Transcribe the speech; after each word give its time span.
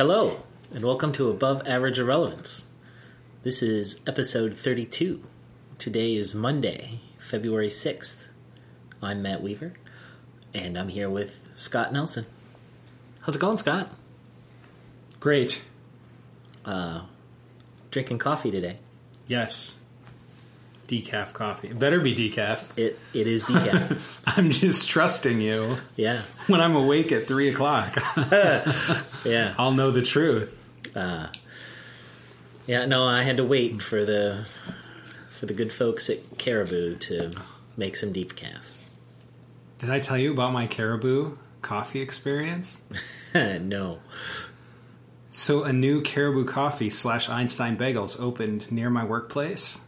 Hello, 0.00 0.44
and 0.72 0.82
welcome 0.82 1.12
to 1.12 1.28
Above 1.28 1.60
Average 1.68 1.98
Irrelevance. 1.98 2.64
This 3.42 3.62
is 3.62 4.00
episode 4.06 4.56
32. 4.56 5.22
Today 5.76 6.14
is 6.14 6.34
Monday, 6.34 7.00
February 7.18 7.68
6th. 7.68 8.16
I'm 9.02 9.20
Matt 9.20 9.42
Weaver, 9.42 9.74
and 10.54 10.78
I'm 10.78 10.88
here 10.88 11.10
with 11.10 11.38
Scott 11.54 11.92
Nelson. 11.92 12.24
How's 13.20 13.36
it 13.36 13.40
going, 13.40 13.58
Scott? 13.58 13.90
Great. 15.20 15.60
Uh, 16.64 17.02
drinking 17.90 18.20
coffee 18.20 18.50
today. 18.50 18.78
Yes. 19.26 19.76
Decaf 20.88 21.34
coffee. 21.34 21.68
It 21.68 21.78
better 21.78 22.00
be 22.00 22.14
decaf. 22.14 22.78
It 22.78 22.98
It 23.12 23.26
is 23.26 23.44
decaf. 23.44 24.00
I'm 24.26 24.50
just 24.50 24.88
trusting 24.88 25.42
you. 25.42 25.76
yeah. 25.94 26.22
When 26.46 26.62
I'm 26.62 26.74
awake 26.74 27.12
at 27.12 27.28
3 27.28 27.50
o'clock, 27.50 27.94
Yeah. 29.24 29.54
I'll 29.58 29.72
know 29.72 29.90
the 29.90 30.02
truth. 30.02 30.56
Uh, 30.96 31.28
yeah, 32.66 32.86
no, 32.86 33.04
I 33.04 33.22
had 33.22 33.36
to 33.38 33.44
wait 33.44 33.82
for 33.82 34.04
the 34.04 34.46
for 35.38 35.46
the 35.46 35.54
good 35.54 35.72
folks 35.72 36.10
at 36.10 36.18
Caribou 36.38 36.96
to 36.96 37.30
make 37.76 37.96
some 37.96 38.12
decaf. 38.12 38.66
Did 39.78 39.90
I 39.90 39.98
tell 39.98 40.18
you 40.18 40.32
about 40.32 40.52
my 40.52 40.66
Caribou 40.66 41.36
coffee 41.62 42.00
experience? 42.00 42.80
no. 43.34 43.98
So, 45.32 45.62
a 45.62 45.72
new 45.72 46.02
Caribou 46.02 46.44
Coffee 46.44 46.90
slash 46.90 47.28
Einstein 47.28 47.76
Bagels 47.76 48.20
opened 48.20 48.70
near 48.72 48.90
my 48.90 49.04
workplace 49.04 49.78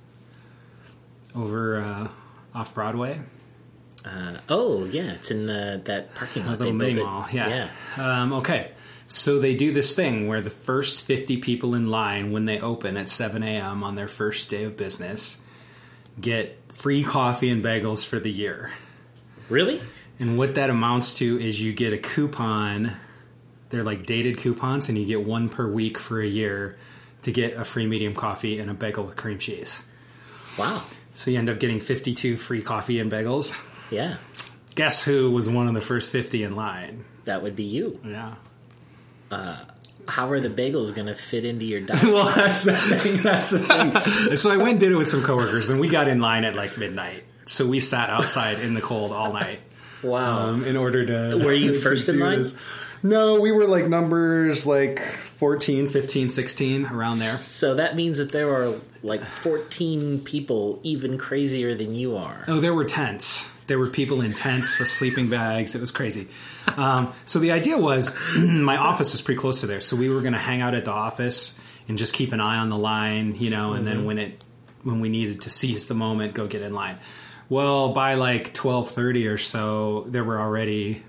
over 1.34 1.80
uh, 1.80 2.08
off 2.54 2.74
Broadway. 2.74 3.20
Uh, 4.04 4.38
oh, 4.48 4.84
yeah, 4.84 5.12
it's 5.14 5.30
in 5.30 5.46
the, 5.46 5.82
that 5.84 6.14
parking 6.14 6.44
A 6.44 6.50
lot. 6.50 6.58
little 6.60 6.78
They 6.78 6.78
built 6.78 6.90
mini 6.96 7.00
it- 7.00 7.04
mall, 7.04 7.26
yeah. 7.32 7.68
Um, 7.96 8.32
okay, 8.34 8.70
so 9.12 9.38
they 9.38 9.54
do 9.54 9.72
this 9.72 9.94
thing 9.94 10.26
where 10.26 10.40
the 10.40 10.50
first 10.50 11.04
50 11.04 11.38
people 11.38 11.74
in 11.74 11.88
line 11.90 12.32
when 12.32 12.44
they 12.44 12.60
open 12.60 12.96
at 12.96 13.08
7 13.08 13.42
a.m. 13.42 13.84
on 13.84 13.94
their 13.94 14.08
first 14.08 14.50
day 14.50 14.64
of 14.64 14.76
business 14.76 15.38
get 16.20 16.58
free 16.72 17.02
coffee 17.04 17.50
and 17.50 17.64
bagels 17.64 18.04
for 18.06 18.18
the 18.18 18.30
year. 18.30 18.70
Really? 19.48 19.80
And 20.18 20.38
what 20.38 20.54
that 20.56 20.70
amounts 20.70 21.16
to 21.18 21.40
is 21.40 21.60
you 21.60 21.72
get 21.72 21.92
a 21.92 21.98
coupon. 21.98 22.92
They're 23.70 23.82
like 23.82 24.06
dated 24.06 24.38
coupons, 24.38 24.88
and 24.88 24.98
you 24.98 25.06
get 25.06 25.24
one 25.24 25.48
per 25.48 25.66
week 25.66 25.98
for 25.98 26.20
a 26.20 26.26
year 26.26 26.76
to 27.22 27.32
get 27.32 27.54
a 27.54 27.64
free 27.64 27.86
medium 27.86 28.14
coffee 28.14 28.58
and 28.58 28.70
a 28.70 28.74
bagel 28.74 29.04
with 29.04 29.16
cream 29.16 29.38
cheese. 29.38 29.82
Wow. 30.58 30.82
So 31.14 31.30
you 31.30 31.38
end 31.38 31.48
up 31.48 31.58
getting 31.58 31.80
52 31.80 32.36
free 32.36 32.62
coffee 32.62 32.98
and 32.98 33.10
bagels. 33.10 33.58
Yeah, 33.90 34.16
Guess 34.74 35.02
who 35.02 35.30
was 35.30 35.48
one 35.50 35.68
of 35.68 35.74
the 35.74 35.82
first 35.82 36.10
50 36.10 36.44
in 36.44 36.56
line? 36.56 37.04
that 37.24 37.42
would 37.42 37.54
be 37.54 37.62
you. 37.64 38.00
Yeah. 38.04 38.34
How 40.08 40.30
are 40.30 40.40
the 40.40 40.50
bagels 40.50 40.94
going 40.94 41.06
to 41.06 41.14
fit 41.14 41.44
into 41.44 41.64
your 41.64 41.80
diet? 41.80 42.02
well, 42.02 42.34
that's 42.34 42.64
the 42.64 42.74
thing. 42.74 43.22
That's 43.22 43.50
the 43.50 43.60
thing. 43.60 44.36
so 44.36 44.50
I 44.50 44.56
went 44.56 44.70
and 44.70 44.80
did 44.80 44.92
it 44.92 44.96
with 44.96 45.08
some 45.08 45.22
coworkers, 45.22 45.70
and 45.70 45.80
we 45.80 45.88
got 45.88 46.08
in 46.08 46.20
line 46.20 46.44
at 46.44 46.56
like 46.56 46.76
midnight. 46.76 47.24
So 47.46 47.66
we 47.66 47.80
sat 47.80 48.10
outside 48.10 48.58
in 48.60 48.74
the 48.74 48.80
cold 48.80 49.12
all 49.12 49.32
night 49.32 49.60
wow. 50.02 50.48
um, 50.48 50.64
in 50.64 50.76
order 50.76 51.06
to. 51.06 51.44
Were 51.44 51.52
you 51.52 51.80
first 51.80 52.08
in 52.08 52.18
line? 52.18 52.38
this. 52.38 52.56
No, 53.02 53.40
we 53.40 53.50
were 53.50 53.66
like 53.66 53.88
numbers 53.88 54.64
like 54.64 55.00
14, 55.00 55.88
15, 55.88 56.30
16, 56.30 56.86
around 56.86 57.18
there. 57.18 57.32
so 57.32 57.74
that 57.74 57.96
means 57.96 58.18
that 58.18 58.30
there 58.30 58.54
are 58.54 58.78
like 59.02 59.24
14 59.24 60.20
people 60.20 60.78
even 60.84 61.18
crazier 61.18 61.74
than 61.74 61.96
you 61.96 62.16
are. 62.16 62.44
Oh, 62.46 62.60
there 62.60 62.74
were 62.74 62.84
tents. 62.84 63.48
There 63.66 63.78
were 63.78 63.88
people 63.88 64.20
in 64.22 64.34
tents 64.34 64.78
with 64.78 64.88
sleeping 64.88 65.28
bags. 65.28 65.74
It 65.74 65.80
was 65.80 65.90
crazy. 65.90 66.28
Um, 66.76 67.12
so 67.24 67.38
the 67.38 67.52
idea 67.52 67.78
was, 67.78 68.14
my 68.36 68.76
office 68.76 69.14
is 69.14 69.22
pretty 69.22 69.38
close 69.40 69.60
to 69.60 69.66
there, 69.66 69.80
so 69.80 69.96
we 69.96 70.08
were 70.08 70.20
going 70.20 70.32
to 70.32 70.38
hang 70.38 70.60
out 70.60 70.74
at 70.74 70.84
the 70.84 70.90
office 70.90 71.58
and 71.88 71.96
just 71.98 72.12
keep 72.14 72.32
an 72.32 72.40
eye 72.40 72.58
on 72.58 72.68
the 72.70 72.78
line, 72.78 73.34
you 73.36 73.50
know, 73.50 73.72
and 73.72 73.86
then 73.86 74.04
when 74.04 74.18
it 74.18 74.42
when 74.82 75.00
we 75.00 75.08
needed 75.08 75.42
to 75.42 75.50
seize 75.50 75.86
the 75.86 75.94
moment, 75.94 76.34
go 76.34 76.46
get 76.48 76.62
in 76.62 76.74
line. 76.74 76.98
Well, 77.48 77.92
by 77.92 78.14
like 78.14 78.52
twelve 78.52 78.90
thirty 78.90 79.26
or 79.28 79.38
so, 79.38 80.06
there 80.08 80.24
were 80.24 80.40
already, 80.40 81.02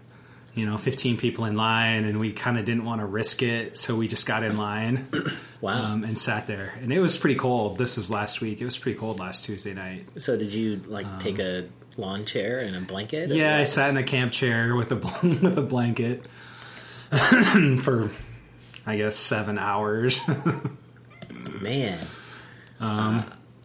you 0.53 0.65
know, 0.65 0.77
fifteen 0.77 1.17
people 1.17 1.45
in 1.45 1.55
line, 1.55 2.03
and 2.03 2.19
we 2.19 2.33
kind 2.33 2.59
of 2.59 2.65
didn't 2.65 2.85
want 2.85 3.01
to 3.01 3.05
risk 3.07 3.41
it, 3.41 3.77
so 3.77 3.95
we 3.95 4.07
just 4.07 4.27
got 4.27 4.43
in 4.43 4.57
line 4.57 5.07
Wow. 5.61 5.93
um, 5.93 6.03
and 6.03 6.19
sat 6.19 6.45
there. 6.47 6.73
And 6.81 6.91
it 6.91 6.99
was 6.99 7.17
pretty 7.17 7.35
cold. 7.39 7.77
This 7.77 7.97
is 7.97 8.11
last 8.11 8.41
week. 8.41 8.61
It 8.61 8.65
was 8.65 8.77
pretty 8.77 8.97
cold 8.99 9.19
last 9.19 9.45
Tuesday 9.45 9.73
night. 9.73 10.05
so 10.17 10.35
did 10.37 10.53
you 10.53 10.81
like 10.87 11.19
take 11.19 11.39
a 11.39 11.67
lawn 11.97 12.25
chair 12.25 12.59
and 12.59 12.75
a 12.75 12.81
blanket? 12.81 13.31
Um, 13.31 13.37
Yeah, 13.37 13.57
I 13.57 13.63
sat 13.65 13.89
in 13.89 13.97
a 13.97 14.03
camp 14.03 14.31
chair 14.31 14.75
with 14.75 14.91
a 14.91 14.95
with 15.41 15.57
a 15.57 15.61
blanket 15.61 16.25
for 17.81 18.09
I 18.85 18.97
guess 18.97 19.15
seven 19.15 19.57
hours. 19.57 20.19
Man. 21.61 21.99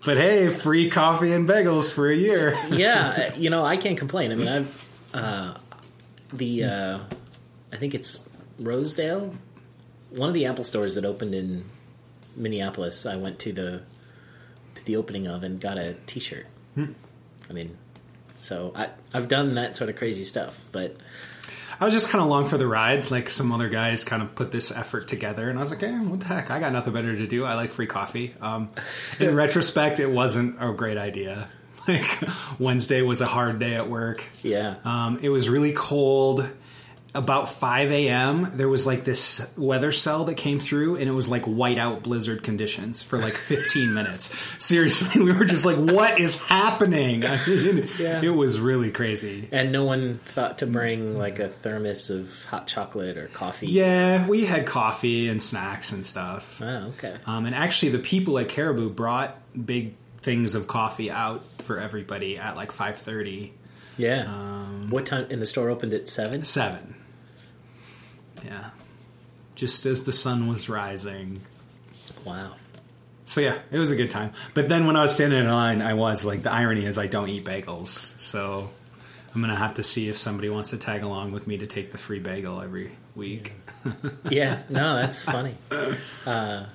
but 0.05 0.17
hey, 0.17 0.49
free 0.49 0.91
coffee 0.91 1.33
and 1.33 1.49
bagels 1.49 1.93
for 1.93 2.09
a 2.11 2.17
year. 2.17 2.57
yeah, 2.71 3.35
you 3.35 3.51
know, 3.51 3.65
I 3.65 3.77
can't 3.77 3.99
complain. 3.99 4.31
I 4.33 4.35
mean, 4.37 4.49
I've 4.49 4.89
uh, 5.13 5.55
the 6.33 6.65
uh, 6.65 6.99
I 7.73 7.77
think 7.77 7.95
it's 7.95 8.21
Rosedale, 8.61 9.35
one 10.11 10.29
of 10.29 10.35
the 10.35 10.47
Apple 10.47 10.65
stores 10.65 10.95
that 10.95 11.05
opened 11.05 11.35
in 11.35 11.65
Minneapolis. 12.37 13.07
I 13.07 13.17
went 13.17 13.39
to 13.41 13.53
the 13.53 13.83
to 14.77 14.85
the 14.85 14.97
opening 14.97 15.27
of 15.27 15.43
and 15.43 15.61
got 15.61 15.79
a 15.79 15.95
T-shirt. 16.07 16.47
I 17.51 17.53
mean, 17.53 17.77
so 18.41 18.73
I 18.75 18.89
I've 19.13 19.29
done 19.29 19.55
that 19.55 19.77
sort 19.77 19.91
of 19.91 19.97
crazy 19.97 20.25
stuff, 20.25 20.69
but 20.73 20.97
I 21.81 21.85
was 21.85 21.95
just 21.95 22.09
kind 22.09 22.21
of 22.21 22.27
along 22.27 22.49
for 22.49 22.59
the 22.59 22.67
ride. 22.67 23.11
Like 23.11 23.31
some 23.31 23.53
other 23.53 23.69
guys 23.69 24.03
kind 24.05 24.23
of 24.23 24.35
put 24.35 24.51
this 24.51 24.71
effort 24.73 25.07
together, 25.09 25.49
and 25.49 25.59
I 25.59 25.63
was 25.63 25.71
like, 25.71 25.83
"Eh, 25.83 25.99
what 26.01 26.21
the 26.21 26.27
heck? 26.27 26.51
I 26.51 26.59
got 26.61 26.73
nothing 26.73 26.93
better 26.93 27.15
to 27.15 27.27
do. 27.27 27.45
I 27.45 27.55
like 27.55 27.71
free 27.71 27.87
coffee." 27.87 28.35
Um, 28.41 28.71
in 29.21 29.35
retrospect, 29.37 30.01
it 30.01 30.11
wasn't 30.11 30.57
a 30.61 30.73
great 30.73 30.99
idea. 30.99 31.49
Like 31.89 32.21
Wednesday 32.59 33.01
was 33.01 33.23
a 33.23 33.27
hard 33.27 33.59
day 33.61 33.75
at 33.75 33.89
work. 33.89 34.23
yeah, 34.43 34.75
Um, 34.85 35.21
it 35.23 35.31
was 35.31 35.49
really 35.49 35.73
cold. 35.73 36.47
About 37.15 37.49
5 37.49 37.91
a.m., 37.91 38.53
there 38.55 38.69
was 38.69 38.87
like 38.87 39.03
this 39.03 39.51
weather 39.57 39.91
cell 39.93 40.27
that 40.27 40.35
came 40.35 40.61
through, 40.61 40.97
and 40.97 41.09
it 41.09 41.13
was 41.13 41.27
like 41.27 41.45
whiteout 41.45 42.03
blizzard 42.03 42.43
conditions 42.43 43.03
for 43.03 43.19
like 43.19 43.33
15 43.35 43.95
minutes. 43.95 44.33
Seriously, 44.63 45.23
we 45.23 45.33
were 45.33 45.47
just 45.47 45.65
like, 45.65 45.77
what 45.79 46.21
is 46.21 46.37
happening? 46.43 47.25
I 47.27 47.45
mean, 47.47 47.89
Yeah. 47.99 48.21
it 48.23 48.29
was 48.29 48.61
really 48.61 48.91
crazy. 48.93 49.49
and 49.51 49.73
no 49.73 49.85
one 49.85 50.19
thought 50.27 50.59
to 50.59 50.67
bring 50.67 51.17
like 51.19 51.39
a 51.39 51.49
thermos 51.49 52.11
of 52.11 52.45
hot 52.45 52.67
chocolate 52.67 53.17
or 53.17 53.29
coffee. 53.29 53.69
Yeah, 53.69 54.27
we 54.29 54.45
had 54.45 54.67
coffee 54.67 55.29
and 55.29 55.43
snacks 55.43 55.93
and 55.93 56.05
stuff. 56.05 56.61
Oh, 56.61 56.93
okay. 56.99 57.17
Um, 57.27 57.47
and 57.47 57.55
actually, 57.55 57.93
the 57.93 57.99
people 58.01 58.39
at 58.39 58.51
Caribou 58.51 58.91
brought 58.91 59.35
big 59.67 59.95
things 60.21 60.55
of 60.55 60.67
coffee 60.67 61.11
out 61.11 61.43
for 61.63 61.81
everybody 61.81 62.37
at 62.39 62.55
like 62.55 62.71
5:30. 62.71 63.53
Yeah. 63.97 64.27
Um, 64.29 64.91
what 64.91 65.07
time? 65.07 65.27
And 65.31 65.41
the 65.43 65.47
store 65.47 65.71
opened 65.71 65.95
at 65.95 66.09
seven. 66.09 66.45
Seven. 66.45 66.95
Yeah. 68.45 68.71
Just 69.55 69.87
as 69.87 70.05
the 70.05 70.13
sun 70.13 70.47
was 70.49 70.69
rising. 70.69 71.41
Wow. 72.25 72.55
So 73.25 73.41
yeah, 73.41 73.59
it 73.71 73.79
was 73.79 73.91
a 73.91 73.97
good 73.97 74.11
time. 74.11 74.33
But 74.55 74.69
then 74.69 74.87
when 74.87 74.97
I 74.97 75.03
was 75.03 75.13
standing 75.15 75.39
in 75.41 75.49
line, 75.49 75.83
I 75.83 75.95
was 75.95 76.25
like, 76.25 76.43
the 76.43 76.53
irony 76.53 76.85
is 76.87 76.97
I 76.97 77.07
don't 77.09 77.29
eat 77.29 77.45
bagels. 77.45 77.89
So 78.19 78.71
I'm 79.35 79.41
going 79.43 79.53
to 79.53 79.59
have 79.61 79.75
to 79.75 79.83
see 79.83 80.09
if 80.09 80.17
somebody 80.17 80.49
wants 80.49 80.71
to 80.71 80.79
tag 80.79 81.03
along 81.03 81.33
with 81.33 81.47
me 81.47 81.59
to 81.59 81.67
take 81.67 81.93
the 81.93 81.99
free 81.99 82.21
bagel 82.21 82.63
every 82.63 82.93
week. 83.15 83.53
Yeah, 84.31 84.63
no, 84.69 84.97
that's 84.97 85.25
funny. 85.25 85.55
Uh, 86.27 86.67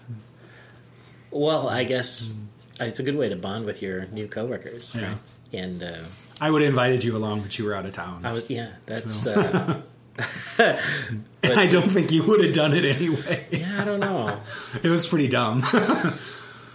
well, 1.32 1.68
I 1.70 1.84
guess 1.84 2.36
it's 2.80 3.00
a 3.00 3.04
good 3.04 3.16
way 3.16 3.30
to 3.30 3.36
bond 3.36 3.66
with 3.66 3.82
your 3.82 4.06
new 4.08 4.28
coworkers, 4.28 4.94
Yeah. 4.96 5.10
right? 5.10 5.18
And 5.54 5.84
uh, 5.84 6.04
I 6.42 6.50
would 6.50 6.62
have 6.62 6.70
invited 6.70 7.04
you 7.04 7.16
along, 7.16 7.42
but 7.42 7.58
you 7.58 7.66
were 7.66 7.76
out 7.76 7.86
of 7.86 7.94
town. 7.94 8.26
I 8.26 8.34
was, 8.34 8.50
yeah, 8.50 8.74
that's. 8.86 9.14
So. 9.16 9.34
Uh, 9.34 9.82
I 10.58 11.68
don't 11.68 11.92
think 11.92 12.12
you 12.12 12.24
would 12.24 12.44
have 12.44 12.54
done 12.54 12.74
it 12.74 12.86
anyway. 12.86 13.48
yeah, 13.52 13.82
I 13.82 13.86
don't 13.86 14.00
know. 14.00 14.40
It 14.84 14.90
was 14.90 15.08
pretty 15.08 15.28
dumb. 15.28 15.64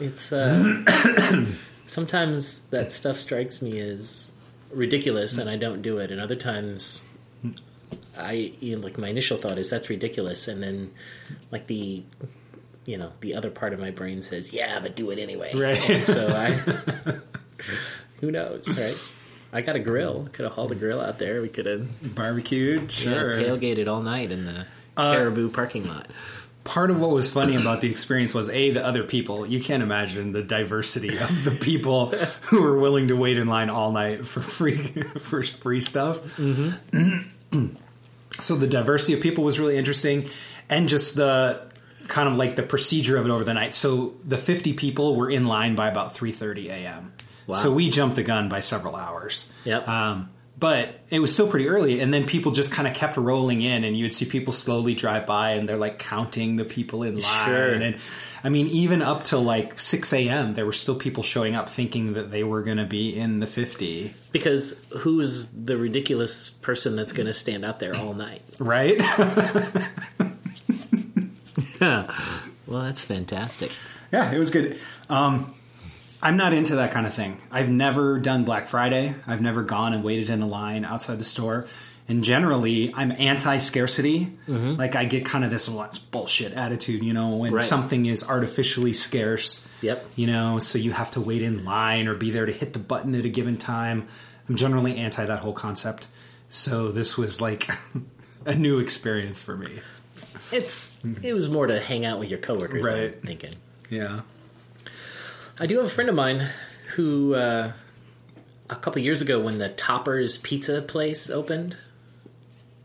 It's 0.00 0.32
uh, 0.32 0.85
sometimes 1.87 2.61
that 2.70 2.93
stuff 2.93 3.19
strikes 3.19 3.61
me 3.61 3.81
as 3.81 4.31
ridiculous, 4.70 5.38
and 5.38 5.50
I 5.50 5.56
don't 5.56 5.82
do 5.82 5.99
it, 5.99 6.12
and 6.12 6.20
other 6.20 6.37
times. 6.37 7.05
I 8.17 8.52
you 8.61 8.76
know, 8.76 8.82
like 8.82 8.96
my 8.96 9.08
initial 9.08 9.38
thought 9.38 9.58
is 9.58 9.70
that's 9.70 9.91
ridiculous, 9.91 10.46
and 10.46 10.62
then 10.62 10.93
like 11.50 11.67
the 11.67 12.05
you 12.84 12.96
know 12.96 13.11
the 13.23 13.34
other 13.34 13.50
part 13.50 13.73
of 13.73 13.81
my 13.81 13.91
brain 13.91 14.23
says 14.23 14.52
yeah, 14.52 14.79
but 14.79 14.94
do 14.94 15.11
it 15.11 15.19
anyway. 15.19 15.52
Right. 15.52 15.91
And 15.91 16.06
so 16.06 16.29
I 16.29 16.52
who 18.20 18.31
knows, 18.31 18.69
right? 18.79 18.96
I 19.52 19.62
got 19.62 19.76
a 19.76 19.80
grill. 19.80 20.28
Could 20.32 20.44
have 20.44 20.52
hauled 20.52 20.72
a 20.72 20.74
grill 20.74 21.00
out 21.00 21.18
there. 21.18 21.40
We 21.40 21.48
could 21.48 21.66
have 21.66 22.14
Barbecued, 22.14 22.92
sure. 22.92 23.34
tailgated 23.34 23.88
all 23.88 24.02
night 24.02 24.30
in 24.30 24.44
the 24.44 24.66
Uh, 24.96 25.14
Caribou 25.14 25.48
parking 25.50 25.86
lot. 25.88 26.06
part 26.64 26.90
of 26.90 27.00
what 27.00 27.10
was 27.10 27.30
funny 27.30 27.56
about 27.56 27.80
the 27.80 27.90
experience 27.90 28.34
was 28.34 28.48
a 28.50 28.70
the 28.72 28.84
other 28.86 29.04
people. 29.04 29.46
You 29.46 29.60
can't 29.60 29.82
imagine 29.82 30.32
the 30.32 30.42
diversity 30.42 31.16
of 31.16 31.44
the 31.44 31.50
people 31.52 32.10
who 32.42 32.60
were 32.62 32.78
willing 32.78 33.08
to 33.08 33.16
wait 33.16 33.38
in 33.38 33.48
line 33.48 33.70
all 33.70 33.90
night 33.92 34.26
for 34.26 34.40
free 34.42 34.76
for 35.18 35.42
free 35.42 35.80
stuff. 35.80 36.20
Mm-hmm. 36.36 37.66
so 38.40 38.56
the 38.56 38.66
diversity 38.66 39.14
of 39.14 39.20
people 39.20 39.44
was 39.44 39.58
really 39.58 39.76
interesting, 39.78 40.28
and 40.68 40.88
just 40.88 41.14
the 41.16 41.62
kind 42.08 42.28
of 42.28 42.34
like 42.36 42.56
the 42.56 42.62
procedure 42.62 43.16
of 43.16 43.26
it 43.26 43.30
over 43.30 43.44
the 43.44 43.54
night. 43.54 43.72
So 43.74 44.14
the 44.26 44.38
50 44.38 44.72
people 44.74 45.16
were 45.16 45.30
in 45.30 45.46
line 45.46 45.74
by 45.74 45.88
about 45.88 46.14
3:30 46.14 46.66
a.m. 46.68 47.12
Wow. 47.48 47.56
So 47.56 47.72
we 47.72 47.90
jumped 47.90 48.16
the 48.16 48.22
gun 48.22 48.48
by 48.48 48.60
several 48.60 48.94
hours. 48.94 49.48
Yep. 49.64 49.88
Um, 49.88 50.30
but 50.58 51.00
it 51.08 51.20
was 51.20 51.32
still 51.32 51.48
pretty 51.48 51.68
early, 51.68 52.00
and 52.00 52.12
then 52.12 52.26
people 52.26 52.52
just 52.52 52.72
kind 52.72 52.88
of 52.88 52.94
kept 52.94 53.16
rolling 53.16 53.62
in, 53.62 53.84
and 53.84 53.96
you 53.96 54.04
would 54.04 54.12
see 54.12 54.26
people 54.26 54.52
slowly 54.52 54.94
drive 54.94 55.24
by, 55.24 55.52
and 55.52 55.68
they're 55.68 55.76
like 55.76 55.98
counting 55.98 56.56
the 56.56 56.64
people 56.64 57.04
in 57.04 57.20
line. 57.20 57.46
Sure. 57.46 57.74
And 57.74 57.96
I 58.44 58.48
mean, 58.50 58.66
even 58.66 59.00
up 59.00 59.24
to 59.24 59.38
like 59.38 59.78
6 59.78 60.12
a.m., 60.12 60.54
there 60.54 60.66
were 60.66 60.72
still 60.72 60.96
people 60.96 61.22
showing 61.22 61.54
up 61.54 61.70
thinking 61.70 62.14
that 62.14 62.30
they 62.30 62.44
were 62.44 62.62
going 62.62 62.76
to 62.78 62.86
be 62.86 63.16
in 63.16 63.40
the 63.40 63.46
50, 63.46 64.12
Because 64.32 64.74
who's 64.98 65.48
the 65.48 65.76
ridiculous 65.76 66.50
person 66.50 66.96
that's 66.96 67.12
going 67.12 67.28
to 67.28 67.34
stand 67.34 67.64
out 67.64 67.78
there 67.78 67.96
all 67.96 68.14
night? 68.14 68.42
right? 68.58 68.98
well, 71.80 72.82
that's 72.82 73.00
fantastic. 73.00 73.70
Yeah, 74.12 74.32
it 74.32 74.38
was 74.38 74.50
good. 74.50 74.78
Um, 75.08 75.54
I'm 76.23 76.37
not 76.37 76.53
into 76.53 76.76
that 76.76 76.91
kind 76.93 77.06
of 77.06 77.15
thing. 77.15 77.41
I've 77.50 77.69
never 77.69 78.19
done 78.19 78.44
Black 78.44 78.67
Friday. 78.67 79.15
I've 79.26 79.41
never 79.41 79.62
gone 79.62 79.94
and 79.94 80.03
waited 80.03 80.31
in 80.31 80.43
a 80.43 80.47
line 80.49 80.85
outside 80.85 81.19
the 81.19 81.25
store. 81.25 81.67
And 82.09 82.25
generally, 82.25 82.91
I'm 82.94 83.12
anti 83.12 83.59
scarcity. 83.59 84.37
Mm-hmm. 84.49 84.75
Like, 84.76 84.97
I 84.97 85.05
get 85.05 85.26
kind 85.26 85.44
of 85.44 85.50
this 85.50 85.69
well, 85.69 85.91
bullshit 86.11 86.53
attitude, 86.55 87.03
you 87.03 87.12
know, 87.12 87.37
when 87.37 87.53
Right. 87.53 87.62
something 87.62 88.06
is 88.06 88.25
artificially 88.26 88.94
scarce. 88.94 89.67
Yep. 89.82 90.06
You 90.17 90.26
know, 90.26 90.59
so 90.59 90.79
you 90.79 90.93
have 90.93 91.11
to 91.12 91.20
wait 91.20 91.43
in 91.43 91.65
line 91.67 92.09
or 92.09 92.15
be 92.15 92.31
there 92.31 92.47
to 92.47 92.53
hit 92.53 92.73
the 92.73 92.79
button 92.79 93.15
at 93.15 93.25
a 93.26 93.29
given 93.29 93.59
time. 93.59 94.09
I'm 94.49 94.56
generally 94.56 94.97
anti 94.97 95.25
that 95.25 95.41
whole 95.41 95.53
concept. 95.53 96.06
So 96.49 96.91
this 96.91 97.19
was 97.19 97.43
like 97.43 97.69
a 98.47 98.55
new 98.55 98.79
experience 98.79 99.38
for 99.41 99.55
me. 99.56 99.81
It's 100.50 100.99
it 101.23 101.35
was 101.35 101.50
more 101.50 101.67
to 101.67 101.79
hang 101.79 102.06
out 102.06 102.19
with 102.19 102.31
your 102.31 102.38
coworkers. 102.38 102.85
Right. 102.85 103.15
I'm 103.20 103.26
thinking. 103.26 103.53
Yeah. 103.91 104.23
I 105.60 105.66
do 105.66 105.78
have 105.78 105.87
a 105.87 105.90
friend 105.90 106.08
of 106.08 106.14
mine 106.14 106.49
who 106.94 107.34
uh, 107.34 107.72
a 108.70 108.76
couple 108.76 109.02
years 109.02 109.22
ago, 109.22 109.40
when 109.40 109.58
the 109.58 109.69
Toppers 109.69 110.38
Pizza 110.38 110.81
place 110.82 111.31
opened, 111.31 111.76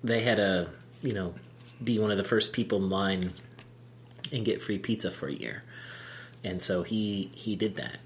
they 0.04 0.22
had 0.22 0.40
a 0.40 0.70
you 1.02 1.14
know 1.14 1.36
be 1.84 2.00
one 2.00 2.12
of 2.12 2.18
the 2.18 2.24
first 2.24 2.52
people 2.52 2.80
in 2.80 2.90
line 2.90 3.32
and 4.32 4.44
get 4.44 4.62
free 4.62 4.80
pizza 4.80 5.12
for 5.12 5.28
a 5.28 5.34
year, 5.34 5.64
and 6.44 6.62
so 6.62 6.82
he 6.82 7.30
he 7.36 7.56
did 7.56 7.76
that, 7.76 7.98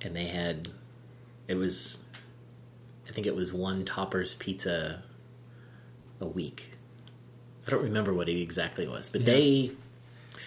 and 0.00 0.16
they 0.16 0.26
had 0.26 0.68
it 1.46 1.54
was 1.54 1.98
I 3.08 3.12
think 3.12 3.28
it 3.28 3.36
was 3.36 3.52
one 3.52 3.84
Toppers 3.84 4.34
pizza 4.34 5.04
a 6.20 6.26
week. 6.26 6.72
I 7.66 7.70
don't 7.70 7.84
remember 7.84 8.12
what 8.12 8.28
it 8.28 8.40
exactly 8.40 8.88
was, 8.88 9.08
but 9.08 9.24
they 9.24 9.70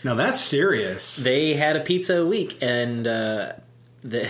Now 0.04 0.16
that's 0.16 0.40
serious. 0.42 1.16
they 1.18 1.54
had 1.56 1.76
a 1.76 1.82
pizza 1.82 2.20
a 2.22 2.26
week, 2.26 2.58
and 2.62 3.06
uh, 3.08 3.54
the 4.04 4.30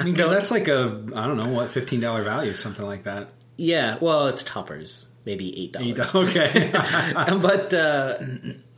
I 0.00 0.04
mean, 0.04 0.14
because 0.14 0.30
that's 0.36 0.50
like 0.50 0.68
a 0.68 1.04
I 1.14 1.26
don't 1.26 1.36
know 1.36 1.48
what 1.48 1.70
fifteen 1.70 2.00
dollar 2.00 2.24
value, 2.24 2.54
something 2.54 2.84
like 2.86 3.04
that. 3.04 3.28
yeah, 3.56 3.98
well, 4.00 4.26
it's 4.28 4.42
toppers, 4.44 5.06
maybe 5.24 5.56
eight 5.62 5.72
dollars. 5.72 6.14
Okay, 6.14 6.70
but 6.72 7.74
uh, 7.74 8.18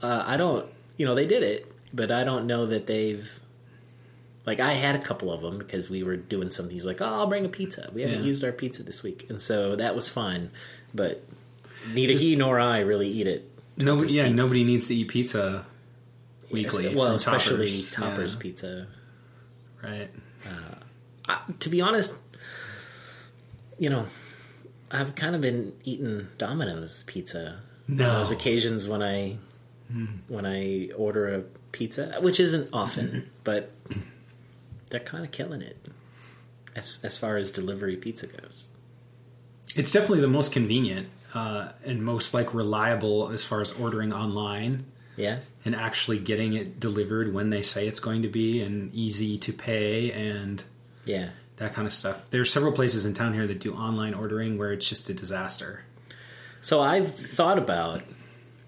uh, 0.03 0.25
I 0.27 0.37
don't, 0.37 0.67
you 0.97 1.07
know, 1.07 1.15
they 1.15 1.27
did 1.27 1.43
it, 1.43 1.73
but 1.95 2.11
I 2.11 2.25
don't 2.25 2.47
know 2.47 2.67
that 2.67 2.87
they've. 2.87 3.29
Like 4.45 4.61
I 4.61 4.75
had 4.75 4.95
a 4.95 5.01
couple 5.01 5.33
of 5.33 5.41
them 5.41 5.59
because 5.59 5.91
we 5.91 6.05
were 6.05 6.17
doing 6.17 6.51
something. 6.53 6.73
He's 6.73 6.87
like, 6.87 7.01
"Oh, 7.01 7.05
I'll 7.07 7.27
bring 7.27 7.45
a 7.45 7.49
pizza. 7.49 7.91
We 7.93 8.03
haven't 8.03 8.21
Yeah. 8.21 8.27
used 8.27 8.45
our 8.45 8.53
pizza 8.53 8.83
this 8.85 9.03
week," 9.03 9.27
and 9.29 9.41
so 9.43 9.75
that 9.77 9.95
was 9.97 10.09
fine. 10.09 10.51
But 10.95 11.25
neither 11.93 12.13
he 12.13 12.37
nor 12.37 12.61
I 12.61 12.81
really 12.81 13.09
eat 13.09 13.27
it. 13.27 13.51
nobody. 13.77 14.13
Yeah, 14.13 14.25
pizza. 14.27 14.37
nobody 14.37 14.63
needs 14.65 14.87
to 14.89 14.95
eat 14.95 15.09
pizza 15.09 15.67
weekly. 16.51 16.95
well, 16.95 17.15
especially 17.15 17.67
Toppers. 17.67 17.91
Toppers 17.91 18.33
Yeah, 18.35 18.41
pizza. 18.41 18.87
right? 19.83 20.11
I, 21.29 21.39
to 21.61 21.69
be 21.69 21.81
honest, 21.81 22.17
you 23.79 23.91
know, 23.91 24.07
I've 24.91 25.15
kind 25.15 25.35
of 25.35 25.41
been 25.41 25.73
eating 25.85 26.29
Domino's 26.39 27.03
pizza. 27.07 27.61
No. 27.89 28.09
On 28.11 28.15
those 28.19 28.31
occasions 28.33 28.89
when 28.89 29.03
I 29.03 29.37
when 30.29 30.45
I 30.47 30.91
order 30.97 31.35
a 31.35 31.41
pizza, 31.71 32.17
which 32.21 32.41
isn't 32.41 32.71
often, 32.73 33.31
but 33.45 33.71
they're 34.91 35.01
kind 35.01 35.25
of 35.25 35.31
killing 35.31 35.63
it 35.63 35.77
as 36.75 37.01
as 37.05 37.17
far 37.17 37.37
as 37.37 37.53
delivery 37.53 37.97
pizza 37.97 38.27
goes. 38.27 38.69
It's 39.77 39.93
definitely 39.93 40.21
the 40.23 40.29
most 40.29 40.53
convenient 40.53 41.09
uh, 41.35 41.69
and 41.85 42.03
most 42.05 42.35
like 42.35 42.55
reliable 42.55 43.29
as 43.31 43.45
far 43.45 43.61
as 43.61 43.73
ordering 43.73 44.13
online 44.13 44.87
Yeah, 45.17 45.39
and 45.67 45.75
actually 45.75 46.19
getting 46.19 46.55
it 46.55 46.79
delivered 46.79 47.35
when 47.35 47.51
they 47.51 47.61
say 47.61 47.89
it's 47.89 48.01
going 48.01 48.23
to 48.23 48.29
be, 48.29 48.63
and 48.63 48.95
easy 48.95 49.37
to 49.37 49.53
pay 49.53 50.13
and 50.13 50.63
yeah. 51.05 51.31
that 51.57 51.75
kind 51.75 51.87
of 51.87 51.93
stuff. 51.93 52.25
There's 52.31 52.53
several 52.53 52.73
places 52.73 53.05
in 53.05 53.15
town 53.15 53.35
here 53.35 53.47
that 53.49 53.59
do 53.59 53.75
online 53.75 54.15
ordering 54.15 54.57
where 54.57 54.73
it's 54.73 54.89
just 54.89 55.11
a 55.11 55.15
disaster. 55.15 55.83
So 56.63 56.81
I've 56.81 57.13
thought 57.13 57.59
about, 57.59 58.03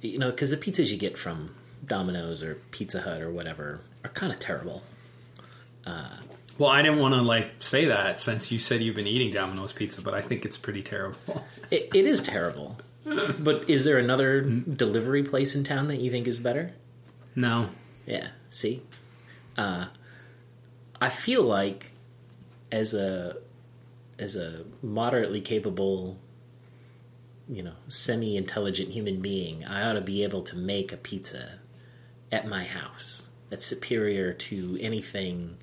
you 0.01 0.19
know, 0.19 0.31
because 0.31 0.51
the 0.51 0.57
pizzas 0.57 0.89
you 0.89 0.99
get 0.99 1.17
from 1.17 1.55
Domino's 1.87 2.43
or 2.43 2.57
Pizza 2.73 3.01
Hut 3.01 3.23
or 3.23 3.31
whatever 3.31 3.81
are 4.03 4.11
kind 4.11 4.33
of 4.33 4.41
terrible. 4.41 4.83
Uh, 5.87 6.17
well, 6.59 6.71
I 6.71 6.83
didn't 6.83 6.99
want 6.99 7.15
to 7.15 7.23
like 7.23 7.63
say 7.63 7.87
that 7.87 8.19
since 8.19 8.51
you 8.51 8.59
said 8.59 8.83
you've 8.83 8.97
been 8.97 9.07
eating 9.07 9.33
Domino's 9.33 9.73
pizza, 9.73 10.03
but 10.03 10.15
I 10.15 10.21
think 10.21 10.45
it's 10.45 10.57
pretty 10.57 10.83
terrible. 10.83 11.17
It, 11.71 11.91
it 11.95 12.07
is 12.07 12.23
terrible. 12.23 12.79
but 13.05 13.69
is 13.69 13.85
there 13.85 13.99
another 13.99 14.41
delivery 14.41 15.23
place 15.23 15.55
in 15.55 15.65
town 15.65 15.89
that 15.89 16.01
you 16.01 16.11
think 16.11 16.27
is 16.27 16.39
better? 16.39 16.73
No. 17.39 17.71
Yeah. 18.07 18.29
See, 18.51 18.83
uh, 19.57 19.87
I 21.01 21.09
feel 21.09 21.43
like 21.43 21.93
as 22.73 22.95
a 22.95 23.37
as 24.19 24.35
a 24.37 24.65
moderately 24.83 25.41
capable, 25.41 26.19
you 27.49 27.63
know, 27.63 27.75
semi-intelligent 27.87 28.91
human 28.91 29.21
being, 29.21 29.65
I 29.65 29.89
ought 29.89 29.93
to 29.93 30.01
be 30.01 30.25
able 30.25 30.43
to 30.45 30.57
make 30.57 30.93
a 30.93 30.97
pizza 30.97 31.61
at 32.33 32.49
my 32.49 32.65
house 32.65 33.29
that's 33.49 33.65
superior 33.65 34.33
to 34.33 34.77
anything 34.81 35.57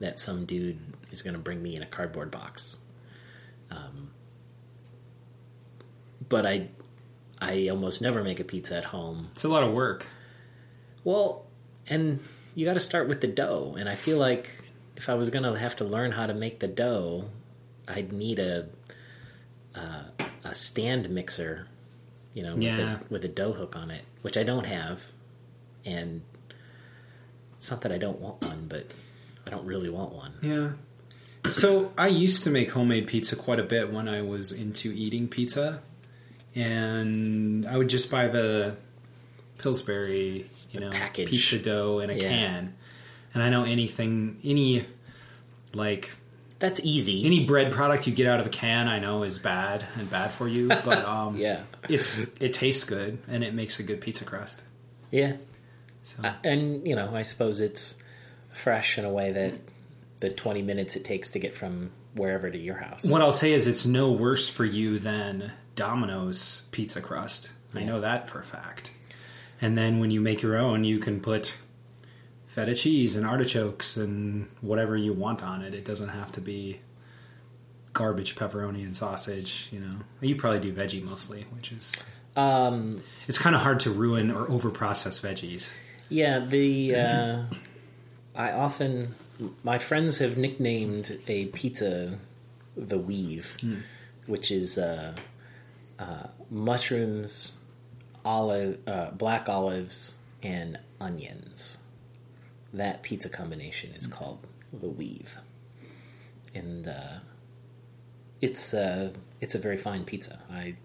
that 0.00 0.18
some 0.18 0.46
dude 0.46 0.78
is 1.10 1.22
going 1.22 1.34
to 1.34 1.38
bring 1.38 1.62
me 1.62 1.76
in 1.76 1.82
a 1.82 1.86
cardboard 1.86 2.30
box. 2.30 2.78
Um, 3.70 4.10
but 6.28 6.46
I, 6.46 6.68
I 7.38 7.68
almost 7.68 8.00
never 8.00 8.24
make 8.24 8.40
a 8.40 8.44
pizza 8.44 8.76
at 8.76 8.84
home 8.84 9.28
It's 9.32 9.44
a 9.44 9.48
lot 9.48 9.62
of 9.62 9.72
work. 9.72 10.06
Well, 11.04 11.46
and 11.86 12.20
you 12.54 12.64
got 12.64 12.74
to 12.74 12.80
start 12.80 13.08
with 13.08 13.20
the 13.20 13.26
dough. 13.26 13.76
And 13.78 13.88
I 13.88 13.96
feel 13.96 14.18
like 14.18 14.50
if 14.96 15.08
I 15.08 15.14
was 15.14 15.30
going 15.30 15.44
to 15.44 15.58
have 15.58 15.76
to 15.76 15.84
learn 15.84 16.12
how 16.12 16.26
to 16.26 16.34
make 16.34 16.60
the 16.60 16.68
dough, 16.68 17.26
I'd 17.88 18.12
need 18.12 18.38
a 18.38 18.68
uh, 19.74 20.04
a 20.44 20.54
stand 20.54 21.08
mixer, 21.10 21.66
you 22.34 22.42
know, 22.42 22.54
with, 22.56 22.78
a, 22.78 23.00
with 23.10 23.24
a 23.24 23.28
dough 23.28 23.52
hook 23.52 23.76
on 23.76 23.90
it, 23.90 24.04
which 24.22 24.36
I 24.36 24.42
don't 24.42 24.66
have. 24.66 25.02
And 25.84 26.22
it's 27.56 27.70
not 27.70 27.80
that 27.82 27.92
I 27.92 27.98
don't 27.98 28.20
want 28.20 28.44
one, 28.44 28.66
but 28.68 28.86
I 29.46 29.50
don't 29.50 29.64
really 29.64 29.88
want 29.88 30.12
one. 30.12 30.34
Yeah. 30.42 30.70
So 31.50 31.92
I 31.98 32.08
used 32.08 32.44
to 32.44 32.50
make 32.50 32.70
homemade 32.70 33.06
pizza 33.06 33.34
quite 33.34 33.58
a 33.58 33.64
bit 33.64 33.92
when 33.92 34.08
I 34.08 34.22
was 34.22 34.52
into 34.52 34.92
eating 34.92 35.26
pizza, 35.26 35.82
and 36.54 37.66
I 37.66 37.76
would 37.76 37.88
just 37.88 38.10
buy 38.10 38.28
the 38.28 38.76
Pillsbury, 39.62 40.48
you 40.72 40.80
know, 40.80 40.90
package. 40.90 41.28
pizza 41.30 41.58
dough 41.58 42.00
in 42.00 42.10
a 42.10 42.14
Yeah. 42.14 42.28
can. 42.28 42.74
And 43.34 43.42
I 43.42 43.48
know 43.48 43.64
anything, 43.64 44.38
any 44.44 44.84
like 45.74 46.10
That's 46.58 46.80
easy. 46.84 47.24
any 47.24 47.44
bread 47.46 47.72
product 47.72 48.06
you 48.06 48.12
get 48.14 48.26
out 48.26 48.40
of 48.40 48.46
a 48.46 48.50
can, 48.50 48.88
I 48.88 48.98
know 48.98 49.22
is 49.22 49.38
bad 49.38 49.84
and 49.96 50.08
bad 50.10 50.32
for 50.32 50.46
you, 50.48 50.68
but 50.84 51.04
um, 51.04 51.36
yeah, 51.36 51.62
it's 51.88 52.18
it 52.40 52.52
tastes 52.52 52.84
good 52.84 53.18
and 53.28 53.42
it 53.42 53.54
makes 53.54 53.78
a 53.78 53.82
good 53.82 54.00
pizza 54.00 54.24
crust. 54.24 54.62
yeah. 55.10 55.36
So 56.04 56.22
Uh, 56.24 56.34
and 56.44 56.86
you 56.86 56.96
know, 56.96 57.14
I 57.14 57.22
suppose 57.22 57.60
it's 57.60 57.94
fresh 58.52 58.98
in 58.98 59.04
a 59.04 59.10
way 59.10 59.32
that 59.32 59.54
the 60.20 60.30
twenty 60.30 60.60
minutes 60.62 60.96
it 60.96 61.04
takes 61.04 61.30
to 61.30 61.38
get 61.38 61.54
from 61.56 61.90
wherever 62.14 62.50
to 62.50 62.58
your 62.58 62.76
house. 62.76 63.04
What 63.04 63.22
I'll 63.22 63.32
say 63.32 63.52
is 63.52 63.66
it's 63.66 63.86
no 63.86 64.12
worse 64.12 64.48
for 64.48 64.64
you 64.64 64.98
than 64.98 65.52
Domino's 65.76 66.62
pizza 66.72 67.00
crust. 67.00 67.50
I 67.74 67.84
know 67.84 68.00
that 68.02 68.28
for 68.28 68.40
a 68.40 68.44
fact. 68.44 68.90
And 69.62 69.78
then 69.78 70.00
when 70.00 70.10
you 70.10 70.20
make 70.20 70.42
your 70.42 70.58
own, 70.58 70.84
you 70.84 70.98
can 70.98 71.20
put 71.20 71.54
feta 72.46 72.74
cheese 72.74 73.16
and 73.16 73.24
artichokes 73.24 73.96
and 73.96 74.48
whatever 74.60 74.96
you 74.96 75.12
want 75.14 75.42
on 75.42 75.62
it. 75.62 75.72
It 75.72 75.84
doesn't 75.84 76.10
have 76.10 76.32
to 76.32 76.40
be 76.40 76.80
garbage 77.92 78.34
pepperoni 78.34 78.82
and 78.82 78.96
sausage, 78.96 79.68
you 79.70 79.80
know. 79.80 79.94
You 80.20 80.36
probably 80.36 80.60
do 80.60 80.72
veggie 80.72 81.04
mostly, 81.04 81.46
which 81.54 81.72
is 81.72 81.94
Um, 82.36 83.02
it's 83.28 83.38
kind 83.38 83.54
of 83.54 83.62
hard 83.62 83.80
to 83.80 83.90
ruin 83.90 84.30
or 84.30 84.46
overprocess 84.46 85.20
veggies. 85.20 85.74
yeah, 86.08 86.40
the 86.40 86.94
uh, 86.96 87.42
I 88.34 88.52
often 88.52 89.14
my 89.62 89.78
friends 89.78 90.18
have 90.18 90.36
nicknamed 90.36 91.18
a 91.28 91.46
pizza 91.46 92.18
the 92.76 92.98
weave, 92.98 93.56
which 94.26 94.50
is 94.50 94.78
uh, 94.78 95.14
uh, 95.98 96.26
mushrooms, 96.50 97.58
olive, 98.24 98.78
uh, 98.86 99.10
black 99.10 99.48
olives, 99.48 100.16
and 100.42 100.78
onions. 101.00 101.78
That 102.72 103.02
pizza 103.02 103.28
combination 103.28 103.92
is 103.94 104.06
called 104.06 104.46
the 104.72 104.88
weave, 104.88 105.36
and 106.54 106.88
uh, 106.88 107.18
it's 108.40 108.72
uh, 108.72 109.10
it's 109.40 109.54
a 109.54 109.58
very 109.58 109.76
fine 109.76 110.04
pizza. 110.04 110.38
I 110.50 110.76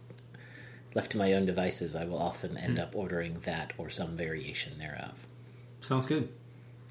left 0.97 1.11
to 1.11 1.17
my 1.17 1.33
own 1.33 1.45
devices, 1.45 1.95
I 1.95 2.05
will 2.05 2.17
often 2.17 2.57
end 2.57 2.79
up 2.79 2.95
ordering 2.95 3.39
that 3.41 3.71
or 3.77 3.91
some 3.91 4.17
variation 4.17 4.79
thereof. 4.79 5.27
Sounds 5.79 6.07
good. 6.07 6.27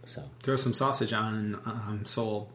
So 0.05 0.23
Throw 0.45 0.55
some 0.55 0.75
sausage 0.75 1.13
on. 1.13 1.61
I'm 1.67 2.05
sold. 2.05 2.49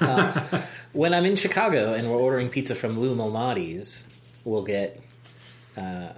when 0.92 1.14
I'm 1.14 1.24
in 1.24 1.36
Chicago 1.36 1.94
and 1.94 2.10
we're 2.10 2.18
ordering 2.18 2.48
pizza 2.48 2.74
from 2.74 2.98
Lou 2.98 3.14
Malnati's, 3.14 4.08
we'll 4.44 4.64
get 4.64 5.00
uh, 5.76 6.08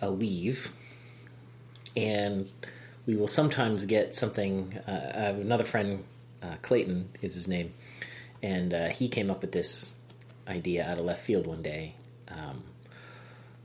a 0.00 0.10
weave, 0.12 0.72
and 1.96 2.50
we 3.06 3.16
will 3.16 3.28
sometimes 3.28 3.84
get 3.84 4.14
something. 4.14 4.78
Uh, 4.86 5.34
another 5.40 5.64
friend, 5.64 6.04
uh, 6.42 6.56
Clayton 6.62 7.08
is 7.22 7.34
his 7.34 7.48
name, 7.48 7.72
and 8.42 8.74
uh, 8.74 8.88
he 8.88 9.08
came 9.08 9.30
up 9.30 9.40
with 9.40 9.52
this 9.52 9.94
idea 10.46 10.86
out 10.86 10.98
of 10.98 11.04
left 11.04 11.22
field 11.22 11.46
one 11.46 11.62
day. 11.62 11.94
Um, 12.28 12.62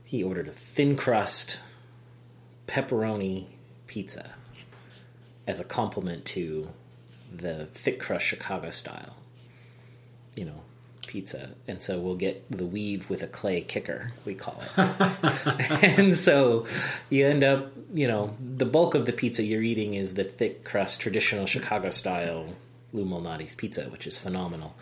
he 0.04 0.22
ordered 0.22 0.48
a 0.48 0.52
thin 0.52 0.96
crust 0.96 1.60
pepperoni 2.66 3.46
pizza 3.86 4.30
as 5.46 5.60
a 5.60 5.64
complement 5.64 6.24
to 6.24 6.68
the 7.34 7.66
thick 7.72 8.00
crust 8.00 8.24
Chicago 8.24 8.70
style, 8.70 9.16
you 10.36 10.44
know, 10.44 10.62
pizza. 11.06 11.50
And 11.66 11.82
so 11.82 12.00
we'll 12.00 12.16
get 12.16 12.44
the 12.50 12.64
weave 12.64 13.08
with 13.10 13.22
a 13.22 13.26
clay 13.26 13.60
kicker, 13.62 14.12
we 14.24 14.34
call 14.34 14.62
it. 14.62 14.78
and 15.98 16.16
so 16.16 16.66
you 17.10 17.26
end 17.26 17.44
up, 17.44 17.72
you 17.92 18.08
know, 18.08 18.34
the 18.38 18.64
bulk 18.64 18.94
of 18.94 19.06
the 19.06 19.12
pizza 19.12 19.42
you're 19.42 19.62
eating 19.62 19.94
is 19.94 20.14
the 20.14 20.24
thick 20.24 20.64
crust 20.64 21.00
traditional 21.00 21.46
Chicago 21.46 21.90
style 21.90 22.46
Lou 22.92 23.04
Malnati's 23.04 23.54
pizza, 23.54 23.84
which 23.90 24.06
is 24.06 24.18
phenomenal. 24.18 24.74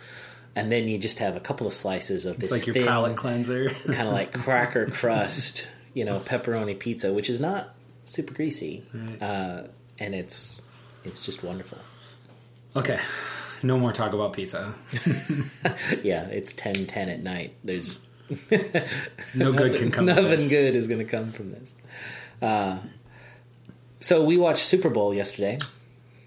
And 0.55 0.71
then 0.71 0.87
you 0.87 0.99
just 0.99 1.19
have 1.19 1.35
a 1.35 1.41
couple 1.41 1.67
of 1.67 1.73
slices 1.73 2.27
of 2.27 2.39
this 2.39 2.51
It's 2.51 2.61
like 2.61 2.67
your 2.67 2.75
thin, 2.75 2.87
palate 2.87 3.17
cleanser. 3.17 3.71
kind 3.87 4.09
of 4.09 4.13
like 4.13 4.33
cracker 4.33 4.87
crust, 4.87 5.69
you 5.95 6.05
know, 6.05 6.21
pepperoni 6.21 6.79
pizza, 6.79 7.13
which 7.13 7.31
is 7.31 7.41
not 7.41 7.75
super 8.05 8.35
greasy, 8.35 8.85
uh, 9.21 9.63
and 9.99 10.15
it's 10.15 10.61
it's 11.05 11.25
just 11.25 11.43
wonderful. 11.43 11.79
okay. 12.77 13.01
No 13.63 13.79
more 13.79 13.93
talk 13.93 14.13
about 14.13 14.33
pizza. 14.33 14.75
Yeah, 16.03 16.27
it's 16.27 16.53
10-10 16.53 16.97
at 16.97 17.23
night. 17.23 17.55
There's 17.65 18.09
No 19.35 19.53
good 19.53 19.77
can 19.77 19.91
come. 19.91 20.07
nothing 20.07 20.49
good 20.49 20.75
is 20.77 20.89
going 20.89 20.99
to 20.99 21.05
come 21.05 21.31
from 21.31 21.53
this. 21.53 21.77
Uh, 22.41 22.79
so 24.01 24.25
we 24.25 24.37
watched 24.37 24.65
Super 24.67 24.89
Bowl 24.91 25.15
yesterday. 25.15 25.59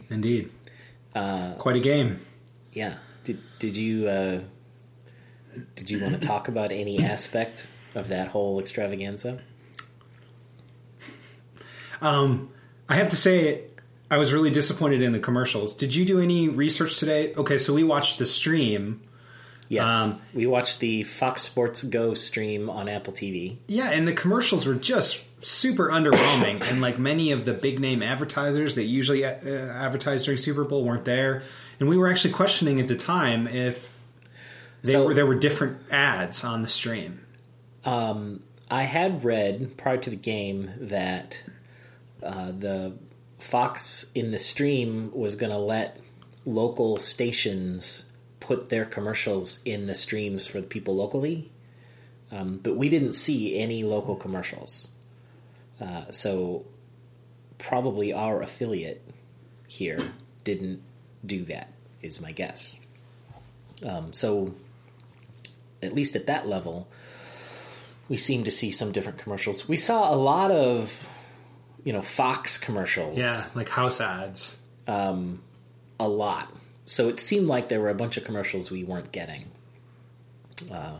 Indeed. 0.09 0.51
Uh, 1.13 1.53
Quite 1.53 1.75
a 1.77 1.79
game. 1.79 2.19
yeah, 2.73 2.95
did 3.23 3.39
did 3.59 3.75
you 3.77 4.07
uh, 4.07 4.41
did 5.75 5.89
you 5.89 6.01
want 6.01 6.19
to 6.21 6.27
talk 6.27 6.47
about 6.47 6.71
any 6.71 7.03
aspect 7.03 7.67
of 7.95 8.09
that 8.09 8.27
whole 8.29 8.59
extravaganza? 8.59 9.39
Um, 12.01 12.51
I 12.89 12.95
have 12.97 13.09
to 13.09 13.15
say, 13.15 13.63
I 14.09 14.17
was 14.17 14.31
really 14.31 14.51
disappointed 14.51 15.01
in 15.01 15.11
the 15.13 15.19
commercials. 15.19 15.73
Did 15.75 15.95
you 15.95 16.05
do 16.05 16.19
any 16.19 16.47
research 16.49 16.99
today? 16.99 17.33
Okay, 17.35 17.57
so 17.57 17.73
we 17.73 17.83
watched 17.83 18.19
the 18.19 18.25
stream. 18.25 19.01
Yes, 19.67 19.91
Um, 19.91 20.21
we 20.33 20.45
watched 20.45 20.79
the 20.79 21.03
Fox 21.03 21.41
Sports 21.41 21.83
Go 21.83 22.13
stream 22.13 22.69
on 22.69 22.87
Apple 22.87 23.13
TV. 23.13 23.57
Yeah, 23.67 23.89
and 23.89 24.07
the 24.07 24.13
commercials 24.13 24.67
were 24.67 24.75
just 24.75 25.23
super 25.43 25.89
underwhelming. 25.89 26.61
and 26.61 26.81
like 26.81 26.99
many 26.99 27.31
of 27.31 27.45
the 27.45 27.53
big 27.53 27.79
name 27.79 28.03
advertisers 28.03 28.75
that 28.75 28.83
usually 28.83 29.25
uh, 29.25 29.31
advertise 29.31 30.25
during 30.25 30.37
Super 30.37 30.63
Bowl 30.63 30.83
weren't 30.83 31.05
there. 31.05 31.41
And 31.79 31.89
we 31.89 31.97
were 31.97 32.07
actually 32.07 32.33
questioning 32.33 32.79
at 32.79 32.87
the 32.87 32.95
time 32.95 33.47
if 33.47 33.91
they 34.83 34.91
So- 34.93 35.05
were 35.07 35.13
there 35.15 35.25
were 35.25 35.35
different 35.35 35.77
ads 35.91 36.43
on 36.43 36.61
the 36.61 36.67
stream. 36.67 37.21
Um, 37.83 38.41
I 38.69 38.83
had 38.83 39.23
read 39.23 39.77
prior 39.77 39.97
to 39.97 40.09
the 40.11 40.15
game 40.15 40.71
that 40.79 41.39
uh, 42.23 42.51
the 42.57 42.93
Fox 43.45 44.07
in 44.15 44.31
the 44.31 44.39
stream 44.39 45.11
was 45.13 45.35
going 45.35 45.51
to 45.51 45.57
let 45.57 45.99
local 46.45 46.97
stations 46.97 48.05
put 48.39 48.69
their 48.69 48.85
commercials 48.85 49.61
in 49.65 49.85
the 49.85 49.93
streams 49.93 50.47
for 50.47 50.61
the 50.61 50.67
people 50.67 50.95
locally, 50.95 51.51
um, 52.31 52.59
but 52.61 52.75
we 52.75 52.89
didn't 52.89 53.13
see 53.13 53.55
any 53.59 53.83
local 53.83 54.15
commercials. 54.15 54.87
Uh, 55.79 56.09
so 56.09 56.65
probably 57.59 58.11
our 58.11 58.41
affiliate 58.41 59.03
here 59.67 59.99
didn't 60.43 60.81
do 61.23 61.45
that, 61.45 61.71
is 62.01 62.19
my 62.19 62.31
guess. 62.31 62.79
Um, 63.85 64.11
so 64.11 64.55
at 65.83 65.93
least 65.93 66.15
at 66.15 66.25
that 66.25 66.47
level, 66.47 66.87
we 68.09 68.17
seem 68.17 68.43
to 68.43 68.51
see 68.51 68.71
some 68.71 68.91
different 68.91 69.19
commercials. 69.19 69.67
We 69.67 69.77
saw 69.77 70.11
a 70.11 70.17
lot 70.17 70.49
of, 70.49 71.07
you 71.85 71.93
know, 71.93 72.01
Fox 72.01 72.57
commercials. 72.57 73.17
Yeah, 73.17 73.45
like 73.55 73.69
house 73.69 74.01
ads. 74.01 74.57
Um, 74.87 75.41
a 75.97 76.09
lot. 76.09 76.51
So 76.85 77.07
it 77.07 77.21
seemed 77.21 77.47
like 77.47 77.69
there 77.69 77.79
were 77.79 77.89
a 77.89 77.95
bunch 77.95 78.17
of 78.17 78.25
commercials 78.25 78.69
we 78.69 78.83
weren't 78.83 79.13
getting. 79.13 79.45
Uh, 80.71 80.97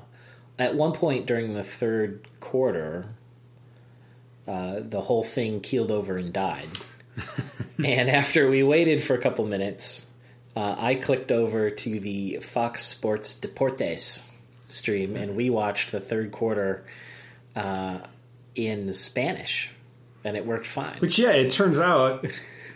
at 0.57 0.75
one 0.75 0.93
point 0.93 1.25
during 1.25 1.53
the 1.53 1.63
third 1.63 2.25
quarter, 2.39 3.07
uh, 4.47 4.79
the 4.79 5.01
whole 5.01 5.23
thing 5.23 5.59
keeled 5.59 5.91
over 5.91 6.17
and 6.17 6.31
died. 6.31 6.69
and 7.83 8.09
after 8.09 8.49
we 8.49 8.63
waited 8.63 9.03
for 9.03 9.15
a 9.15 9.21
couple 9.21 9.45
minutes, 9.45 10.05
uh, 10.55 10.75
I 10.77 10.95
clicked 10.95 11.31
over 11.31 11.69
to 11.69 11.99
the 11.99 12.37
Fox 12.41 12.85
Sports 12.85 13.37
Deportes 13.39 14.29
stream, 14.69 15.15
and 15.15 15.35
we 15.35 15.49
watched 15.49 15.91
the 15.91 15.99
third 15.99 16.31
quarter 16.31 16.85
uh, 17.55 17.99
in 18.55 18.93
Spanish, 18.93 19.69
and 20.25 20.35
it 20.35 20.45
worked 20.45 20.67
fine. 20.67 20.97
Which 20.99 21.17
yeah, 21.17 21.31
it 21.31 21.51
turns 21.51 21.79
out. 21.79 22.25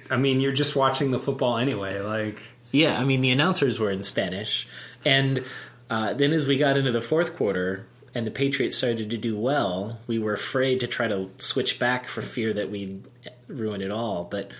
I 0.09 0.15
mean, 0.15 0.39
you're 0.39 0.53
just 0.53 0.75
watching 0.75 1.11
the 1.11 1.19
football 1.19 1.57
anyway. 1.57 1.99
Like, 1.99 2.41
Yeah, 2.71 2.97
I 2.97 3.03
mean 3.03 3.21
the 3.21 3.31
announcers 3.31 3.79
were 3.79 3.91
in 3.91 4.03
Spanish, 4.03 4.67
and 5.05 5.43
uh, 5.89 6.13
then 6.13 6.31
as 6.31 6.47
we 6.47 6.57
got 6.57 6.77
into 6.77 6.91
the 6.91 7.01
fourth 7.01 7.35
quarter 7.35 7.87
and 8.15 8.25
the 8.25 8.31
Patriots 8.31 8.77
started 8.77 9.09
to 9.09 9.17
do 9.17 9.37
well, 9.37 9.99
we 10.07 10.19
were 10.19 10.33
afraid 10.33 10.79
to 10.79 10.87
try 10.87 11.07
to 11.07 11.29
switch 11.39 11.79
back 11.79 12.05
for 12.05 12.21
fear 12.21 12.53
that 12.53 12.71
we'd 12.71 13.03
ruin 13.47 13.81
it 13.81 13.91
all. 13.91 14.23
But 14.23 14.51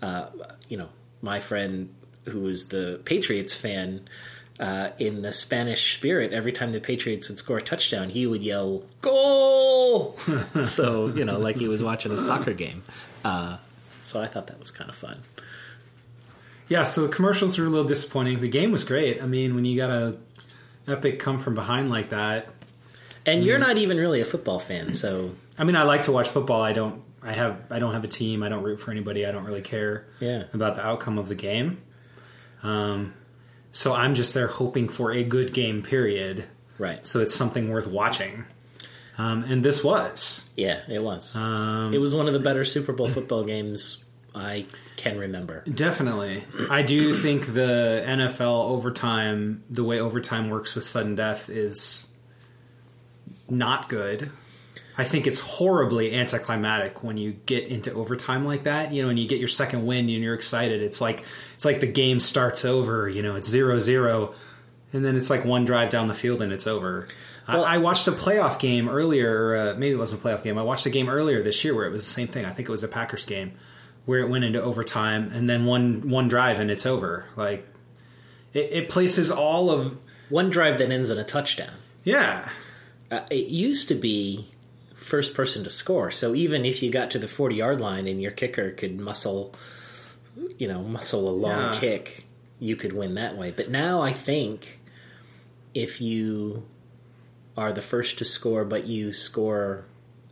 uh, 0.00 0.28
you 0.68 0.76
know, 0.76 0.88
my 1.20 1.40
friend 1.40 1.92
who 2.26 2.40
was 2.40 2.68
the 2.68 3.00
Patriots 3.04 3.54
fan. 3.54 4.08
Uh, 4.58 4.90
in 4.98 5.20
the 5.20 5.32
Spanish 5.32 5.96
spirit, 5.96 6.32
every 6.32 6.50
time 6.52 6.72
the 6.72 6.80
Patriots 6.80 7.28
would 7.28 7.36
score 7.38 7.58
a 7.58 7.62
touchdown, 7.62 8.08
he 8.08 8.26
would 8.26 8.42
yell 8.42 8.84
"Goal!" 9.02 10.16
so 10.64 11.08
you 11.08 11.24
know, 11.26 11.38
like 11.38 11.56
he 11.56 11.68
was 11.68 11.82
watching 11.82 12.10
a 12.12 12.16
soccer 12.18 12.54
game. 12.54 12.82
Uh, 13.24 13.58
so 14.02 14.20
I 14.22 14.26
thought 14.28 14.46
that 14.46 14.58
was 14.58 14.70
kind 14.70 14.88
of 14.88 14.96
fun. 14.96 15.20
yeah, 16.68 16.84
so 16.84 17.02
the 17.06 17.12
commercials 17.12 17.58
were 17.58 17.66
a 17.66 17.68
little 17.68 17.84
disappointing. 17.86 18.40
The 18.40 18.48
game 18.48 18.70
was 18.72 18.84
great. 18.84 19.22
I 19.22 19.26
mean, 19.26 19.54
when 19.54 19.64
you 19.66 19.76
got 19.76 19.90
a 19.90 20.16
epic 20.88 21.18
come 21.18 21.38
from 21.38 21.54
behind 21.54 21.90
like 21.90 22.10
that. 22.10 22.48
And 23.26 23.44
you're 23.44 23.58
not 23.58 23.76
even 23.76 23.96
really 23.98 24.20
a 24.20 24.24
football 24.24 24.58
fan, 24.60 24.94
so 24.94 25.32
I 25.58 25.64
mean, 25.64 25.74
I 25.76 25.82
like 25.82 26.04
to 26.04 26.12
watch 26.12 26.28
football. 26.28 26.62
I 26.62 26.72
don't. 26.72 27.02
I 27.22 27.32
have. 27.32 27.60
I 27.70 27.78
don't 27.80 27.92
have 27.92 28.04
a 28.04 28.08
team. 28.08 28.42
I 28.42 28.48
don't 28.48 28.62
root 28.62 28.78
for 28.80 28.90
anybody. 28.92 29.26
I 29.26 29.32
don't 29.32 29.44
really 29.44 29.62
care 29.62 30.06
Yeah. 30.20 30.44
about 30.54 30.76
the 30.76 30.86
outcome 30.86 31.18
of 31.18 31.28
the 31.28 31.34
game. 31.34 31.82
Um, 32.62 33.12
so 33.76 33.92
I'm 33.92 34.14
just 34.14 34.32
there 34.32 34.46
hoping 34.46 34.88
for 34.88 35.12
a 35.12 35.22
good 35.22 35.52
game. 35.52 35.82
Period. 35.82 36.46
right. 36.78 37.06
So 37.06 37.20
it's 37.20 37.34
something 37.34 37.68
worth 37.68 37.86
watching. 37.86 38.46
Um, 39.18 39.44
and 39.44 39.62
this 39.62 39.84
was. 39.84 40.48
Yeah, 40.56 40.80
it 40.88 41.02
was. 41.02 41.36
Um, 41.36 41.92
it 41.92 41.98
was 41.98 42.14
one 42.14 42.26
of 42.26 42.32
the 42.32 42.38
better 42.38 42.64
Super 42.64 42.94
Bowl 42.94 43.06
football 43.06 43.44
games 43.44 44.02
I 44.34 44.64
can 44.96 45.18
remember. 45.18 45.62
Definitely. 45.64 46.42
I 46.70 46.82
do 46.82 47.14
think 47.14 47.52
the 47.52 48.02
NFL 48.06 48.70
overtime, 48.70 49.62
the 49.68 49.84
way 49.84 50.00
overtime 50.00 50.48
works 50.48 50.74
with 50.74 50.84
sudden 50.84 51.14
death 51.14 51.50
is 51.50 52.08
not 53.50 53.90
good. 53.90 54.30
I 54.98 55.04
think 55.04 55.26
it's 55.26 55.38
horribly 55.40 56.14
anticlimactic 56.14 57.02
when 57.04 57.16
you 57.18 57.32
get 57.44 57.64
into 57.64 57.92
overtime 57.92 58.46
like 58.46 58.64
that, 58.64 58.92
you 58.92 59.02
know, 59.02 59.10
and 59.10 59.18
you 59.18 59.28
get 59.28 59.38
your 59.38 59.48
second 59.48 59.84
win 59.84 60.00
and 60.08 60.22
you're 60.22 60.34
excited. 60.34 60.82
It's 60.82 61.00
like 61.00 61.24
it's 61.54 61.64
like 61.66 61.80
the 61.80 61.86
game 61.86 62.18
starts 62.18 62.64
over, 62.64 63.08
you 63.08 63.22
know, 63.22 63.36
it's 63.36 63.48
0-0 63.54 64.34
and 64.92 65.04
then 65.04 65.16
it's 65.16 65.28
like 65.28 65.44
one 65.44 65.64
drive 65.66 65.90
down 65.90 66.08
the 66.08 66.14
field 66.14 66.40
and 66.40 66.52
it's 66.52 66.66
over. 66.66 67.08
Well- 67.48 67.64
I, 67.64 67.74
I 67.74 67.78
watched 67.78 68.08
a 68.08 68.12
playoff 68.12 68.58
game 68.58 68.88
earlier, 68.88 69.54
uh, 69.54 69.74
maybe 69.74 69.94
it 69.94 69.98
wasn't 69.98 70.22
a 70.22 70.26
playoff 70.26 70.42
game. 70.42 70.56
I 70.58 70.62
watched 70.62 70.86
a 70.86 70.90
game 70.90 71.08
earlier 71.08 71.42
this 71.42 71.62
year 71.62 71.74
where 71.74 71.84
it 71.86 71.92
was 71.92 72.04
the 72.06 72.12
same 72.12 72.28
thing. 72.28 72.44
I 72.46 72.52
think 72.52 72.68
it 72.68 72.72
was 72.72 72.82
a 72.82 72.88
Packers 72.88 73.26
game 73.26 73.52
where 74.06 74.20
it 74.20 74.28
went 74.30 74.44
into 74.44 74.62
overtime 74.62 75.30
and 75.32 75.48
then 75.50 75.64
one 75.66 76.08
one 76.08 76.26
drive 76.28 76.58
and 76.58 76.70
it's 76.70 76.86
over. 76.86 77.26
Like 77.36 77.66
it, 78.54 78.72
it 78.72 78.88
places 78.88 79.30
all 79.30 79.68
of 79.70 79.96
One 80.30 80.48
drive 80.50 80.78
that 80.78 80.90
ends 80.90 81.10
in 81.10 81.18
a 81.18 81.24
touchdown. 81.24 81.74
yeah. 82.02 82.48
Uh, 83.10 83.20
it 83.30 83.46
used 83.46 83.86
to 83.88 83.94
be 83.94 84.48
first 85.06 85.34
person 85.34 85.62
to 85.64 85.70
score. 85.70 86.10
So 86.10 86.34
even 86.34 86.64
if 86.64 86.82
you 86.82 86.90
got 86.90 87.12
to 87.12 87.18
the 87.18 87.28
40 87.28 87.54
yard 87.54 87.80
line 87.80 88.06
and 88.08 88.20
your 88.20 88.32
kicker 88.32 88.72
could 88.72 88.98
muscle, 89.00 89.54
you 90.58 90.66
know, 90.68 90.82
muscle 90.82 91.28
a 91.28 91.30
long 91.30 91.74
Yeah. 91.74 91.80
kick, 91.80 92.24
you 92.58 92.74
could 92.76 92.92
win 92.92 93.14
that 93.14 93.36
way. 93.38 93.52
But 93.56 93.70
now 93.70 94.02
I 94.02 94.12
think 94.12 94.80
if 95.74 96.00
you 96.00 96.64
are 97.56 97.72
the 97.72 97.80
first 97.82 98.18
to 98.18 98.24
score, 98.24 98.64
but 98.64 98.86
you 98.86 99.12
score 99.12 99.84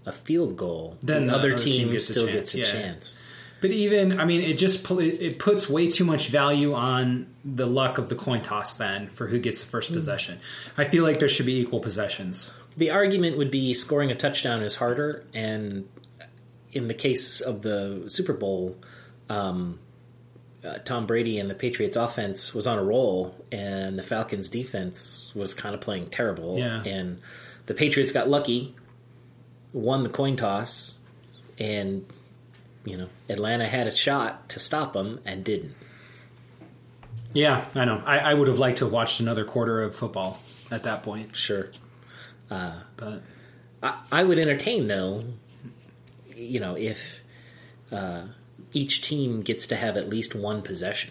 a 0.06 0.12
field 0.12 0.56
goal, 0.56 0.98
Then 1.02 1.26
the 1.26 1.32
the 1.32 1.38
other 1.38 1.56
team, 1.58 1.92
gets 1.92 2.08
still 2.08 2.26
chance, 2.26 2.52
gets 2.52 2.54
a 2.54 2.58
yeah. 2.58 2.64
chance. 2.64 3.16
But 3.60 3.70
even, 3.70 4.20
I 4.20 4.26
mean, 4.26 4.42
it 4.42 4.58
just 4.58 4.90
it 4.90 5.22
it 5.22 5.38
puts 5.38 5.70
way 5.70 5.88
too 5.88 6.04
much 6.04 6.28
value 6.28 6.74
on 6.74 7.26
the 7.44 7.64
luck 7.66 7.96
of 7.96 8.08
the 8.10 8.14
coin 8.14 8.42
toss 8.42 8.74
then 8.74 9.08
for 9.14 9.26
who 9.28 9.38
gets 9.38 9.62
the 9.62 9.70
first 9.70 9.90
Mm. 9.90 9.94
possession. 9.94 10.40
I 10.76 10.84
feel 10.84 11.02
like 11.04 11.18
there 11.20 11.28
should 11.30 11.46
be 11.46 11.60
equal 11.60 11.80
possessions. 11.80 12.52
The 12.76 12.90
argument 12.90 13.38
would 13.38 13.50
be 13.50 13.74
scoring 13.74 14.10
a 14.10 14.16
touchdown 14.16 14.62
is 14.62 14.74
harder, 14.74 15.24
and 15.32 15.88
in 16.72 16.88
the 16.88 16.94
case 16.94 17.40
of 17.40 17.62
the 17.62 18.04
Super 18.08 18.32
Bowl, 18.32 18.76
um, 19.28 19.78
uh, 20.64 20.78
Tom 20.78 21.06
Brady 21.06 21.38
and 21.38 21.48
the 21.48 21.54
Patriots 21.54 21.96
offense 21.96 22.54
was 22.54 22.66
on 22.66 22.78
a 22.78 22.82
roll, 22.82 23.34
and 23.52 23.98
the 23.98 24.02
Falcons 24.02 24.48
defense 24.48 25.30
was 25.34 25.54
kind 25.54 25.74
of 25.74 25.80
playing 25.80 26.10
terrible. 26.10 26.58
Yeah. 26.58 26.82
And 26.82 27.20
the 27.66 27.74
Patriots 27.74 28.12
got 28.12 28.28
lucky, 28.28 28.74
won 29.72 30.02
the 30.02 30.08
coin 30.08 30.36
toss, 30.36 30.98
and 31.58 32.04
you 32.84 32.96
know 32.96 33.08
Atlanta 33.28 33.66
had 33.66 33.86
a 33.86 33.94
shot 33.94 34.48
to 34.50 34.60
stop 34.60 34.94
them 34.94 35.20
and 35.24 35.44
didn't. 35.44 35.74
Yeah, 37.32 37.66
I 37.74 37.84
know. 37.84 38.00
I, 38.04 38.18
I 38.18 38.34
would 38.34 38.48
have 38.48 38.58
liked 38.58 38.78
to 38.78 38.84
have 38.84 38.92
watched 38.92 39.20
another 39.20 39.44
quarter 39.44 39.82
of 39.82 39.94
football 39.94 40.40
at 40.70 40.84
that 40.84 41.02
point, 41.02 41.34
Sure. 41.36 41.68
But 42.48 43.22
I, 43.82 44.00
I 44.12 44.24
would 44.24 44.38
entertain 44.38 44.86
though, 44.86 45.22
you 46.34 46.60
know, 46.60 46.76
if 46.76 47.20
uh, 47.92 48.22
each 48.72 49.02
team 49.02 49.42
gets 49.42 49.68
to 49.68 49.76
have 49.76 49.96
at 49.96 50.08
least 50.08 50.34
one 50.34 50.62
possession. 50.62 51.10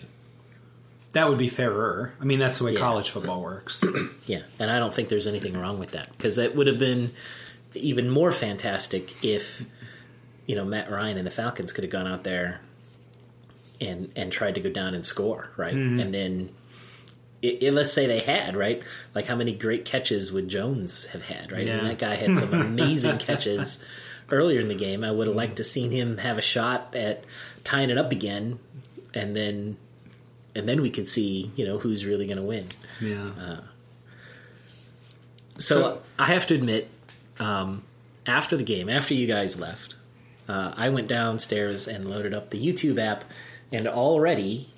that 1.14 1.30
would 1.30 1.38
be 1.38 1.50
fairer. 1.50 2.14
I 2.20 2.26
mean, 2.26 2.40
that's 2.40 2.58
the 2.58 2.66
way 2.66 2.74
Yeah. 2.74 2.80
college 2.80 3.10
football 3.12 3.42
works. 3.42 3.84
Yeah, 4.26 4.42
and 4.60 4.72
I 4.72 4.80
don't 4.80 4.94
think 4.94 5.10
there's 5.10 5.28
anything 5.28 5.58
wrong 5.58 5.80
with 5.80 5.92
that 5.92 6.10
because 6.18 6.38
that 6.38 6.56
would 6.56 6.68
have 6.68 6.80
been 6.80 7.12
even 7.76 8.10
more 8.10 8.32
fantastic 8.32 9.24
if 9.24 9.64
you 10.46 10.56
know 10.56 10.64
Matt 10.66 10.90
Ryan 10.90 11.18
and 11.18 11.28
the 11.28 11.32
Falcons 11.32 11.72
could 11.74 11.84
have 11.84 11.92
gone 11.92 12.08
out 12.08 12.24
there 12.24 12.62
and 13.82 14.12
and 14.16 14.32
tried 14.32 14.56
to 14.56 14.62
go 14.62 14.70
down 14.70 14.94
and 14.96 15.06
score 15.06 15.50
right, 15.58 15.74
and 15.74 16.14
then. 16.14 16.50
I 17.44 17.58
i 17.66 17.70
let's 17.70 17.92
say 17.94 18.08
they 18.08 18.20
had 18.20 18.56
right, 18.56 18.82
like 19.14 19.26
how 19.26 19.36
many 19.36 19.54
great 19.54 19.86
catches 19.86 20.32
would 20.32 20.48
Jones 20.50 21.06
have 21.08 21.22
had? 21.24 21.52
Right, 21.52 21.68
I 21.70 21.76
mean, 21.76 21.86
that 21.86 21.98
guy 22.00 22.16
had 22.16 22.38
some 22.38 22.54
amazing 22.54 23.18
catches 23.20 23.84
earlier 24.32 24.60
in 24.60 24.68
the 24.70 24.76
game. 24.76 25.04
I 25.04 25.12
would 25.12 25.28
have 25.28 25.36
liked 25.36 25.58
to 25.58 25.64
seen 25.64 25.92
him 25.92 26.18
have 26.18 26.38
a 26.38 26.42
shot 26.42 26.96
at 26.96 27.24
tying 27.64 27.90
it 27.90 27.98
up 27.98 28.12
again, 28.12 28.60
and 29.14 29.36
then 29.36 29.78
and 30.56 30.68
then 30.70 30.82
we 30.82 30.90
could 30.90 31.08
see 31.08 31.52
you 31.56 31.66
know 31.66 31.78
who's 31.80 32.06
really 32.06 32.26
going 32.26 32.38
to 32.38 32.44
win. 32.44 32.68
yeah. 33.02 33.60
So, 35.60 35.82
So- 35.82 36.02
I 36.18 36.26
have 36.26 36.48
to 36.48 36.56
admit, 36.56 36.90
um, 37.40 37.84
after 38.26 38.58
the 38.58 38.64
game, 38.64 38.90
after 38.90 39.14
you 39.14 39.28
guys 39.28 39.60
left, 39.60 39.96
uh, 40.48 40.74
I 40.76 40.90
went 40.90 41.08
downstairs 41.08 41.88
and 41.88 42.10
loaded 42.10 42.34
up 42.34 42.50
the 42.50 42.60
YouTube 42.60 42.98
app, 43.00 43.24
and 43.72 43.88
already 43.88 44.70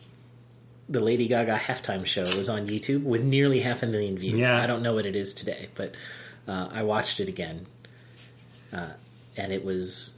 the 0.87 0.99
Lady 0.99 1.27
Gaga 1.27 1.57
halftime 1.57 2.05
show 2.05 2.21
was 2.21 2.49
on 2.49 2.67
YouTube 2.67 3.03
with 3.03 3.23
nearly 3.23 3.59
half 3.59 3.83
a 3.83 3.87
million 3.87 4.17
views. 4.17 4.39
Yeah. 4.39 4.57
I 4.57 4.67
don't 4.67 4.83
know 4.83 4.93
what 4.93 5.05
it 5.05 5.15
is 5.15 5.33
today, 5.33 5.69
but 5.75 5.95
uh, 6.47 6.69
I 6.71 6.83
watched 6.83 7.19
it 7.19 7.29
again, 7.29 7.65
uh, 8.71 8.89
and 9.35 9.51
it 9.51 9.65
was 9.65 10.15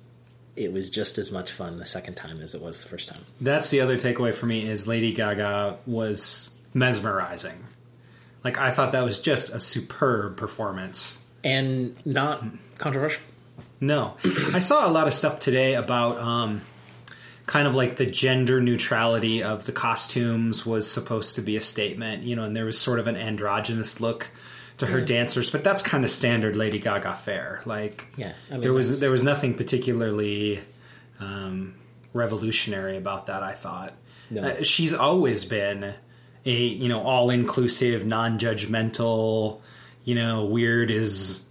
it 0.55 0.73
was 0.73 0.89
just 0.89 1.19
as 1.19 1.31
much 1.31 1.51
fun 1.51 1.77
the 1.77 1.85
second 1.85 2.15
time 2.15 2.41
as 2.41 2.55
it 2.55 2.61
was 2.61 2.81
the 2.81 2.89
first 2.89 3.07
time. 3.07 3.21
That's 3.39 3.69
the 3.69 3.81
other 3.81 3.97
takeaway 3.97 4.33
for 4.33 4.47
me 4.47 4.67
is 4.67 4.87
Lady 4.87 5.13
Gaga 5.13 5.77
was 5.85 6.51
mesmerizing. 6.73 7.63
Like 8.43 8.57
I 8.57 8.71
thought 8.71 8.91
that 8.93 9.03
was 9.03 9.19
just 9.19 9.49
a 9.49 9.59
superb 9.59 10.37
performance. 10.37 11.17
And 11.43 11.95
not 12.05 12.43
controversial. 12.77 13.21
No, 13.79 14.15
I 14.53 14.59
saw 14.59 14.89
a 14.89 14.91
lot 14.91 15.05
of 15.05 15.13
stuff 15.13 15.39
today 15.39 15.75
about 15.75 16.17
um, 16.17 16.61
kind 17.47 17.67
of 17.67 17.73
like 17.73 17.95
the 17.97 18.05
gender 18.05 18.61
neutrality 18.61 19.41
of 19.41 19.65
the 19.65 19.71
costumes 19.71 20.65
was 20.65 20.89
supposed 20.89 21.35
to 21.35 21.41
be 21.41 21.55
a 21.57 21.61
statement, 21.61 22.21
you 22.23 22.35
know, 22.35 22.43
and 22.43 22.55
there 22.55 22.65
was 22.65 22.77
sort 22.77 22.99
of 22.99 23.07
an 23.07 23.15
androgynous 23.15 23.99
look 23.99 24.27
to 24.77 24.85
her 24.85 25.01
dancers, 25.01 25.49
but 25.49 25.63
that's 25.63 25.81
kind 25.81 26.03
of 26.05 26.11
standard 26.11 26.55
Lady 26.55 26.77
Gaga 26.77 27.13
fare. 27.15 27.61
Like, 27.65 28.05
Yeah, 28.15 28.33
I 28.49 28.53
mean, 28.53 28.61
there 28.61 28.73
was 28.73 28.87
that's- 28.89 28.99
there 29.01 29.09
was 29.09 29.23
nothing 29.23 29.55
particularly 29.55 30.59
um, 31.19 31.73
revolutionary 32.13 32.95
about 32.97 33.25
that. 33.25 33.41
I 33.41 33.53
thought 33.53 33.93
No. 34.29 34.43
uh, 34.43 34.61
she's 34.63 34.93
always 34.93 35.45
been 35.45 35.95
a 36.45 36.51
you 36.51 36.89
know 36.89 37.01
all 37.01 37.29
inclusive, 37.31 38.05
non 38.05 38.37
judgmental, 38.37 39.61
you 40.03 40.13
know, 40.15 40.45
weird 40.45 40.91
is 40.91 41.43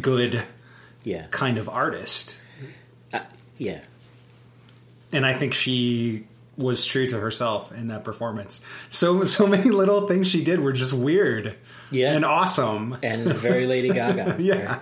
good 0.00 0.42
Yeah, 1.04 1.26
kind 1.30 1.56
of 1.58 1.68
artist. 1.70 2.36
uh, 3.14 3.20
yeah. 3.56 3.80
And 5.12 5.26
I 5.26 5.34
think 5.34 5.52
she 5.54 6.26
was 6.56 6.84
true 6.84 7.06
to 7.08 7.18
herself 7.18 7.72
in 7.72 7.88
that 7.88 8.04
performance. 8.04 8.60
So 8.88 9.24
so 9.24 9.46
many 9.46 9.70
little 9.70 10.06
things 10.08 10.28
she 10.28 10.44
did 10.44 10.60
were 10.60 10.72
just 10.72 10.92
weird 10.92 11.54
Yeah. 11.90 12.12
and 12.14 12.24
awesome. 12.24 12.96
and 13.02 13.32
very 13.34 13.66
Lady 13.66 13.88
Gaga. 13.88 14.36
Yeah. 14.42 14.78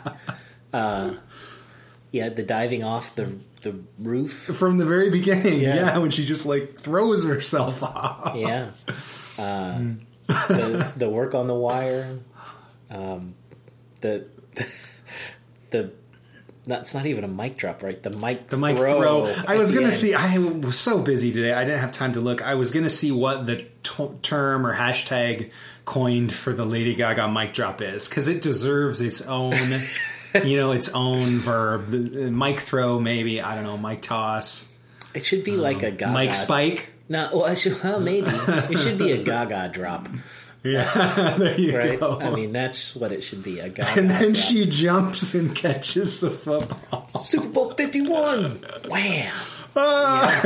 yeah. 2.13 2.29
The 2.29 2.43
diving 2.43 2.85
off 2.85 3.15
the 3.15 3.33
the 3.63 3.77
roof. 3.99 4.33
From 4.33 4.79
the 4.79 4.87
very 4.87 5.11
beginning, 5.11 5.61
Yeah. 5.61 5.75
yeah, 5.77 5.99
when 5.99 6.11
she 6.11 6.25
just 6.25 6.47
like 6.47 6.81
throws 6.81 7.25
herself 7.27 7.83
off. 7.85 8.37
Yeah, 8.37 8.71
uh, 9.39 9.79
the 10.27 10.93
the 10.97 11.09
work 11.09 11.35
on 11.35 11.47
the 11.47 11.55
wire. 11.55 12.19
Um, 12.91 13.35
the 14.01 14.25
the 15.71 15.93
that's 16.67 16.95
not 16.95 17.07
even 17.07 17.25
a 17.25 17.29
mic 17.29 17.57
drop, 17.57 17.83
right? 17.83 18.01
The 18.03 18.11
mic 18.11 18.49
The 18.49 18.57
mic 18.57 18.77
throw. 18.77 19.01
throw. 19.27 19.35
I 19.47 19.57
was 19.57 19.73
gonna 19.73 19.89
end. 19.89 19.97
see. 19.97 20.15
I 20.15 20.39
was 20.39 20.79
so 20.79 20.99
busy 20.99 21.33
today. 21.33 21.53
I 21.53 21.65
didn't 21.65 21.81
have 21.81 21.93
time 21.93 22.13
to 22.15 22.21
look. 22.21 22.43
I 22.43 22.55
was 22.55 22.71
gonna 22.71 22.91
see 22.91 23.11
what 23.13 23.47
the 23.47 23.67
t- 23.83 24.09
term 24.23 24.67
or 24.67 24.75
hashtag 24.75 25.51
coined 25.85 26.33
for 26.33 26.53
the 26.53 26.65
Lady 26.65 26.95
Gaga 26.95 27.29
mic 27.29 27.53
drop 27.55 27.81
is 27.83 28.09
because 28.09 28.29
it 28.29 28.43
deserves 28.43 29.01
its 29.01 29.23
own, 29.23 29.57
you 30.45 30.57
know, 30.57 30.73
its 30.73 30.91
own 30.91 31.39
verb. 31.39 31.89
Mic 31.89 32.61
throw, 32.61 33.01
maybe. 33.01 33.41
I 33.41 33.55
don't 33.55 33.65
know. 33.65 33.79
Mic 33.79 34.03
toss. 34.03 34.69
It 35.15 35.25
should 35.25 35.43
be 35.43 35.57
like 35.57 35.79
um, 35.79 35.85
a 35.85 35.91
Gaga. 35.93 36.13
Mic 36.13 36.35
spike. 36.35 36.89
No, 37.09 37.29
well, 37.35 37.53
should, 37.57 37.83
well, 37.83 37.99
maybe 37.99 38.31
it 38.31 38.79
should 38.79 38.97
be 38.99 39.11
a 39.11 39.17
Gaga 39.25 39.71
drop, 39.73 40.09
Yeah, 40.63 41.35
there 41.39 41.59
you 41.61 41.77
right? 41.77 41.99
go. 42.01 42.19
I 42.21 42.31
mean, 42.31 42.53
that's 42.53 42.95
what 42.95 43.13
it 43.13 43.23
should 43.23 43.43
be. 43.43 43.61
A 43.61 43.69
guy. 43.71 43.95
and 43.95 44.11
then 44.11 44.35
she 44.35 44.67
jumps 44.67 45.35
and 45.35 45.55
catches 45.55 46.21
the 46.21 46.31
football. 46.31 47.09
Super 47.19 47.49
Bowl 47.49 47.73
Fifty 47.73 48.03
One. 48.03 48.65
Wham! 48.89 49.33
Ah! 49.77 50.41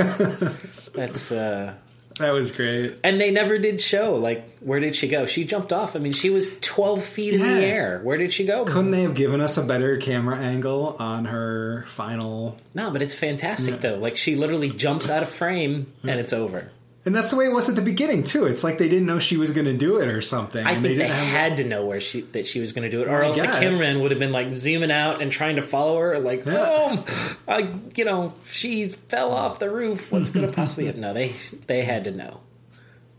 That's 0.92 1.32
uh. 1.32 1.74
That 2.20 2.30
was 2.30 2.52
great. 2.52 2.94
And 3.02 3.20
they 3.20 3.32
never 3.32 3.58
did 3.58 3.80
show 3.80 4.14
like 4.14 4.58
where 4.60 4.78
did 4.78 4.94
she 4.94 5.08
go? 5.08 5.26
She 5.26 5.44
jumped 5.44 5.72
off. 5.72 5.96
I 5.96 5.98
mean, 5.98 6.12
she 6.12 6.30
was 6.30 6.56
twelve 6.60 7.02
feet 7.02 7.34
in 7.34 7.40
the 7.40 7.48
air. 7.48 7.98
Where 8.04 8.16
did 8.16 8.32
she 8.32 8.46
go? 8.46 8.64
Couldn't 8.64 8.92
they 8.92 9.02
have 9.02 9.16
given 9.16 9.40
us 9.40 9.56
a 9.58 9.64
better 9.64 9.96
camera 9.96 10.38
angle 10.38 10.94
on 11.00 11.24
her 11.24 11.84
final? 11.88 12.56
No, 12.72 12.92
but 12.92 13.02
it's 13.02 13.16
fantastic 13.16 13.80
though. 13.80 13.96
Like 13.96 14.16
she 14.16 14.36
literally 14.36 14.70
jumps 14.70 15.10
out 15.10 15.24
of 15.24 15.28
frame 15.28 15.92
and 16.04 16.20
it's 16.20 16.32
over. 16.32 16.70
And 17.06 17.14
that's 17.14 17.28
the 17.28 17.36
way 17.36 17.44
it 17.44 17.52
was 17.52 17.68
at 17.68 17.74
the 17.74 17.82
beginning 17.82 18.24
too. 18.24 18.46
It's 18.46 18.64
like 18.64 18.78
they 18.78 18.88
didn't 18.88 19.04
know 19.04 19.18
she 19.18 19.36
was 19.36 19.50
going 19.50 19.66
to 19.66 19.76
do 19.76 19.96
it 20.00 20.08
or 20.08 20.22
something. 20.22 20.64
I 20.66 20.72
and 20.72 20.82
think 20.82 20.96
they, 20.96 21.02
didn't 21.02 21.16
have- 21.16 21.26
had 21.50 21.56
to 21.58 21.64
know 21.64 21.84
where 21.84 22.00
she 22.00 22.22
that 22.32 22.46
she 22.46 22.60
was 22.60 22.72
going 22.72 22.90
to 22.90 22.90
do 22.90 23.02
it, 23.02 23.08
or 23.08 23.22
I 23.22 23.26
else 23.26 23.36
guess. 23.36 23.54
the 23.58 23.60
cameraman 23.60 24.00
would 24.02 24.10
have 24.10 24.18
been 24.20 24.32
like 24.32 24.52
zooming 24.54 24.90
out 24.90 25.20
and 25.20 25.30
trying 25.30 25.56
to 25.56 25.62
follow 25.62 25.98
her. 25.98 26.18
Like, 26.18 26.46
Yeah. 26.46 27.04
oh, 27.06 27.36
I, 27.46 27.74
you 27.94 28.04
know, 28.06 28.32
she 28.50 28.86
fell 28.88 29.32
off 29.32 29.58
the 29.58 29.70
roof. 29.70 30.10
What's 30.10 30.30
going 30.30 30.46
to 30.50 30.52
possibly? 30.52 30.86
happen? 30.86 31.02
No, 31.02 31.12
they 31.12 31.34
they 31.66 31.84
had 31.84 32.04
to 32.04 32.10
know, 32.10 32.40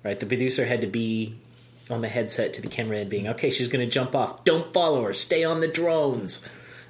right? 0.04 0.20
The 0.20 0.26
producer 0.26 0.66
had 0.66 0.82
to 0.82 0.88
be 0.88 1.36
on 1.92 2.02
the 2.02 2.08
headset 2.10 2.56
to 2.56 2.64
the 2.64 2.68
cameraman, 2.68 3.08
being 3.10 3.28
okay. 3.28 3.52
She's 3.52 3.68
going 3.68 3.86
to 3.86 3.92
jump 3.92 4.16
off. 4.16 4.44
Don't 4.46 4.74
follow 4.74 5.04
her. 5.04 5.14
Stay 5.14 5.44
on 5.44 5.62
the 5.62 5.68
drones, 5.68 6.44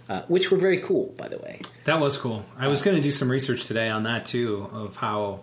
uh, 0.07 0.21
which 0.29 0.49
were 0.49 0.57
very 0.57 0.77
cool, 0.77 1.13
by 1.17 1.27
the 1.27 1.39
way. 1.39 1.59
That 1.83 1.99
was 1.99 2.17
cool. 2.17 2.45
I 2.57 2.69
was 2.69 2.81
going 2.81 2.95
to 2.95 3.01
do 3.03 3.11
some 3.11 3.29
research 3.29 3.65
today 3.65 3.89
on 3.89 4.03
that 4.03 4.25
too, 4.25 4.69
of 4.71 4.95
how 4.95 5.41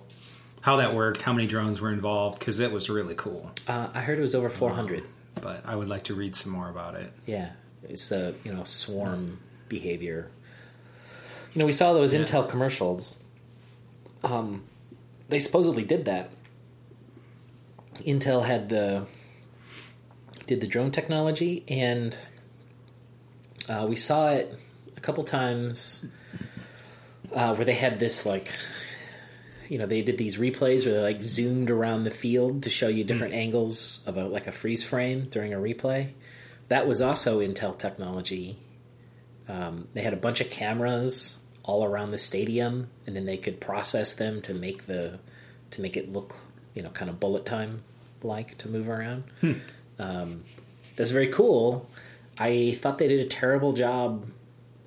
how 0.63 0.77
that 0.77 0.95
worked, 0.95 1.21
how 1.21 1.33
many 1.35 1.47
drones 1.47 1.81
were 1.81 1.93
involved, 1.93 2.39
because 2.39 2.61
it 2.61 2.73
was 2.73 2.89
really 2.89 3.15
cool. 3.15 3.51
Uh, 3.69 3.89
I 3.93 4.01
heard 4.01 4.19
it 4.19 4.23
was 4.23 4.35
over 4.35 4.49
four 4.49 4.71
hundred. 4.71 5.05
But 5.41 5.63
I 5.67 5.77
would 5.77 5.89
like 5.89 6.05
to 6.05 6.15
read 6.15 6.37
some 6.37 6.53
more 6.53 6.69
about 6.69 6.95
it. 6.95 7.13
Yeah, 7.27 7.51
it's 7.89 8.09
the 8.09 8.35
you 8.45 8.53
know 8.53 8.65
swarm 8.65 9.39
behavior. 9.69 10.31
You 11.53 11.61
know, 11.61 11.67
we 11.67 11.73
saw 11.73 11.93
those 11.93 12.15
Intel 12.15 12.49
commercials. 12.49 13.19
Um, 14.25 14.65
they 15.29 15.39
supposedly 15.39 15.85
did 15.85 16.07
that. 16.07 16.31
Intel 18.01 18.45
had 18.45 18.69
the 18.69 19.07
did 20.47 20.61
the 20.61 20.67
drone 20.67 20.93
technology, 20.93 21.65
and 21.69 22.17
uh, 23.69 23.87
we 23.89 23.97
saw 23.97 24.31
it 24.31 24.59
a 24.97 25.01
couple 25.01 25.25
times 25.25 26.07
uh, 27.35 27.55
where 27.55 27.65
they 27.65 27.75
had 27.75 27.99
this 27.99 28.25
like 28.27 28.53
you 29.73 29.79
know 29.79 29.87
they 29.87 30.03
did 30.03 30.19
these 30.19 30.37
replays 30.37 30.85
where 30.85 30.97
they 30.97 31.01
like 31.01 31.23
zoomed 31.23 31.71
around 31.71 32.05
the 32.05 32.11
field 32.11 32.65
to 32.65 32.69
show 32.69 32.89
you 32.89 33.05
different 33.05 33.33
angles 33.33 34.03
of 34.05 34.19
a 34.19 34.25
like 34.25 34.47
a 34.47 34.53
freeze 34.53 34.85
frame 34.85 35.29
during 35.31 35.55
a 35.55 35.57
replay. 35.57 36.11
That 36.69 36.87
was 36.87 37.01
also 37.01 37.41
intel 37.41 37.79
technology. 37.79 38.59
Um, 39.49 39.89
they 39.95 40.03
had 40.03 40.13
a 40.13 40.19
bunch 40.19 40.43
of 40.43 40.51
cameras 40.51 41.39
all 41.63 41.85
around 41.85 42.11
the 42.11 42.19
stadium 42.19 42.91
and 43.07 43.17
then 43.17 43.25
they 43.25 43.39
could 43.39 43.63
process 43.63 44.15
them 44.15 44.43
to 44.43 44.53
make 44.53 44.85
the 44.85 45.19
to 45.71 45.81
make 45.81 45.97
it 45.97 46.13
look 46.13 46.37
you 46.75 46.83
know 46.83 46.91
kind 46.91 47.09
of 47.09 47.19
bullet 47.19 47.47
time 47.47 47.83
like 48.23 48.59
to 48.59 48.69
move 48.69 48.91
around. 48.91 49.25
Um, 49.99 50.45
that's 50.97 51.13
very 51.13 51.29
cool. 51.29 51.89
I 52.37 52.77
thought 52.79 52.99
they 52.99 53.09
did 53.09 53.21
a 53.21 53.29
terrible 53.29 53.73
job 53.73 54.27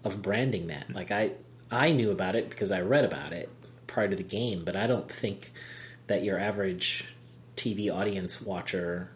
of 0.03 0.21
branding 0.21 0.67
that. 0.67 0.93
Like 0.93 1.09
i 1.09 1.31
i 1.71 1.91
knew 1.91 2.11
about 2.11 2.35
it 2.35 2.51
because 2.51 2.69
i 2.69 2.79
read 2.79 3.03
about 3.03 3.33
it 3.33 3.49
prior 3.95 4.05
of 4.05 4.17
the 4.17 4.23
game 4.23 4.63
but 4.65 4.75
i 4.75 4.85
don't 4.85 5.11
think 5.11 5.51
that 6.07 6.23
your 6.23 6.37
average 6.37 7.05
tv 7.55 7.91
audience 7.91 8.41
watcher 8.41 9.09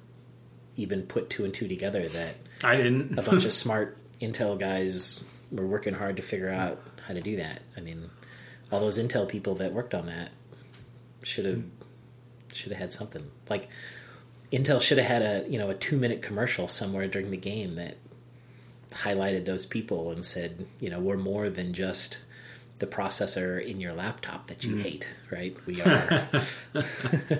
even 0.75 1.03
put 1.03 1.29
two 1.29 1.43
and 1.43 1.53
two 1.53 1.67
together 1.67 2.07
that 2.07 2.35
I 2.63 2.75
didn't. 2.75 3.19
a 3.19 3.21
bunch 3.21 3.45
of 3.45 3.53
smart 3.53 3.97
intel 4.21 4.57
guys 4.57 5.23
were 5.51 5.67
working 5.67 5.93
hard 5.93 6.15
to 6.17 6.21
figure 6.21 6.49
out 6.49 6.81
how 7.05 7.13
to 7.13 7.21
do 7.21 7.37
that. 7.37 7.61
I 7.75 7.81
mean, 7.81 8.09
all 8.71 8.79
those 8.79 8.97
intel 8.97 9.27
people 9.27 9.55
that 9.55 9.73
worked 9.73 9.93
on 9.93 10.07
that 10.07 10.29
should 11.23 11.45
have 11.45 11.63
should 12.53 12.71
have 12.71 12.79
had 12.79 12.93
something 12.93 13.29
like 13.49 13.67
Intel 14.51 14.81
should 14.81 14.97
have 14.97 15.07
had 15.07 15.21
a 15.21 15.49
you 15.49 15.59
know 15.59 15.69
a 15.69 15.75
two 15.75 15.97
minute 15.97 16.21
commercial 16.21 16.67
somewhere 16.67 17.07
during 17.07 17.29
the 17.29 17.37
game 17.37 17.75
that 17.75 17.97
highlighted 18.91 19.45
those 19.45 19.65
people 19.65 20.11
and 20.11 20.25
said 20.25 20.65
you 20.79 20.89
know 20.89 20.99
we're 20.99 21.17
more 21.17 21.49
than 21.49 21.73
just 21.73 22.19
the 22.79 22.87
processor 22.87 23.63
in 23.63 23.79
your 23.79 23.93
laptop 23.93 24.47
that 24.47 24.63
you 24.63 24.77
hate, 24.77 25.07
right? 25.29 25.55
We 25.65 25.81
are, 25.83 26.27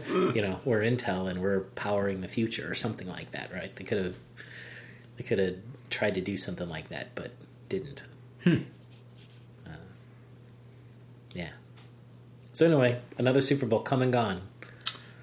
you 0.10 0.42
know, 0.42 0.60
we're 0.66 0.82
Intel 0.82 1.30
and 1.30 1.42
we're 1.42 1.62
powering 1.62 2.22
the 2.22 2.28
future 2.28 2.70
or 2.70 2.76
something 2.76 3.08
like 3.08 3.32
that, 3.32 3.52
right? 3.54 3.74
They 3.76 3.84
could 3.84 4.04
have, 4.04 4.16
they 5.18 5.24
could 5.24 5.40
have 5.40 5.56
tried 5.90 6.16
to 6.16 6.22
do 6.22 6.38
something 6.38 6.70
like 6.70 6.90
that, 6.90 7.16
but 7.16 7.32
didn't. 7.70 8.04
Uh, 8.46 9.72
yeah. 11.34 11.52
So 12.54 12.66
anyway, 12.66 13.00
another 13.18 13.42
Super 13.42 13.66
Bowl 13.66 13.80
come 13.80 14.02
and 14.02 14.12
gone. 14.12 14.42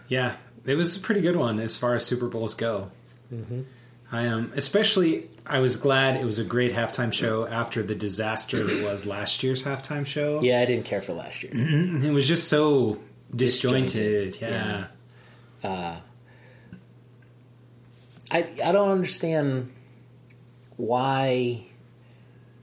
Yeah, 0.09 0.37
it 0.65 0.75
was 0.75 0.97
a 0.97 1.01
pretty 1.01 1.21
good 1.21 1.37
one 1.37 1.59
as 1.61 1.77
far 1.77 1.95
as 1.95 2.05
Super 2.05 2.29
Bowls 2.29 2.55
go. 2.55 2.91
Hmm. 3.29 3.63
I 4.11 4.23
am, 4.23 4.53
especially. 4.57 5.29
I 5.49 5.61
was 5.61 5.77
glad 5.77 6.17
it 6.17 6.25
was 6.25 6.39
a 6.39 6.45
great 6.45 6.73
halftime 6.73 7.13
show 7.13 7.47
after 7.47 7.83
the 7.83 7.95
disaster 7.95 8.65
that 8.65 8.83
was 8.83 9.07
last 9.07 9.43
year's 9.43 9.63
halftime 9.63 10.07
show. 10.07 10.43
Yeah, 10.43 10.61
I 10.61 10.65
didn't 10.65 10.85
care 10.85 11.01
for 11.01 11.13
last 11.13 11.43
year. 11.43 11.53
Mm-hmm. 11.53 12.05
it 12.05 12.11
was 12.11 12.27
just 12.27 12.49
so 12.49 12.99
disjointed. 13.35 14.33
Disjointed, 14.33 14.41
yeah. 14.41 14.87
yeah. 15.63 15.69
Uh, 15.69 16.01
I 18.31 18.39
I 18.65 18.73
don't 18.73 18.91
understand 18.91 19.73
why 20.77 21.67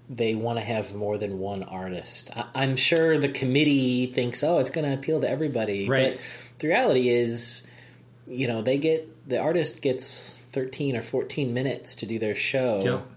they 0.09 0.35
want 0.35 0.59
to 0.59 0.65
have 0.65 0.93
more 0.93 1.17
than 1.17 1.39
one 1.39 1.63
artist. 1.63 2.29
I, 2.35 2.45
I'm 2.53 2.75
sure 2.75 3.17
the 3.17 3.29
committee 3.29 4.07
thinks, 4.07 4.43
oh, 4.43 4.59
it's 4.59 4.69
going 4.69 4.85
to 4.85 4.93
appeal 4.93 5.21
to 5.21 5.29
everybody. 5.29 5.87
Right. 5.87 6.13
But 6.13 6.21
the 6.59 6.67
reality 6.67 7.09
is, 7.09 7.65
you 8.27 8.47
know, 8.47 8.61
they 8.61 8.77
get 8.77 9.27
the 9.27 9.39
artist 9.39 9.81
gets 9.81 10.35
13 10.53 10.95
or 10.95 11.01
14 11.01 11.53
minutes 11.53 11.95
to 11.97 12.05
do 12.05 12.17
their 12.19 12.35
show, 12.35 12.83
Yep. 12.83 13.07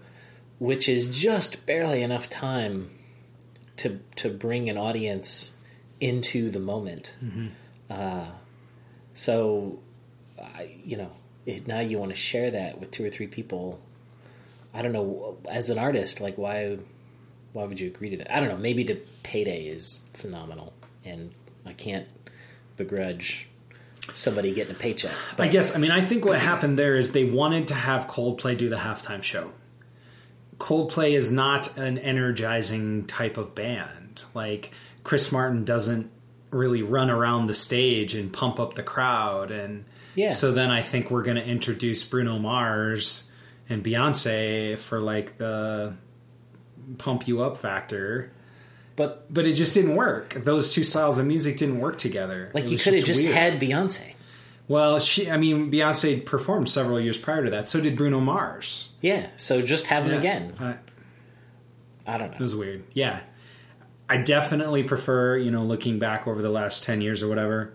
which 0.59 0.89
is 0.89 1.15
just 1.17 1.65
barely 1.65 2.03
enough 2.03 2.29
time 2.29 2.89
to 3.77 3.99
to 4.17 4.29
bring 4.29 4.69
an 4.69 4.77
audience 4.77 5.53
into 6.01 6.49
the 6.49 6.59
moment. 6.59 7.13
Uh, 7.89 8.25
so, 9.13 9.79
I, 10.41 10.75
you 10.83 10.97
know, 10.97 11.11
if 11.45 11.65
now 11.67 11.79
you 11.79 11.97
want 11.97 12.11
to 12.11 12.15
share 12.17 12.51
that 12.51 12.79
with 12.79 12.91
two 12.91 13.05
or 13.05 13.09
three 13.09 13.27
people. 13.27 13.79
I 14.73 14.81
don't 14.83 14.91
know. 14.91 15.37
As 15.49 15.69
an 15.71 15.79
artist, 15.79 16.19
like 16.21 16.37
why 16.37 16.77
why 17.53 17.63
would 17.63 17.79
you 17.79 17.87
agree 17.87 18.09
to 18.11 18.17
that? 18.17 18.35
I 18.35 18.39
don't 18.39 18.49
know. 18.49 18.57
Maybe 18.57 18.83
the 18.83 18.99
payday 19.23 19.63
is 19.63 19.99
phenomenal, 20.13 20.73
and 21.05 21.31
I 21.65 21.73
can't 21.73 22.07
begrudge 22.75 23.46
somebody 24.13 24.53
getting 24.53 24.75
a 24.75 24.77
paycheck. 24.77 25.13
I 25.37 25.47
guess. 25.47 25.75
I 25.75 25.79
mean, 25.79 25.91
I 25.91 26.01
think 26.01 26.25
what 26.25 26.39
happened 26.39 26.77
there 26.77 26.95
is 26.95 27.11
they 27.11 27.25
wanted 27.25 27.69
to 27.69 27.73
have 27.73 28.07
Coldplay 28.07 28.57
do 28.57 28.69
the 28.69 28.75
halftime 28.75 29.23
show. 29.23 29.51
Coldplay 30.57 31.11
is 31.11 31.31
not 31.31 31.77
an 31.77 31.97
energizing 31.97 33.05
type 33.05 33.37
of 33.37 33.53
band. 33.53 34.23
Like 34.33 34.71
Chris 35.03 35.31
Martin 35.31 35.65
doesn't 35.65 36.09
really 36.49 36.81
run 36.81 37.09
around 37.09 37.47
the 37.47 37.53
stage 37.53 38.15
and 38.15 38.31
pump 38.31 38.59
up 38.59 38.75
the 38.75 38.83
crowd, 38.83 39.51
and 39.51 39.85
Yeah. 40.17 40.29
So 40.29 40.51
then 40.51 40.71
I 40.71 40.81
think 40.81 41.11
we're 41.11 41.21
going 41.21 41.37
to 41.37 41.45
introduce 41.45 42.03
Bruno 42.03 42.39
Mars 42.39 43.29
and 43.69 43.83
Beyonce 43.83 44.79
for 44.79 44.99
like 44.99 45.37
the 45.37 45.93
pump 46.97 47.27
you 47.27 47.43
up 47.43 47.57
factor. 47.57 48.31
But 48.97 49.33
But 49.33 49.47
it 49.47 49.53
just 49.53 49.73
didn't 49.73 49.95
work. 49.95 50.33
Those 50.33 50.73
two 50.73 50.83
styles 50.83 51.17
of 51.19 51.25
music 51.25 51.55
didn't 51.57 51.79
work 51.79 51.97
together. 51.97 52.51
like 52.53 52.65
It 52.65 52.71
you 52.71 52.77
could 52.77 52.95
have 52.95 53.05
just 53.05 53.21
weird. 53.21 53.33
had 53.35 53.61
Beyonce. 53.61 54.13
Well, 54.67 54.99
she. 54.99 55.29
I 55.31 55.37
mean, 55.37 55.71
Beyonce 55.71 56.25
performed 56.25 56.69
several 56.69 56.99
years 56.99 57.17
prior 57.17 57.45
to 57.45 57.51
that. 57.51 57.69
So 57.69 57.79
did 57.79 57.95
Bruno 57.97 58.19
Mars. 58.19 58.89
Yeah. 58.99 59.27
So 59.37 59.61
just 59.61 59.85
have 59.87 60.03
them 60.03 60.13
Yeah. 60.15 60.19
again. 60.19 60.53
Uh, 60.59 60.73
I 62.05 62.17
don't 62.17 62.31
know. 62.31 62.35
it 62.37 62.41
was 62.41 62.55
weird. 62.55 62.83
Yeah, 62.93 63.21
I 64.09 64.17
definitely 64.17 64.83
prefer. 64.83 65.37
You 65.37 65.51
know, 65.51 65.63
looking 65.63 65.99
back 65.99 66.27
over 66.27 66.41
the 66.41 66.49
last 66.49 66.83
ten 66.83 66.99
years 67.01 67.21
or 67.23 67.27
whatever, 67.29 67.73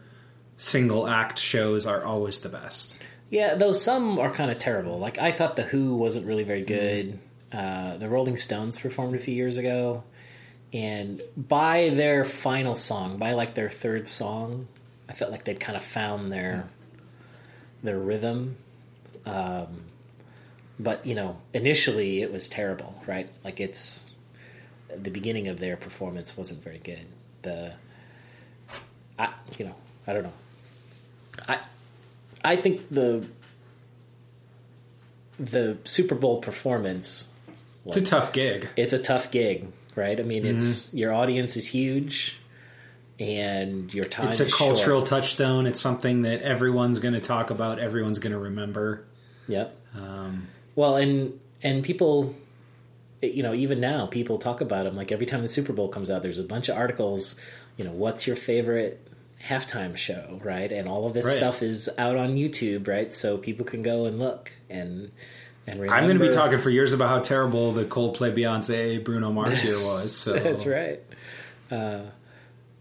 single 0.56 1.06
act 1.06 1.38
shows 1.38 1.86
are 1.86 2.02
always 2.04 2.40
the 2.40 2.48
best. 2.48 2.98
Yeah, 3.30 3.54
though 3.54 3.72
some 3.72 4.18
are 4.18 4.30
kind 4.30 4.50
of 4.50 4.58
terrible. 4.58 4.98
Like 4.98 5.18
I 5.18 5.32
thought 5.32 5.56
the 5.56 5.62
Who 5.62 5.94
wasn't 5.96 6.26
really 6.26 6.44
very 6.44 6.62
good. 6.64 7.18
Uh, 7.52 7.96
the 7.98 8.08
Rolling 8.08 8.36
Stones 8.38 8.78
performed 8.78 9.14
a 9.14 9.18
few 9.18 9.34
years 9.34 9.56
ago, 9.58 10.04
and 10.72 11.20
by 11.36 11.90
their 11.90 12.24
final 12.24 12.76
song, 12.76 13.18
by 13.18 13.32
like 13.32 13.54
their 13.54 13.68
third 13.70 14.08
song, 14.08 14.68
I 15.08 15.12
felt 15.12 15.30
like 15.30 15.44
they'd 15.44 15.60
kind 15.60 15.76
of 15.76 15.82
found 15.82 16.32
their 16.32 16.68
their 17.82 17.98
rhythm. 17.98 18.56
Um, 19.26 19.82
but 20.78 21.04
you 21.06 21.14
know, 21.14 21.36
initially 21.52 22.22
it 22.22 22.32
was 22.32 22.48
terrible, 22.48 23.00
right? 23.06 23.28
Like 23.44 23.60
it's 23.60 24.10
the 24.96 25.10
beginning 25.10 25.48
of 25.48 25.58
their 25.58 25.76
performance 25.76 26.36
wasn't 26.36 26.62
very 26.62 26.78
good. 26.78 27.06
The 27.42 27.74
I, 29.18 29.28
you 29.58 29.66
know, 29.66 29.74
I 30.06 30.12
don't 30.12 30.22
know. 30.24 30.32
I 31.48 31.58
I 32.44 32.56
think 32.56 32.88
the 32.90 33.26
the 35.38 35.76
Super 35.84 36.14
Bowl 36.14 36.40
performance 36.40 37.28
It's 37.86 37.96
a 37.96 38.02
tough 38.02 38.32
gig. 38.32 38.68
it's 38.76 38.92
a 38.92 38.98
tough 38.98 39.30
gig, 39.30 39.66
right? 39.96 40.18
I 40.18 40.22
mean, 40.22 40.44
Mm-hmm. 40.44 40.58
it's 40.58 40.92
your 40.94 41.12
audience 41.12 41.56
is 41.56 41.66
huge, 41.66 42.38
and 43.18 43.92
your 43.92 44.04
time. 44.04 44.28
It's 44.28 44.40
a 44.40 44.50
cultural 44.50 45.00
short. 45.00 45.06
touchstone. 45.08 45.66
It's 45.66 45.80
something 45.80 46.22
that 46.22 46.42
everyone's 46.42 46.98
going 46.98 47.14
to 47.14 47.20
talk 47.20 47.50
about. 47.50 47.78
Everyone's 47.78 48.18
going 48.18 48.32
to 48.32 48.38
remember. 48.38 49.04
Yep. 49.48 49.76
Um, 49.94 50.48
Well, 50.74 50.96
and 50.96 51.38
and 51.62 51.84
people, 51.84 52.34
you 53.20 53.42
know, 53.42 53.54
even 53.54 53.80
now 53.80 54.06
people 54.06 54.38
talk 54.38 54.60
about 54.60 54.84
them. 54.84 54.94
Like 54.94 55.12
every 55.12 55.26
time 55.26 55.42
the 55.42 55.48
Super 55.48 55.72
Bowl 55.72 55.88
comes 55.88 56.10
out, 56.10 56.22
there's 56.22 56.38
a 56.38 56.42
bunch 56.44 56.68
of 56.68 56.76
articles. 56.76 57.38
You 57.76 57.84
know, 57.84 57.92
what's 57.92 58.26
your 58.26 58.36
favorite 58.36 59.06
halftime 59.44 59.96
show, 59.96 60.40
right? 60.44 60.70
And 60.70 60.88
all 60.88 61.06
of 61.06 61.14
this 61.14 61.26
Right. 61.26 61.36
stuff 61.36 61.62
is 61.62 61.88
out 61.98 62.16
on 62.16 62.36
YouTube, 62.36 62.86
right? 62.86 63.12
So 63.12 63.38
people 63.38 63.64
can 63.66 63.82
go 63.82 64.04
and 64.06 64.18
look 64.18 64.52
and 64.70 65.10
remember. 65.66 65.92
I'm 65.92 66.04
going 66.04 66.18
to 66.18 66.24
be 66.28 66.32
talking 66.32 66.58
for 66.58 66.70
years 66.70 66.92
about 66.92 67.08
how 67.08 67.20
terrible 67.20 67.72
the 67.72 67.84
Coldplay, 67.84 68.36
Beyonce, 68.36 69.02
Bruno 69.04 69.30
Mars 69.32 69.62
year 69.64 69.76
was. 69.84 70.14
So 70.16 70.32
That's 70.38 70.66
right. 70.66 71.00
Uh, 71.70 72.02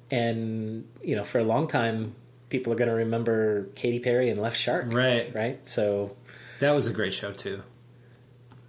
and 0.10 0.88
you 1.04 1.16
know, 1.16 1.24
for 1.24 1.40
a 1.40 1.44
long 1.44 1.68
time, 1.68 2.16
people 2.50 2.74
are 2.74 2.76
going 2.76 2.90
to 2.90 2.96
remember 2.96 3.66
Katy 3.76 4.00
Perry 4.00 4.30
and 4.30 4.42
Left 4.42 4.58
Shark, 4.58 4.92
Right. 4.92 5.34
Right. 5.34 5.66
So 5.68 6.16
That 6.60 6.72
was 6.72 6.88
a 6.88 6.94
great 6.94 7.14
show 7.14 7.32
too. 7.32 7.62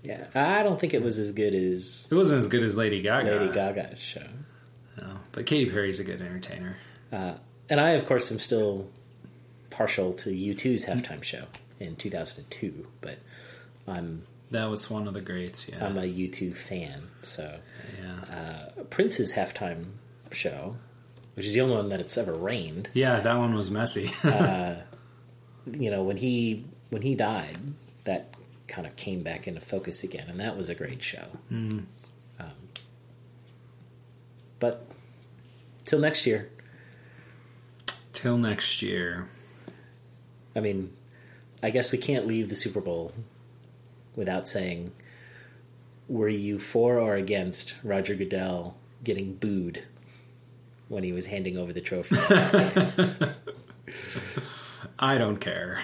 yeah, 0.02 0.26
I 0.34 0.62
don't 0.62 0.78
think 0.80 0.94
it 0.94 1.02
was 1.02 1.18
as 1.18 1.32
good 1.32 1.54
as 1.54 2.06
It 2.10 2.14
wasn't 2.14 2.40
as 2.40 2.48
good 2.48 2.62
as 2.62 2.76
Lady 2.76 3.02
Gaga. 3.02 3.30
Lady 3.38 3.52
Gaga's 3.52 3.98
show. 3.98 4.26
No, 5.00 5.16
but 5.32 5.46
Katy 5.46 5.70
Perry's 5.70 6.00
a 6.00 6.04
good 6.04 6.20
entertainer. 6.20 6.76
Uh, 7.12 7.34
and 7.68 7.80
I, 7.80 7.90
of 7.90 8.06
course, 8.06 8.30
am 8.30 8.38
still 8.38 8.88
partial 9.70 10.12
to 10.12 10.30
U2's 10.30 10.84
halftime 10.84 11.22
show 11.22 11.44
in 11.80 11.96
2002, 11.96 12.86
but 13.00 13.18
I'm 13.86 14.26
That 14.50 14.70
was 14.70 14.90
one 14.90 15.06
of 15.08 15.14
the 15.14 15.20
greats. 15.20 15.68
Yeah. 15.68 15.84
I'm 15.84 15.98
a 15.98 16.02
U2 16.02 16.56
fan. 16.56 17.02
So 17.22 17.58
yeah. 18.00 18.36
uh, 18.36 18.82
Prince's 18.84 19.34
halftime 19.34 19.86
show, 20.30 20.76
which 21.34 21.46
is 21.46 21.54
the 21.54 21.60
only 21.60 21.76
one 21.76 21.88
that 21.90 22.00
it's 22.00 22.16
ever 22.16 22.32
rained. 22.34 22.90
Yeah, 22.94 23.20
that 23.20 23.38
one 23.38 23.54
was 23.54 23.70
messy. 23.70 24.12
you 25.70 25.90
know 25.90 26.02
when 26.02 26.16
he 26.16 26.64
when 26.90 27.02
he 27.02 27.14
died 27.14 27.56
that 28.02 28.34
kind 28.66 28.84
of 28.84 28.96
came 28.96 29.22
back 29.22 29.46
into 29.46 29.60
focus 29.60 30.02
again 30.02 30.26
and 30.28 30.40
that 30.40 30.56
was 30.56 30.68
a 30.68 30.74
great 30.74 31.00
show 31.00 31.24
um, 31.50 31.86
but 34.62 34.86
till 35.84 35.98
next 35.98 36.24
year. 36.24 36.48
Till 38.12 38.38
next 38.38 38.80
year. 38.80 39.28
I 40.54 40.60
mean, 40.60 40.92
I 41.62 41.70
guess 41.70 41.90
we 41.90 41.98
can't 41.98 42.28
leave 42.28 42.48
the 42.48 42.54
Super 42.54 42.80
Bowl 42.80 43.12
without 44.16 44.48
saying, 44.48 44.92
were 46.08 46.28
you 46.28 46.58
for 46.58 46.98
or 46.98 47.14
against 47.16 47.74
Roger 47.82 48.14
Goodell 48.14 48.76
getting 49.04 49.34
booed 49.34 49.82
when 50.88 51.02
he 51.04 51.12
was 51.12 51.26
handing 51.26 51.56
over 51.56 51.72
the 51.72 51.80
trophy? 51.80 52.16
I 54.98 55.18
don't 55.18 55.38
care. 55.38 55.80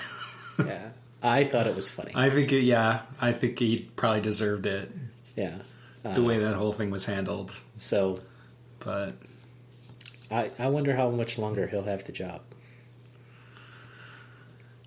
yeah, 0.59 0.91
I 1.23 1.45
thought 1.45 1.67
it 1.67 1.75
was 1.75 1.88
funny. 1.88 2.12
I 2.14 2.31
think, 2.31 2.53
it, 2.53 2.62
yeah, 2.62 3.01
I 3.21 3.33
think 3.33 3.59
he 3.59 3.91
probably 3.97 4.21
deserved 4.21 4.67
it. 4.67 4.91
yeah, 5.37 5.59
The 6.14 6.23
way 6.23 6.37
uh, 6.37 6.49
that 6.49 6.55
whole 6.57 6.73
thing 6.73 6.91
was 6.91 7.05
handled. 7.05 7.53
so 7.79 8.21
But 8.81 9.14
I 10.31 10.51
I 10.59 10.69
wonder 10.69 10.95
how 10.95 11.11
much 11.11 11.38
longer 11.38 11.67
he'll 11.67 11.83
have 11.85 12.05
the 12.05 12.12
job. 12.12 12.43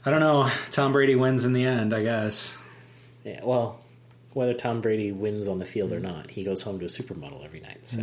I 0.05 0.09
don't 0.11 0.19
know. 0.19 0.49
Tom 0.71 0.93
Brady 0.93 1.15
wins 1.15 1.45
in 1.45 1.53
the 1.53 1.65
end, 1.65 1.93
I 1.93 2.01
guess. 2.03 2.57
Yeah, 3.23 3.41
well, 3.43 3.79
whether 4.33 4.53
Tom 4.53 4.81
Brady 4.81 5.11
wins 5.11 5.47
on 5.47 5.59
the 5.59 5.65
field 5.65 5.91
or 5.91 5.99
not, 5.99 6.29
he 6.29 6.43
goes 6.43 6.61
home 6.61 6.79
to 6.79 6.85
a 6.85 6.87
supermodel 6.89 7.43
every 7.45 7.59
night, 7.59 7.81
so 7.87 8.01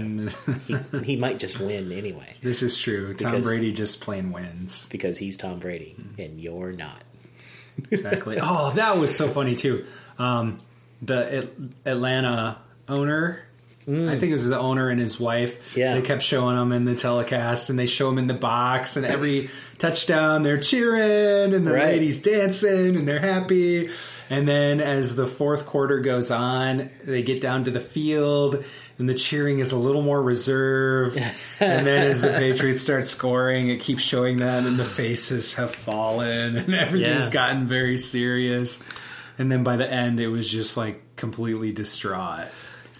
he, 0.66 0.76
he 1.02 1.16
might 1.16 1.38
just 1.38 1.58
win 1.58 1.90
anyway 1.90 2.34
this 2.42 2.62
is 2.62 2.78
true. 2.78 3.14
Tom 3.14 3.32
Because- 3.32 3.44
Brady 3.44 3.72
just 3.72 4.00
plain 4.00 4.30
wins. 4.32 4.86
because 4.90 5.16
he's 5.18 5.36
Tom 5.36 5.58
Brady 5.58 5.96
and 6.18 6.40
you're 6.40 6.72
not. 6.72 7.02
Exactly. 7.90 8.38
oh, 8.42 8.72
that 8.72 8.98
was 8.98 9.14
so 9.16 9.28
funny 9.28 9.54
too. 9.54 9.86
Um, 10.18 10.60
the 11.00 11.36
At- 11.38 11.50
Atlanta 11.86 12.58
owner, 12.88 13.42
I 13.86 14.18
think 14.18 14.24
it 14.24 14.32
was 14.32 14.48
the 14.48 14.58
owner 14.58 14.90
and 14.90 15.00
his 15.00 15.18
wife. 15.18 15.74
Yeah. 15.76 15.94
they 15.94 16.02
kept 16.02 16.22
showing 16.22 16.60
him 16.60 16.72
in 16.72 16.84
the 16.84 16.94
telecast, 16.94 17.70
and 17.70 17.78
they 17.78 17.86
show 17.86 18.08
him 18.10 18.18
in 18.18 18.26
the 18.26 18.34
box, 18.34 18.96
and 18.98 19.06
every 19.06 19.48
touchdown 19.78 20.42
they're 20.42 20.58
cheering, 20.58 21.54
and 21.54 21.66
the 21.66 21.72
Right. 21.72 21.84
ladies 21.84 22.20
dancing, 22.20 22.96
and 22.96 23.08
they're 23.08 23.18
happy. 23.18 23.88
And 24.30 24.46
then 24.46 24.80
as 24.80 25.16
the 25.16 25.26
fourth 25.26 25.64
quarter 25.66 26.00
goes 26.00 26.30
on, 26.30 26.90
they 27.04 27.22
get 27.22 27.40
down 27.40 27.64
to 27.64 27.70
the 27.70 27.80
field, 27.80 28.62
and 28.98 29.08
the 29.08 29.14
cheering 29.14 29.58
is 29.60 29.72
a 29.72 29.76
little 29.78 30.02
more 30.02 30.22
reserved. 30.22 31.16
and 31.60 31.86
then 31.86 32.02
as 32.02 32.22
the 32.22 32.30
Patriots 32.32 32.82
start 32.82 33.06
scoring, 33.06 33.70
it 33.70 33.80
keeps 33.80 34.02
showing 34.02 34.38
them, 34.38 34.66
and 34.66 34.76
the 34.78 34.84
faces 34.84 35.54
have 35.54 35.74
fallen, 35.74 36.56
and 36.56 36.74
everything's 36.74 37.24
Yeah. 37.24 37.30
gotten 37.30 37.66
very 37.66 37.96
serious. 37.96 38.80
And 39.38 39.50
then 39.50 39.62
by 39.62 39.76
the 39.76 39.90
end, 39.90 40.20
it 40.20 40.28
was 40.28 40.50
just 40.50 40.76
like 40.76 41.16
completely 41.16 41.72
distraught. 41.72 42.48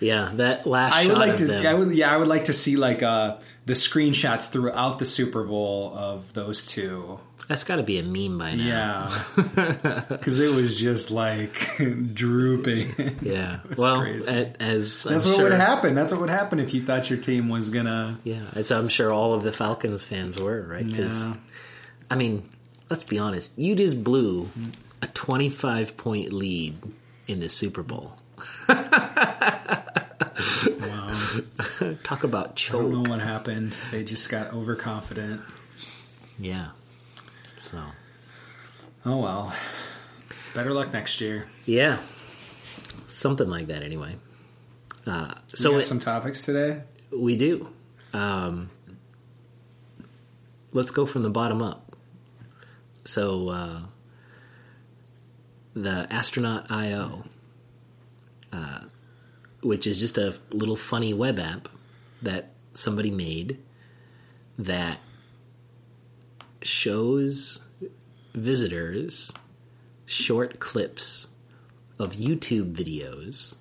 Yeah, 0.01 0.31
that 0.35 0.67
last 0.67 0.95
I 0.95 1.03
shot 1.05 1.09
would 1.09 1.19
like 1.19 1.37
to. 1.37 1.69
I 1.69 1.75
would. 1.75 1.91
Yeah, 1.91 2.13
I 2.13 2.17
would 2.17 2.29
like 2.29 2.45
to 2.45 2.53
see 2.53 2.77
like 2.77 3.03
uh 3.03 3.37
the 3.67 3.73
screenshots 3.75 4.51
throughout 4.51 4.99
the 4.99 5.07
Super 5.07 5.45
Bowl 5.45 5.93
of 5.95 6.33
those 6.35 6.65
two. 6.67 7.21
That's 7.49 7.65
got 7.65 7.77
to 7.77 7.83
be 7.83 7.99
a 7.99 8.03
meme 8.03 8.37
by 8.37 8.55
now. 8.57 9.23
Yeah, 9.37 10.05
because 10.09 10.39
it 10.39 10.55
was 10.55 10.79
just 10.79 11.11
like 11.11 11.77
drooping. 12.15 13.17
Yeah. 13.23 13.61
Well, 13.77 14.03
crazy. 14.03 14.27
as 14.61 15.03
That's 15.05 15.25
I'm 15.25 15.31
what 15.33 15.37
sure, 15.37 15.43
would 15.45 15.53
happen. 15.53 15.95
That's 15.95 16.13
what 16.13 16.21
would 16.21 16.31
happen 16.31 16.61
if 16.61 16.75
you 16.75 16.83
thought 16.83 17.09
your 17.09 17.19
team 17.19 17.49
was 17.49 17.71
gonna. 17.71 18.19
Yeah, 18.25 18.43
as 18.55 18.71
I'm 18.71 18.89
sure 18.89 19.13
all 19.13 19.33
of 19.35 19.43
the 19.43 19.53
Falcons 19.53 20.05
fans 20.05 20.41
were 20.41 20.61
right. 20.63 20.85
Because 20.85 21.25
Yeah. 21.25 21.35
I 22.11 22.17
mean, 22.17 22.49
let's 22.91 23.05
be 23.05 23.19
honest, 23.19 23.57
you 23.59 23.75
just 23.75 24.03
blew 24.05 24.51
a 25.01 25.07
25 25.07 25.97
point 25.97 26.33
lead 26.33 26.79
in 27.27 27.41
the 27.41 27.49
Super 27.49 27.83
Bowl. 27.83 28.13
Talk 32.05 32.25
about 32.25 32.65
I 32.69 32.73
don't 32.73 32.93
know 33.03 33.11
what 33.11 33.21
happened. 33.21 33.75
They 33.91 34.05
just 34.05 34.29
got 34.29 34.53
overconfident. 34.53 35.41
Yeah. 36.39 36.69
So 37.63 37.81
Oh 39.05 39.17
well. 39.19 39.55
Better 40.55 40.73
luck 40.73 40.93
next 40.93 41.21
year. 41.21 41.47
yeah, 41.67 41.99
something 43.07 43.49
like 43.49 43.67
that. 43.69 43.83
Anyway. 43.83 44.17
Uh, 45.07 45.35
So 45.49 45.57
so 45.57 45.71
we 45.71 45.75
got 45.77 45.81
it- 45.83 45.87
some 45.87 45.99
topics 46.01 46.45
today. 46.45 46.83
We 47.13 47.37
do. 47.37 47.69
Um, 48.13 48.71
let's 50.73 50.91
go 50.91 51.07
from 51.07 51.23
the 51.23 51.31
bottom 51.31 51.63
up. 51.63 51.97
So, 53.05 53.49
uh, 53.49 53.81
the 55.75 56.07
Astronaut 56.13 56.71
IO, 56.71 57.25
uh, 58.53 58.81
which 59.61 59.87
is 59.87 59.99
just 59.99 60.19
a 60.19 60.35
little 60.53 60.77
funny 60.77 61.13
web 61.13 61.39
app 61.39 61.69
that 62.23 62.53
somebody 62.75 63.11
made 63.11 63.59
that 64.59 64.99
shows 66.63 67.65
visitors 68.35 69.33
short 70.07 70.59
clips 70.61 71.29
of 71.99 72.13
YouTube 72.13 72.73
videos 72.73 73.57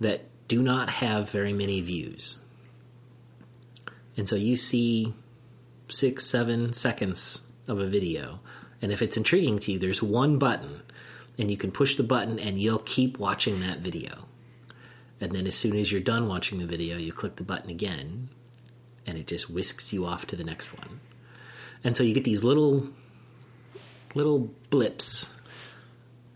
that 0.00 0.24
do 0.48 0.62
not 0.62 0.88
have 0.88 1.30
very 1.30 1.52
many 1.52 1.80
views. 1.80 2.38
And 4.16 4.28
so 4.28 4.36
you 4.36 4.56
see 4.56 5.14
six, 5.88 6.26
seven 6.26 6.72
seconds 6.72 7.42
of 7.68 7.78
a 7.78 7.86
video. 7.86 8.40
And 8.82 8.92
if 8.92 9.02
it's 9.02 9.16
intriguing 9.16 9.58
to 9.60 9.72
you, 9.72 9.78
there's 9.78 10.02
one 10.02 10.38
button, 10.38 10.82
and 11.38 11.50
you 11.50 11.56
can 11.56 11.70
push 11.70 11.96
the 11.96 12.02
button 12.02 12.38
and 12.38 12.60
you'll 12.60 12.80
keep 12.80 13.18
watching 13.18 13.60
that 13.60 13.78
video. 13.78 14.26
And 15.20 15.32
then 15.32 15.46
as 15.46 15.54
soon 15.54 15.76
as 15.78 15.92
you're 15.92 16.00
done 16.00 16.28
watching 16.28 16.58
the 16.58 16.66
video, 16.66 16.96
you 16.96 17.12
click 17.12 17.36
the 17.36 17.42
button 17.42 17.70
again, 17.70 18.30
and 19.06 19.18
it 19.18 19.26
just 19.26 19.50
whisks 19.50 19.92
you 19.92 20.06
off 20.06 20.26
to 20.28 20.36
the 20.36 20.44
next 20.44 20.76
one. 20.76 21.00
And 21.84 21.96
so 21.96 22.04
you 22.04 22.14
get 22.14 22.24
these 22.24 22.44
little 22.44 22.88
little 24.14 24.50
blips 24.70 25.36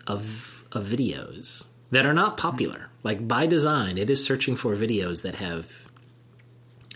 of 0.07 0.65
of 0.73 0.85
videos 0.85 1.67
that 1.91 2.07
are 2.07 2.15
not 2.15 2.37
popular. 2.37 2.79
Mm-hmm. 2.79 2.89
Like 3.03 3.29
by 3.29 3.47
design, 3.47 3.99
it 3.99 4.11
is 4.11 4.25
searching 4.25 4.57
for 4.57 4.75
videos 4.75 5.23
that 5.23 5.37
have 5.37 5.67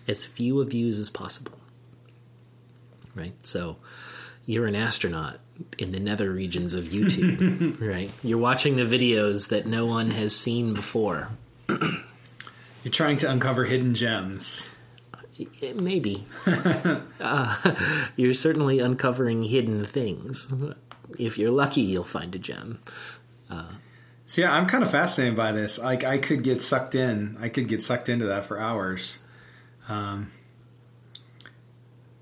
as 0.06 0.24
few 0.24 0.64
views 0.64 0.98
as 0.98 1.10
possible. 1.10 1.52
Right? 3.14 3.34
So 3.42 3.76
you're 4.46 4.66
an 4.66 4.74
astronaut 4.74 5.40
in 5.76 5.92
the 5.92 6.00
nether 6.00 6.30
regions 6.30 6.72
of 6.72 6.86
YouTube, 6.86 7.80
right? 7.86 8.10
You're 8.22 8.38
watching 8.38 8.76
the 8.76 8.84
videos 8.84 9.48
that 9.48 9.66
no 9.66 9.86
one 9.86 10.10
has 10.10 10.34
seen 10.34 10.72
before. 10.72 11.28
You're 12.84 12.92
trying 12.92 13.18
to 13.18 13.30
uncover 13.30 13.64
hidden 13.64 13.94
gems. 13.94 14.68
Maybe. 15.62 16.26
uh, 17.20 17.74
you're 18.16 18.34
certainly 18.34 18.80
uncovering 18.80 19.44
hidden 19.44 19.84
things. 19.84 20.52
If 21.16 21.38
you're 21.38 21.52
lucky, 21.52 21.82
you'll 21.82 22.02
find 22.02 22.34
a 22.34 22.38
gem. 22.38 22.80
So 24.28 24.42
yeah, 24.42 24.52
I'm 24.52 24.66
kind 24.66 24.84
of 24.84 24.90
fascinated 24.90 25.36
by 25.36 25.52
this. 25.52 25.78
Like, 25.78 26.04
I 26.04 26.18
could 26.18 26.42
get 26.42 26.62
sucked 26.62 26.94
in. 26.94 27.38
I 27.40 27.48
could 27.48 27.66
get 27.66 27.82
sucked 27.82 28.10
into 28.10 28.26
that 28.26 28.44
for 28.44 28.60
hours. 28.60 29.18
Um, 29.88 30.30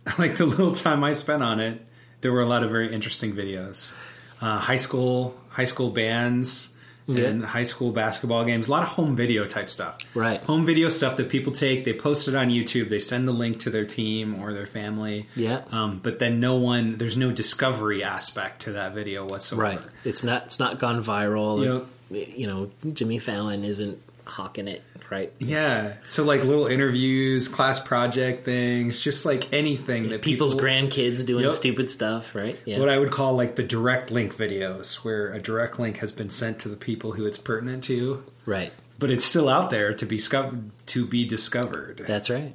like 0.18 0.36
the 0.36 0.46
little 0.46 0.72
time 0.72 1.02
I 1.02 1.14
spent 1.14 1.42
on 1.42 1.58
it, 1.58 1.84
there 2.20 2.30
were 2.30 2.42
a 2.42 2.46
lot 2.46 2.62
of 2.62 2.70
very 2.70 2.92
interesting 2.94 3.34
videos. 3.34 3.92
Uh, 4.40 4.58
high 4.58 4.76
school, 4.76 5.36
high 5.48 5.64
school 5.64 5.90
bands, 5.90 6.72
Yeah. 7.06 7.46
high 7.46 7.64
school 7.64 7.92
basketball 7.92 8.44
games. 8.44 8.68
A 8.68 8.70
lot 8.70 8.82
of 8.82 8.88
home 8.88 9.14
video 9.14 9.46
type 9.46 9.70
stuff. 9.70 9.98
Right. 10.14 10.40
Home 10.40 10.66
video 10.66 10.88
stuff 10.88 11.16
that 11.18 11.28
people 11.28 11.52
take. 11.52 11.84
They 11.84 11.92
post 11.92 12.28
it 12.28 12.34
on 12.34 12.48
YouTube. 12.48 12.88
They 12.88 12.98
send 12.98 13.28
the 13.28 13.32
link 13.32 13.60
to 13.60 13.70
their 13.70 13.84
team 13.84 14.42
or 14.42 14.52
their 14.52 14.66
family. 14.66 15.28
Yeah. 15.36 15.62
Um, 15.70 16.00
but 16.02 16.18
then 16.18 16.40
no 16.40 16.56
one. 16.56 16.98
There's 16.98 17.16
no 17.16 17.32
discovery 17.32 18.02
aspect 18.02 18.62
to 18.62 18.72
that 18.72 18.94
video 18.94 19.26
whatsoever. 19.26 19.62
Right. 19.62 19.80
It's 20.04 20.24
not. 20.24 20.46
It's 20.46 20.58
not 20.58 20.78
gone 20.78 21.02
viral. 21.04 21.86
You 22.10 22.46
know, 22.46 22.70
Jimmy 22.92 23.18
Fallon 23.18 23.64
isn't 23.64 24.00
hawking 24.36 24.68
it. 24.68 24.82
Right. 25.10 25.32
Yeah. 25.38 25.94
So 26.04 26.24
like 26.24 26.44
little 26.44 26.66
interviews, 26.66 27.48
class 27.48 27.80
project 27.80 28.44
things, 28.44 29.00
just 29.00 29.24
like 29.24 29.52
anything 29.52 30.10
that 30.10 30.20
People's 30.22 30.52
people, 30.54 30.66
grandkids 30.68 31.24
doing 31.24 31.44
Yep. 31.44 31.52
stupid 31.52 31.90
stuff. 31.90 32.34
Right. 32.34 32.58
Yeah. 32.64 32.78
what 32.78 32.88
I 32.88 32.98
would 32.98 33.10
call 33.12 33.34
like 33.34 33.56
the 33.56 33.62
direct 33.62 34.10
link 34.10 34.36
videos, 34.36 34.96
where 34.96 35.32
a 35.32 35.40
direct 35.40 35.78
link 35.78 35.98
has 35.98 36.12
been 36.12 36.30
sent 36.30 36.58
to 36.60 36.68
the 36.68 36.76
people 36.76 37.12
who 37.12 37.24
it's 37.24 37.38
pertinent 37.38 37.84
to, 37.84 38.24
right. 38.44 38.72
but 38.98 39.10
it's 39.10 39.24
still 39.24 39.48
out 39.48 39.70
there 39.70 39.94
to 39.94 40.04
be 40.06 40.18
sco- 40.18 40.58
to 40.86 41.06
be 41.06 41.24
discovered. 41.24 42.04
That's 42.06 42.28
right. 42.28 42.52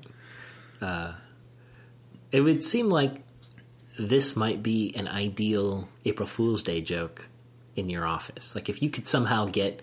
Uh, 0.82 1.14
it 2.32 2.42
would 2.42 2.64
seem 2.64 2.90
like 2.90 3.22
this 3.98 4.36
might 4.36 4.62
be 4.62 4.94
an 4.96 5.08
ideal 5.08 5.88
April 6.06 6.28
Fool's 6.28 6.64
Day 6.64 6.82
joke 6.82 7.28
in 7.76 7.90
your 7.90 8.06
office. 8.06 8.56
Like 8.56 8.68
if 8.70 8.82
you 8.82 8.90
could 8.90 9.08
somehow 9.08 9.46
get, 9.46 9.82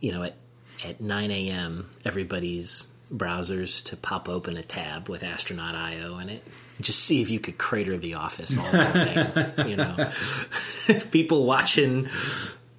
you 0.00 0.12
know, 0.12 0.22
at 0.24 0.34
at 0.84 1.00
9 1.00 1.30
a.m. 1.30 1.90
everybody's 2.04 2.88
browsers 3.12 3.84
to 3.84 3.96
pop 3.96 4.28
open 4.28 4.56
a 4.56 4.62
tab 4.62 5.08
with 5.08 5.22
Astronaut 5.22 5.74
IO 5.74 6.18
in 6.18 6.28
it. 6.28 6.44
Just 6.80 7.00
see 7.00 7.20
if 7.20 7.30
you 7.30 7.38
could 7.38 7.58
crater 7.58 7.98
the 7.98 8.14
office 8.14 8.56
all 8.56 8.72
day. 8.72 9.52
you 9.68 9.76
know, 9.76 10.10
people 11.10 11.44
watching 11.44 12.08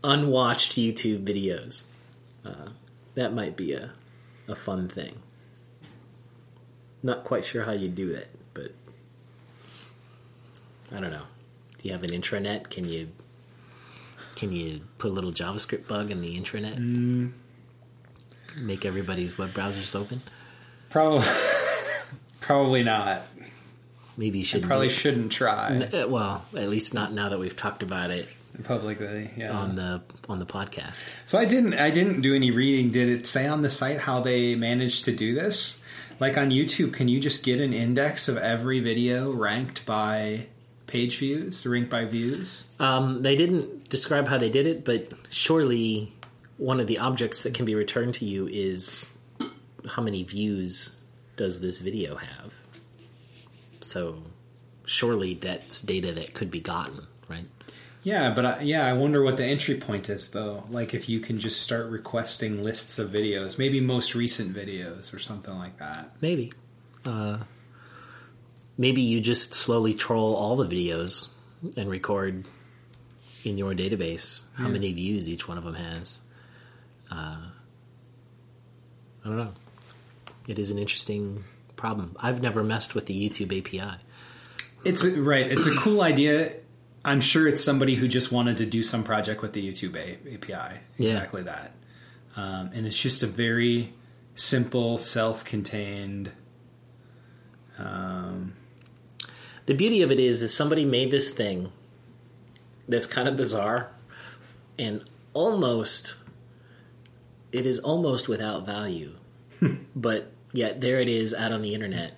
unwatched 0.04 0.74
YouTube 0.74 1.24
videos. 1.24 1.84
Uh, 2.46 2.70
that 3.16 3.34
might 3.34 3.56
be 3.56 3.74
a 3.74 3.92
a 4.48 4.56
fun 4.56 4.90
thing. 4.90 5.16
not 7.02 7.24
quite 7.24 7.46
sure 7.46 7.64
how 7.64 7.72
you 7.72 7.88
do 7.88 8.12
it, 8.12 8.28
but 8.54 8.74
I 10.92 11.00
don't 11.00 11.12
know. 11.12 11.24
Do 11.78 11.88
you 11.88 11.94
have 11.94 12.04
an 12.04 12.10
intranet? 12.10 12.70
Can 12.70 12.86
you 12.86 13.10
can 14.36 14.52
you 14.52 14.82
put 14.98 15.12
a 15.12 15.14
little 15.14 15.32
JavaScript 15.32 15.88
bug 15.88 16.12
in 16.12 16.22
the 16.22 16.40
intranet? 16.40 16.78
Mm. 16.78 17.32
Make 18.58 18.86
everybody's 18.86 19.38
web 19.38 19.52
browsers 19.54 19.96
open? 20.00 20.22
Probably, 20.90 21.28
probably 22.40 22.84
not. 22.84 23.24
Maybe 24.16 24.40
you 24.40 24.46
should 24.46 24.64
Probably 24.64 24.90
shouldn't 24.90 25.32
try 25.32 25.78
Uh, 25.80 26.08
Well, 26.08 26.46
at 26.56 26.70
least 26.70 26.94
not 26.94 27.14
now 27.14 27.30
that 27.30 27.40
we've 27.40 27.56
talked 27.56 27.82
about 27.82 28.12
it 28.12 28.28
publicly. 28.64 29.32
Yeah. 29.36 29.52
on 29.52 29.76
the 29.76 30.02
on 30.30 30.38
the 30.40 30.46
podcast. 30.46 31.04
So 31.26 31.38
I 31.40 31.46
didn't. 31.46 31.74
I 31.74 31.90
didn't 31.90 32.22
do 32.22 32.36
any 32.36 32.52
reading. 32.52 32.92
Did 32.92 33.10
it 33.10 33.26
say 33.26 33.48
on 33.48 33.64
the 33.64 33.70
site 33.72 33.98
how 34.00 34.22
they 34.22 34.54
managed 34.56 35.06
to 35.06 35.16
do 35.16 35.34
this? 35.34 35.80
Like 36.20 36.38
on 36.38 36.52
YouTube, 36.52 36.94
can 36.94 37.08
you 37.08 37.20
just 37.20 37.44
get 37.44 37.60
an 37.60 37.74
index 37.74 38.28
of 38.28 38.38
every 38.38 38.80
video 38.80 39.32
ranked 39.32 39.86
by 39.88 40.46
page 40.86 41.18
views, 41.18 41.66
ranked 41.66 41.90
by 41.90 42.06
views? 42.06 42.68
Um, 42.80 43.24
they 43.24 43.36
didn't 43.36 43.90
describe 43.90 44.28
how 44.28 44.38
they 44.38 44.52
did 44.52 44.68
it, 44.68 44.86
but 44.86 45.12
surely 45.32 46.14
one 46.64 46.80
of 46.80 46.88
the 46.88 46.98
objects 47.00 47.44
that 47.44 47.54
can 47.54 47.66
be 47.66 47.76
returned 47.76 48.14
to 48.16 48.24
you 48.26 48.48
is 48.48 49.06
how 49.86 50.02
many 50.02 50.24
views 50.24 50.96
does 51.36 51.60
this 51.60 51.80
video 51.80 52.16
have? 52.16 52.54
So 53.82 54.24
surely 54.86 55.34
that's 55.34 55.82
data 55.82 56.14
that 56.14 56.34
could 56.34 56.50
be 56.50 56.62
gotten, 56.62 57.06
right? 57.28 57.46
Yeah, 58.04 58.34
but 58.34 58.46
I, 58.46 58.62
yeah, 58.62 58.86
I 58.86 58.94
wonder 58.94 59.22
what 59.24 59.36
the 59.36 59.44
entry 59.46 59.76
point 59.76 60.10
is 60.10 60.30
though. 60.30 60.64
Like 60.70 60.94
if 60.94 61.10
you 61.10 61.20
can 61.20 61.38
just 61.38 61.62
start 61.62 61.90
requesting 61.90 62.64
lists 62.64 62.98
of 62.98 63.10
videos, 63.10 63.58
maybe 63.58 63.82
most 63.82 64.16
recent 64.16 64.56
videos 64.56 65.14
or 65.14 65.20
something 65.20 65.58
like 65.58 65.78
that. 65.80 66.12
Maybe. 66.22 66.54
Uh, 67.06 67.40
maybe 68.78 69.02
you 69.02 69.20
just 69.20 69.54
slowly 69.54 69.94
troll 69.94 70.34
all 70.36 70.56
the 70.56 70.66
videos 70.66 71.28
and 71.76 71.90
record 71.90 72.46
in 73.44 73.58
your 73.58 73.74
database 73.74 74.44
how 74.56 74.68
Yeah. 74.68 74.72
many 74.74 74.94
views 74.94 75.28
each 75.28 75.46
one 75.48 75.58
of 75.58 75.66
them 75.66 75.76
has. 75.76 76.22
Uh, 77.14 77.38
I 79.24 79.28
don't 79.28 79.38
know. 79.38 79.54
It 80.48 80.58
is 80.60 80.72
an 80.72 80.80
interesting 80.80 81.44
problem. 81.76 82.16
I've 82.20 82.42
never 82.42 82.64
messed 82.64 82.96
with 82.96 83.06
the 83.06 83.30
YouTube 83.30 83.58
API. 83.58 84.02
It's 84.84 85.04
a, 85.04 85.22
right. 85.22 85.50
It's 85.50 85.68
a 85.68 85.76
cool 85.76 86.02
idea. 86.02 86.54
I'm 87.06 87.22
sure 87.22 87.48
it's 87.48 87.64
somebody 87.64 87.96
who 87.96 88.08
just 88.08 88.32
wanted 88.32 88.58
to 88.58 88.66
do 88.66 88.82
some 88.84 89.04
project 89.04 89.42
with 89.42 89.54
the 89.54 89.66
YouTube 89.70 89.96
a- 89.96 90.34
API. 90.34 90.80
Yeah. 90.98 91.06
Exactly 91.06 91.44
that. 91.44 91.74
Um, 92.36 92.72
and 92.74 92.88
it's 92.88 93.00
just 93.00 93.22
a 93.24 93.28
very 93.28 93.94
simple, 94.36 94.98
self-contained. 94.98 96.32
Um, 97.78 98.54
The 99.66 99.74
beauty 99.74 100.02
of 100.02 100.12
it 100.12 100.20
is, 100.20 100.42
is 100.42 100.54
somebody 100.54 100.84
made 100.84 101.12
this 101.12 101.30
thing 101.32 101.72
that's 102.90 103.08
kind 103.08 103.28
of 103.30 103.38
bizarre 103.38 103.92
and 104.78 105.04
almost, 105.34 106.18
it 107.54 107.68
is 107.68 107.80
almost 107.80 108.28
without 108.28 108.66
value. 108.66 109.14
but 109.96 110.32
yet 110.52 110.82
there 110.82 111.00
it 111.00 111.08
is 111.08 111.34
out 111.34 111.54
on 111.54 111.62
the 111.62 111.74
internet 111.74 112.18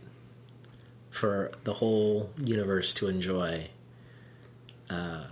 for 1.12 1.52
the 1.64 1.74
whole 1.74 2.32
universe 2.44 2.94
to 2.96 3.08
enjoy. 3.08 3.70
Uh, 4.90 5.26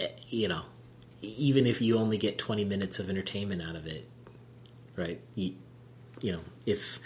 eh, 0.00 0.08
you 0.28 0.48
know, 0.48 0.62
even 1.22 1.66
if 1.66 1.80
you 1.80 1.98
only 1.98 2.18
get 2.18 2.38
20 2.38 2.64
minutes 2.64 2.98
of 2.98 3.08
entertainment 3.08 3.62
out 3.62 3.76
of 3.76 3.86
it, 3.86 4.08
right? 4.96 5.20
You, 5.34 5.54
you 6.20 6.32
know, 6.32 6.40
if 6.64 6.98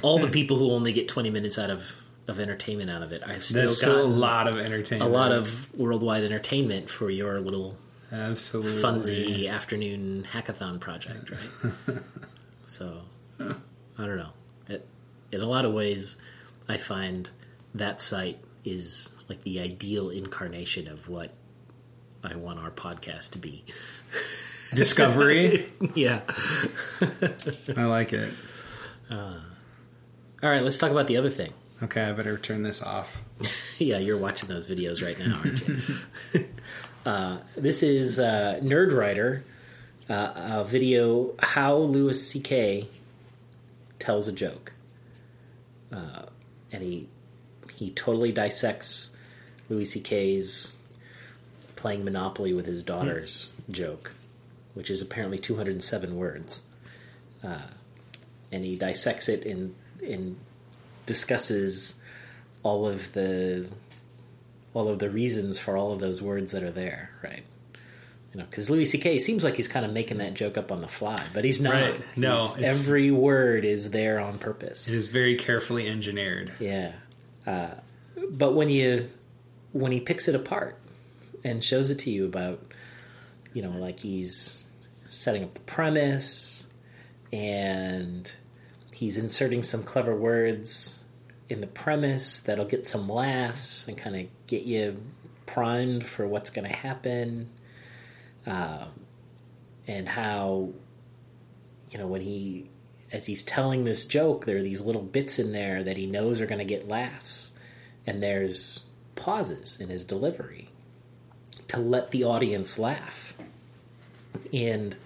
all 0.00 0.18
the 0.18 0.28
people 0.38 0.56
who 0.56 0.70
only 0.70 0.92
get 0.92 1.08
20 1.08 1.30
minutes 1.30 1.58
out 1.58 1.70
of, 1.70 1.90
of 2.28 2.38
entertainment 2.38 2.90
out 2.90 3.02
of 3.02 3.12
it, 3.12 3.22
I've 3.26 3.44
still 3.44 3.66
that's 3.66 3.80
got 3.80 3.90
still 3.92 4.04
a 4.04 4.06
lot 4.06 4.46
of 4.46 4.58
entertainment. 4.58 5.10
a 5.10 5.12
lot 5.12 5.32
of 5.32 5.72
worldwide 5.74 6.22
entertainment 6.22 6.88
for 6.88 7.10
your 7.10 7.40
little 7.40 7.76
absolutely 8.12 8.82
funsy 8.82 9.50
afternoon 9.50 10.26
hackathon 10.30 10.78
project, 10.78 11.30
right? 11.30 11.98
so, 12.66 13.00
I 13.40 13.54
don't 13.96 14.16
know. 14.16 14.32
It, 14.68 14.86
in 15.32 15.40
a 15.40 15.46
lot 15.46 15.64
of 15.64 15.72
ways, 15.72 16.16
I 16.68 16.76
find 16.76 17.28
that 17.74 18.02
site 18.02 18.38
is 18.64 19.14
like 19.28 19.42
the 19.42 19.60
ideal 19.60 20.10
incarnation 20.10 20.88
of 20.88 21.08
what 21.08 21.32
I 22.22 22.36
want 22.36 22.58
our 22.58 22.70
podcast 22.70 23.30
to 23.32 23.38
be. 23.38 23.64
discovery. 24.74 25.72
yeah. 25.94 26.22
I 27.76 27.84
like 27.84 28.12
it. 28.12 28.32
Uh, 29.10 29.40
all 30.42 30.50
right, 30.50 30.62
let's 30.62 30.78
talk 30.78 30.90
about 30.90 31.06
the 31.06 31.16
other 31.16 31.30
thing. 31.30 31.52
Okay, 31.82 32.02
I 32.02 32.12
better 32.12 32.38
turn 32.38 32.62
this 32.62 32.82
off. 32.82 33.22
Yeah, 33.78 33.98
you're 33.98 34.18
watching 34.18 34.48
those 34.48 34.68
videos 34.68 35.02
right 35.04 35.18
now, 35.18 35.36
aren't 35.36 35.66
you? 35.66 36.46
Uh, 37.04 37.38
this 37.56 37.82
is 37.82 38.20
uh, 38.20 38.60
Nerdwriter, 38.62 39.42
uh, 40.08 40.32
a 40.36 40.64
video 40.64 41.34
how 41.38 41.76
Louis 41.76 42.28
C.K. 42.28 42.88
tells 43.98 44.28
a 44.28 44.32
joke, 44.32 44.72
uh, 45.92 46.26
and 46.70 46.82
he 46.82 47.08
he 47.74 47.90
totally 47.90 48.30
dissects 48.30 49.16
Louis 49.68 49.84
C.K.'s 49.84 50.78
playing 51.74 52.04
Monopoly 52.04 52.52
with 52.52 52.66
his 52.66 52.84
daughters 52.84 53.48
joke, 53.68 54.12
which 54.74 54.88
is 54.88 55.02
apparently 55.02 55.38
207 55.38 56.16
words, 56.16 56.62
uh, 57.42 57.62
and 58.52 58.64
he 58.64 58.76
dissects 58.76 59.28
it 59.28 59.44
and 59.44 59.74
and 60.06 60.36
discusses 61.06 61.96
all 62.62 62.86
of 62.86 63.12
the 63.12 63.68
all 64.74 64.88
of 64.88 64.98
the 64.98 65.10
reasons 65.10 65.58
for 65.58 65.76
all 65.76 65.92
of 65.92 66.00
those 66.00 66.22
words 66.22 66.52
that 66.52 66.62
are 66.62 66.70
there, 66.70 67.10
right? 67.22 67.44
You 68.32 68.38
know, 68.40 68.46
because 68.48 68.70
Louis 68.70 68.86
C.K. 68.86 69.18
seems 69.18 69.44
like 69.44 69.56
he's 69.56 69.68
kind 69.68 69.84
of 69.84 69.92
making 69.92 70.16
that 70.18 70.32
joke 70.32 70.56
up 70.56 70.72
on 70.72 70.80
the 70.80 70.88
fly, 70.88 71.22
but 71.34 71.44
he's 71.44 71.60
not. 71.60 71.74
Right. 71.74 72.00
No, 72.16 72.48
He's- 72.54 72.78
every 72.78 73.10
word 73.10 73.64
is 73.66 73.90
there 73.90 74.18
on 74.20 74.38
purpose. 74.38 74.88
It 74.88 74.94
is 74.94 75.08
very 75.08 75.36
carefully 75.36 75.86
engineered. 75.86 76.50
Yeah, 76.58 76.92
uh, 77.46 77.72
but 78.30 78.52
when 78.54 78.70
you 78.70 79.10
when 79.72 79.92
he 79.92 80.00
picks 80.00 80.28
it 80.28 80.34
apart 80.34 80.78
and 81.44 81.62
shows 81.62 81.90
it 81.90 81.98
to 82.00 82.10
you 82.10 82.24
about, 82.24 82.62
you 83.52 83.60
know, 83.62 83.70
like 83.70 84.00
he's 84.00 84.64
setting 85.10 85.44
up 85.44 85.52
the 85.52 85.60
premise 85.60 86.66
and 87.32 88.32
he's 88.92 89.18
inserting 89.18 89.62
some 89.62 89.82
clever 89.82 90.14
words 90.16 91.01
in 91.52 91.60
the 91.60 91.66
premise 91.66 92.40
that'll 92.40 92.64
get 92.64 92.86
some 92.86 93.08
laughs 93.08 93.88
and 93.88 93.96
kind 93.96 94.16
of 94.16 94.26
get 94.46 94.62
you 94.62 95.00
primed 95.46 96.04
for 96.04 96.26
what's 96.26 96.50
going 96.50 96.68
to 96.68 96.74
happen, 96.74 97.48
um, 98.46 98.88
and 99.86 100.08
how 100.08 100.70
you 101.90 101.98
know 101.98 102.06
when 102.06 102.20
he 102.20 102.68
as 103.12 103.26
he's 103.26 103.42
telling 103.42 103.84
this 103.84 104.06
joke 104.06 104.46
there 104.46 104.56
are 104.56 104.62
these 104.62 104.80
little 104.80 105.02
bits 105.02 105.38
in 105.38 105.52
there 105.52 105.84
that 105.84 105.96
he 105.96 106.06
knows 106.06 106.40
are 106.40 106.46
going 106.46 106.58
to 106.58 106.64
get 106.64 106.88
laughs 106.88 107.52
and 108.06 108.22
there's 108.22 108.86
pauses 109.14 109.80
in 109.80 109.88
his 109.88 110.04
delivery 110.04 110.68
to 111.68 111.80
let 111.80 112.10
the 112.10 112.24
audience 112.24 112.78
laugh. 112.78 113.34
And 114.52 114.96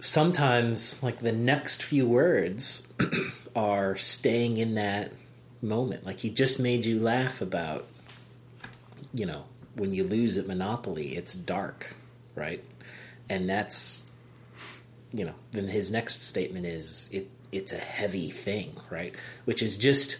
sometimes 0.00 1.02
like 1.02 1.18
the 1.18 1.32
next 1.32 1.82
few 1.82 2.06
words 2.06 2.86
are 3.58 3.96
staying 3.96 4.56
in 4.56 4.74
that 4.74 5.12
moment 5.60 6.04
like 6.06 6.20
he 6.20 6.30
just 6.30 6.60
made 6.60 6.84
you 6.84 7.00
laugh 7.00 7.40
about 7.40 7.86
you 9.12 9.26
know 9.26 9.44
when 9.74 9.92
you 9.92 10.04
lose 10.04 10.38
at 10.38 10.46
monopoly 10.46 11.16
it's 11.16 11.34
dark 11.34 11.94
right 12.36 12.62
and 13.28 13.48
that's 13.48 14.08
you 15.12 15.24
know, 15.24 15.34
then 15.52 15.68
his 15.68 15.90
next 15.90 16.22
statement 16.22 16.66
is 16.66 17.08
it 17.12 17.30
it's 17.50 17.72
a 17.72 17.78
heavy 17.78 18.30
thing, 18.30 18.76
right? 18.90 19.14
Which 19.44 19.62
is 19.62 19.78
just 19.78 20.18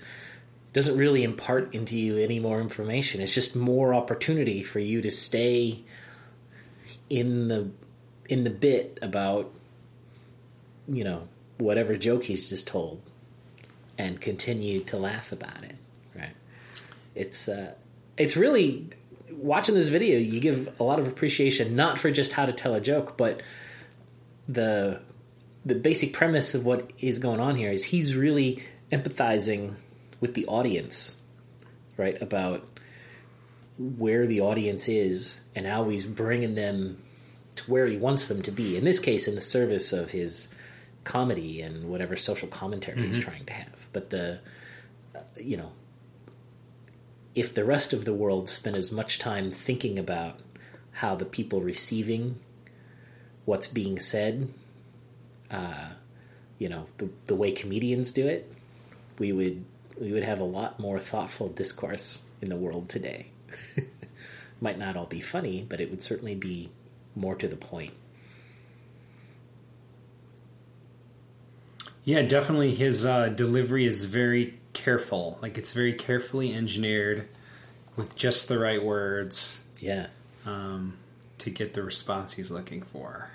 doesn't 0.73 0.97
really 0.97 1.25
impart 1.25 1.75
into 1.75 1.97
you 1.97 2.17
any 2.19 2.39
more 2.39 2.61
information. 2.61 3.21
It's 3.21 3.35
just 3.35 3.57
more 3.57 3.95
opportunity 3.95 4.63
for 4.63 4.79
you 4.79 5.03
to 5.03 5.11
stay 5.11 5.83
in 7.11 7.49
the 7.49 7.71
in 8.29 8.45
the 8.45 8.51
bit 8.51 8.99
about 9.03 9.53
you 10.91 11.05
know, 11.05 11.29
whatever 11.59 11.97
joke 11.97 12.25
he's 12.25 12.49
just 12.49 12.67
told 12.67 13.03
and 13.99 14.21
continue 14.21 14.81
to 14.85 14.97
laugh 14.97 15.33
about 15.33 15.65
it, 15.65 15.77
right? 16.15 16.35
It's 17.15 17.49
uh 17.49 17.75
it's 18.17 18.37
really 18.37 18.89
watching 19.31 19.75
this 19.75 19.89
video, 19.89 20.19
you 20.19 20.41
give 20.41 20.73
a 20.81 20.85
lot 20.85 20.99
of 20.99 21.07
appreciation 21.07 21.77
not 21.77 21.99
for 21.99 22.11
just 22.11 22.33
how 22.33 22.47
to 22.47 22.53
tell 22.53 22.75
a 22.75 22.81
joke, 22.81 23.17
but 23.17 23.43
the 24.49 25.01
the 25.65 25.75
basic 25.75 26.13
premise 26.13 26.55
of 26.55 26.65
what 26.65 26.93
is 26.99 27.19
going 27.19 27.41
on 27.41 27.57
here 27.57 27.71
is 27.71 27.85
he's 27.85 28.15
really 28.15 28.63
empathizing 28.91 29.75
with 30.21 30.35
the 30.35 30.47
audience, 30.47 31.21
right? 31.97 32.21
About 32.23 32.65
where 33.79 34.27
the 34.27 34.41
audience 34.41 34.89
is 34.89 35.43
and 35.55 35.67
how 35.67 35.89
he's 35.89 36.05
bringing 36.05 36.55
them 36.55 37.01
to 37.57 37.71
where 37.71 37.87
he 37.87 37.97
wants 37.97 38.29
them 38.29 38.43
to 38.43 38.51
be. 38.51 38.77
In 38.77 38.85
this 38.85 38.99
case, 38.99 39.29
in 39.29 39.35
the 39.35 39.41
service 39.41 39.93
of 39.93 40.11
his 40.11 40.49
comedy 41.09 41.63
and 41.63 41.89
whatever 41.89 42.17
social 42.17 42.49
commentary 42.49 43.07
he's 43.07 43.19
trying 43.19 43.47
to 43.47 43.53
have. 43.53 43.87
But 43.93 44.11
the, 44.11 44.41
uh, 45.17 45.21
you 45.41 45.57
know, 45.57 45.73
if 47.35 47.55
the 47.55 47.65
rest 47.65 47.93
of 47.93 48.05
the 48.05 48.13
world 48.13 48.49
spent 48.49 48.77
as 48.77 48.93
much 48.93 49.19
time 49.19 49.51
thinking 49.51 49.99
about 49.99 50.39
how 50.93 51.17
the 51.17 51.25
people 51.25 51.63
receiving 51.63 52.39
what's 53.47 53.69
being 53.69 53.99
said, 53.99 54.53
uh, 55.51 55.89
you 56.59 56.69
know, 56.69 56.87
the, 56.99 57.09
the 57.25 57.35
way 57.35 57.53
comedians 57.53 58.13
do 58.13 58.27
it, 58.27 58.53
we 59.19 59.33
would 59.33 59.65
we 59.99 60.13
would 60.13 60.25
have 60.25 60.41
a 60.41 60.45
lot 60.45 60.79
more 60.79 61.01
thoughtful 61.01 61.49
discourse 61.49 62.21
in 62.43 62.51
the 62.51 62.57
world 62.57 62.89
today. 62.89 63.29
Might 64.61 64.79
not 64.79 64.97
all 64.97 65.07
be 65.07 65.21
funny, 65.21 65.65
but 65.67 65.81
it 65.81 65.91
would 65.91 66.03
certainly 66.03 66.35
be 66.35 66.71
more 67.17 67.35
to 67.35 67.49
the 67.49 67.57
point. 67.57 67.95
Yeah, 72.09 72.23
definitely. 72.23 72.75
His 72.75 73.05
uh, 73.05 73.29
delivery 73.29 73.85
is 73.85 74.07
very 74.07 74.55
careful. 74.73 75.39
Like 75.43 75.59
it's 75.59 75.73
very 75.73 75.93
carefully 75.93 76.55
engineered 76.55 77.29
with 77.97 78.17
just 78.17 78.49
the 78.49 78.59
right 78.59 78.83
words 78.83 79.63
Yeah. 79.79 80.07
um, 80.47 80.95
to 81.41 81.51
get 81.51 81.75
the 81.75 81.83
response 81.83 82.33
he's 82.33 82.51
looking 82.51 82.81
for. 82.81 83.29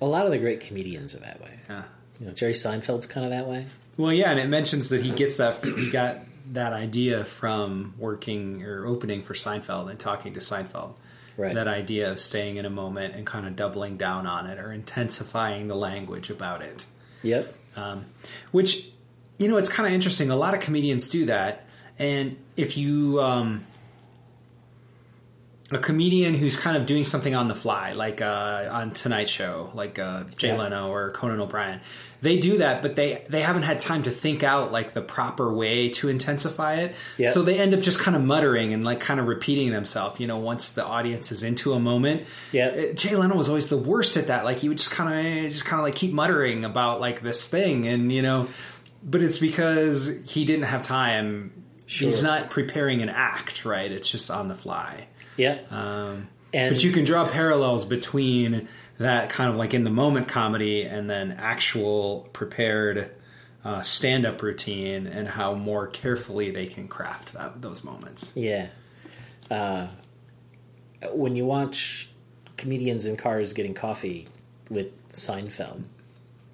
A 0.00 0.06
lot 0.06 0.24
of 0.24 0.30
the 0.30 0.38
great 0.38 0.60
comedians 0.62 1.14
are 1.14 1.18
that 1.18 1.42
way. 1.42 1.58
Yeah. 1.68 1.82
You 2.20 2.26
know, 2.28 2.32
Jerry 2.32 2.54
Seinfeld's 2.54 3.06
kind 3.06 3.26
of 3.26 3.32
that 3.32 3.46
way. 3.46 3.66
Well, 3.98 4.14
yeah, 4.14 4.30
and 4.30 4.40
it 4.40 4.48
mentions 4.48 4.88
that 4.88 5.02
he 5.02 5.10
gets 5.10 5.36
that 5.36 5.62
he 5.62 5.90
got 5.90 6.20
that 6.54 6.72
idea 6.72 7.26
from 7.26 7.92
working 7.98 8.62
or 8.62 8.86
opening 8.86 9.22
for 9.22 9.34
Seinfeld 9.34 9.90
and 9.90 9.98
talking 10.00 10.32
to 10.32 10.40
Seinfeld. 10.40 10.94
Right. 11.36 11.54
That 11.54 11.68
idea 11.68 12.10
of 12.10 12.18
staying 12.18 12.56
in 12.56 12.64
a 12.64 12.70
moment 12.70 13.14
and 13.14 13.26
kind 13.26 13.46
of 13.46 13.56
doubling 13.56 13.98
down 13.98 14.26
on 14.26 14.46
it 14.46 14.58
or 14.58 14.72
intensifying 14.72 15.68
the 15.68 15.76
language 15.76 16.30
about 16.30 16.62
it. 16.62 16.86
Yep. 17.24 17.54
Um, 17.76 18.04
which, 18.52 18.88
you 19.38 19.48
know, 19.48 19.56
it's 19.56 19.68
kind 19.68 19.86
of 19.86 19.92
interesting. 19.92 20.30
A 20.30 20.36
lot 20.36 20.54
of 20.54 20.60
comedians 20.60 21.08
do 21.08 21.26
that, 21.26 21.66
and 21.98 22.36
if 22.56 22.76
you 22.76 23.20
um, 23.20 23.64
a 25.74 25.78
comedian 25.78 26.34
who's 26.34 26.56
kind 26.56 26.76
of 26.76 26.86
doing 26.86 27.04
something 27.04 27.34
on 27.34 27.48
the 27.48 27.54
fly, 27.54 27.92
like 27.92 28.20
uh, 28.22 28.68
on 28.70 28.92
Tonight 28.92 29.28
Show, 29.28 29.70
like 29.74 29.98
uh, 29.98 30.24
Jay 30.36 30.48
Yeah. 30.48 30.58
Leno 30.58 30.90
or 30.90 31.10
Conan 31.10 31.40
O'Brien, 31.40 31.80
they 32.20 32.38
do 32.38 32.58
that, 32.58 32.80
but 32.80 32.96
they 32.96 33.24
they 33.28 33.42
haven't 33.42 33.62
had 33.62 33.80
time 33.80 34.04
to 34.04 34.10
think 34.10 34.42
out 34.42 34.72
like 34.72 34.94
the 34.94 35.02
proper 35.02 35.52
way 35.52 35.90
to 35.90 36.08
intensify 36.08 36.76
it. 36.76 36.94
Yeah. 37.18 37.32
So 37.32 37.42
they 37.42 37.58
end 37.58 37.74
up 37.74 37.80
just 37.80 37.98
kind 37.98 38.16
of 38.16 38.24
muttering 38.24 38.72
and 38.72 38.82
like 38.82 39.00
kind 39.00 39.20
of 39.20 39.26
repeating 39.26 39.70
themselves. 39.72 40.20
You 40.20 40.26
know, 40.26 40.38
once 40.38 40.72
the 40.72 40.84
audience 40.84 41.32
is 41.32 41.42
into 41.42 41.74
a 41.74 41.80
moment. 41.80 42.26
Yeah. 42.52 42.68
Uh, 42.68 42.92
Jay 42.94 43.14
Leno 43.14 43.36
was 43.36 43.48
always 43.48 43.68
the 43.68 43.76
worst 43.76 44.16
at 44.16 44.28
that. 44.28 44.44
Like 44.44 44.58
he 44.58 44.68
would 44.68 44.78
just 44.78 44.90
kind 44.90 45.44
of 45.46 45.52
just 45.52 45.66
kind 45.66 45.80
of 45.80 45.84
like 45.84 45.96
keep 45.96 46.12
muttering 46.12 46.64
about 46.64 47.00
like 47.00 47.20
this 47.20 47.46
thing, 47.48 47.86
and 47.88 48.10
you 48.10 48.22
know, 48.22 48.48
but 49.02 49.20
it's 49.22 49.38
because 49.38 50.08
he 50.26 50.44
didn't 50.44 50.64
have 50.64 50.82
time. 50.82 51.52
Sure. 51.86 52.08
He's 52.08 52.22
not 52.22 52.48
preparing 52.48 53.02
an 53.02 53.10
act, 53.10 53.66
right? 53.66 53.92
It's 53.92 54.08
just 54.08 54.30
on 54.30 54.48
the 54.48 54.54
fly. 54.54 55.06
Yeah. 55.36 55.58
Um, 55.70 56.28
and 56.52 56.74
but 56.74 56.84
you 56.84 56.92
can 56.92 57.04
draw 57.04 57.28
parallels 57.28 57.84
between 57.84 58.68
that 58.98 59.28
kind 59.30 59.50
of 59.50 59.56
like 59.56 59.74
in 59.74 59.84
the 59.84 59.90
moment 59.90 60.28
comedy 60.28 60.82
and 60.82 61.10
then 61.10 61.32
actual 61.32 62.28
prepared 62.32 63.10
uh, 63.64 63.82
stand 63.82 64.26
up 64.26 64.42
routine 64.42 65.06
and 65.06 65.26
how 65.26 65.54
more 65.54 65.86
carefully 65.86 66.50
they 66.50 66.66
can 66.66 66.86
craft 66.86 67.32
that, 67.32 67.60
those 67.60 67.82
moments. 67.82 68.30
Yeah. 68.34 68.68
Uh, 69.50 69.88
when 71.12 71.34
you 71.34 71.44
watch 71.44 72.08
comedians 72.56 73.06
in 73.06 73.16
cars 73.16 73.52
getting 73.52 73.74
coffee 73.74 74.28
with 74.70 74.92
Seinfeld, 75.12 75.82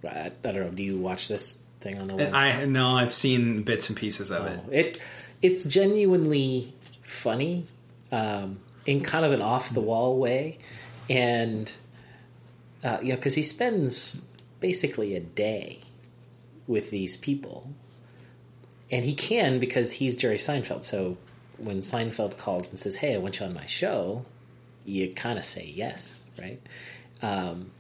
I, 0.05 0.27
I 0.27 0.31
don't 0.43 0.55
know. 0.55 0.71
Do 0.71 0.83
you 0.83 0.99
watch 0.99 1.29
this 1.29 1.61
thing 1.81 1.99
on 1.99 2.09
the? 2.09 2.15
And 2.17 2.37
I 2.37 2.65
know 2.65 2.97
I've 2.97 3.13
seen 3.13 3.63
bits 3.63 3.89
and 3.89 3.97
pieces 3.97 4.31
of 4.31 4.47
it. 4.47 4.61
It 4.71 5.03
it's 5.43 5.65
genuinely 5.65 6.75
funny, 7.03 7.67
um, 8.13 8.61
in 8.87 9.03
kind 9.03 9.25
of 9.25 9.33
an 9.33 9.43
off 9.43 9.73
the 9.73 9.81
wall 9.81 10.19
way, 10.19 10.59
and 11.09 11.71
uh, 12.85 12.99
you 13.03 13.11
know 13.11 13.17
because 13.17 13.35
he 13.35 13.43
spends 13.43 14.21
basically 14.61 15.15
a 15.17 15.21
day 15.21 15.81
with 16.67 16.91
these 16.91 17.17
people, 17.17 17.71
and 18.91 19.05
he 19.05 19.15
can 19.15 19.59
because 19.59 19.93
he's 19.93 20.17
Jerry 20.17 20.39
Seinfeld. 20.39 20.85
So 20.85 21.17
when 21.59 21.81
Seinfeld 21.81 22.39
calls 22.39 22.71
and 22.71 22.79
says, 22.79 22.97
"Hey, 22.97 23.15
I 23.15 23.19
want 23.19 23.41
you 23.41 23.47
on 23.47 23.55
my 23.55 23.67
show," 23.67 24.25
you 24.85 25.13
kind 25.13 25.39
of 25.39 25.45
say 25.45 25.73
yes, 25.75 26.25
right? 26.39 26.61
Um, 27.23 27.71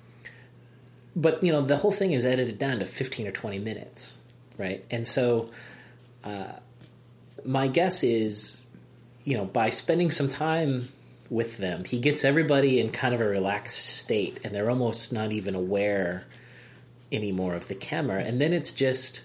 but 1.16 1.42
you 1.42 1.52
know 1.52 1.62
the 1.62 1.76
whole 1.76 1.92
thing 1.92 2.12
is 2.12 2.24
edited 2.24 2.58
down 2.58 2.78
to 2.78 2.86
15 2.86 3.26
or 3.26 3.32
20 3.32 3.58
minutes 3.58 4.18
right 4.58 4.84
and 4.90 5.06
so 5.06 5.50
uh, 6.24 6.52
my 7.44 7.68
guess 7.68 8.04
is 8.04 8.68
you 9.30 9.36
know 9.36 9.44
by 9.44 9.70
spending 9.70 10.10
some 10.10 10.28
time 10.28 10.88
with 11.28 11.58
them 11.58 11.84
he 11.84 11.98
gets 11.98 12.24
everybody 12.24 12.80
in 12.80 12.90
kind 12.90 13.14
of 13.14 13.20
a 13.20 13.28
relaxed 13.28 13.86
state 13.86 14.40
and 14.42 14.54
they're 14.54 14.70
almost 14.70 15.12
not 15.12 15.30
even 15.30 15.54
aware 15.54 16.26
anymore 17.12 17.54
of 17.54 17.68
the 17.68 17.74
camera. 17.74 18.22
And 18.22 18.40
then 18.40 18.52
it's 18.52 18.72
just 18.72 19.22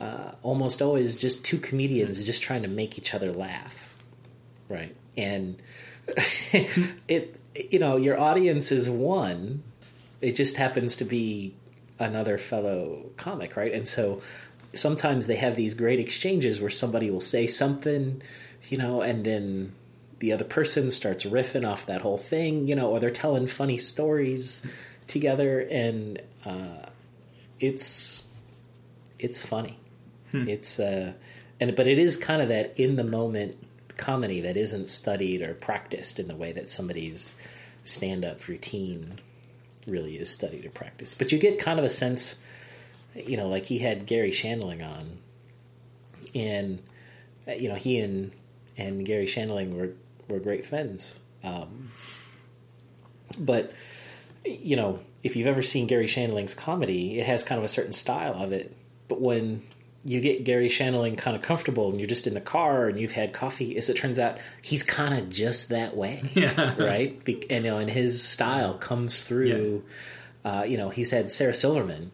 uh, 0.00 0.32
almost 0.42 0.82
always 0.82 1.20
just 1.20 1.44
two 1.44 1.58
comedians 1.58 2.22
just 2.24 2.42
trying 2.42 2.62
to 2.62 2.68
make 2.68 2.98
each 2.98 3.14
other 3.14 3.32
laugh. 3.32 3.96
Right. 4.68 4.94
And 5.16 5.60
it 6.52 7.40
you 7.54 7.78
know 7.78 7.96
your 7.96 8.18
audience 8.18 8.70
is 8.70 8.88
one. 8.88 9.62
It 10.20 10.32
just 10.32 10.56
happens 10.56 10.96
to 10.96 11.04
be 11.04 11.54
another 11.98 12.38
fellow 12.38 13.10
comic, 13.16 13.56
right? 13.56 13.72
And 13.72 13.86
so 13.86 14.22
sometimes 14.74 15.26
they 15.26 15.36
have 15.36 15.56
these 15.56 15.74
great 15.74 16.00
exchanges 16.00 16.60
where 16.60 16.70
somebody 16.70 17.10
will 17.10 17.20
say 17.20 17.46
something, 17.46 18.22
you 18.68 18.78
know, 18.78 19.00
and 19.00 19.24
then 19.24 19.72
the 20.18 20.32
other 20.32 20.44
person 20.44 20.90
starts 20.90 21.24
riffing 21.24 21.68
off 21.68 21.86
that 21.86 22.00
whole 22.00 22.18
thing, 22.18 22.68
you 22.68 22.74
know, 22.74 22.90
or 22.90 23.00
they're 23.00 23.10
telling 23.10 23.46
funny 23.46 23.78
stories 23.78 24.62
together, 25.06 25.60
and 25.60 26.20
uh, 26.44 26.86
it's 27.60 28.24
it's 29.18 29.42
funny. 29.42 29.78
It's 30.48 30.80
uh, 30.80 31.12
and 31.60 31.76
but 31.76 31.86
it 31.86 31.98
is 31.98 32.16
kind 32.16 32.42
of 32.42 32.48
that 32.48 32.78
in 32.78 32.96
the 32.96 33.04
moment 33.04 33.56
comedy 33.96 34.42
that 34.42 34.56
isn't 34.56 34.90
studied 34.90 35.42
or 35.42 35.54
practiced 35.54 36.18
in 36.18 36.28
the 36.28 36.36
way 36.36 36.52
that 36.52 36.68
somebody's 36.68 37.34
stand 37.84 38.24
up 38.24 38.46
routine 38.48 39.14
really 39.86 40.16
is 40.16 40.28
studied 40.28 40.66
or 40.66 40.70
practiced. 40.70 41.18
But 41.18 41.32
you 41.32 41.38
get 41.38 41.58
kind 41.58 41.78
of 41.78 41.84
a 41.84 41.88
sense, 41.88 42.38
you 43.14 43.36
know, 43.36 43.48
like 43.48 43.64
he 43.64 43.78
had 43.78 44.06
Garry 44.06 44.32
Shandling 44.32 44.86
on, 44.86 45.18
and 46.34 46.82
you 47.58 47.68
know 47.68 47.76
he 47.76 48.00
and 48.00 48.32
and 48.76 49.04
Garry 49.04 49.26
Shandling 49.26 49.74
were 49.74 49.90
were 50.28 50.40
great 50.40 50.64
friends. 50.64 51.18
Um, 51.44 51.90
but 53.38 53.72
you 54.44 54.76
know, 54.76 55.00
if 55.22 55.36
you've 55.36 55.46
ever 55.46 55.62
seen 55.62 55.86
Garry 55.86 56.06
Shandling's 56.06 56.54
comedy, 56.54 57.18
it 57.18 57.26
has 57.26 57.44
kind 57.44 57.58
of 57.58 57.64
a 57.64 57.68
certain 57.68 57.92
style 57.92 58.34
of 58.34 58.52
it. 58.52 58.76
But 59.08 59.20
when 59.20 59.62
you 60.04 60.20
get 60.20 60.44
Garry 60.44 60.68
Shandling 60.68 61.18
kind 61.18 61.36
of 61.36 61.42
comfortable 61.42 61.88
and 61.90 61.98
you're 61.98 62.08
just 62.08 62.28
in 62.28 62.34
the 62.34 62.40
car 62.40 62.86
and 62.86 62.98
you've 63.00 63.12
had 63.12 63.32
coffee, 63.32 63.76
as 63.76 63.88
it 63.90 63.96
turns 63.96 64.18
out, 64.20 64.38
he's 64.62 64.84
kind 64.84 65.18
of 65.18 65.30
just 65.30 65.70
that 65.70 65.96
way, 65.96 66.22
Yeah. 66.34 66.74
right? 66.78 67.22
Be- 67.24 67.44
and, 67.50 67.64
you 67.64 67.70
know, 67.72 67.78
and 67.78 67.90
his 67.90 68.22
style 68.22 68.74
comes 68.74 69.24
through. 69.24 69.82
Uh, 70.44 70.64
you 70.66 70.76
know, 70.76 70.90
he's 70.90 71.10
had 71.10 71.32
Sarah 71.32 71.54
Silverman 71.54 72.12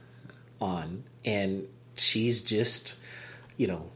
on, 0.59 1.05
and 1.23 1.67
she's 1.97 2.41
just, 2.41 2.95
you 3.59 3.67
know, 3.67 3.91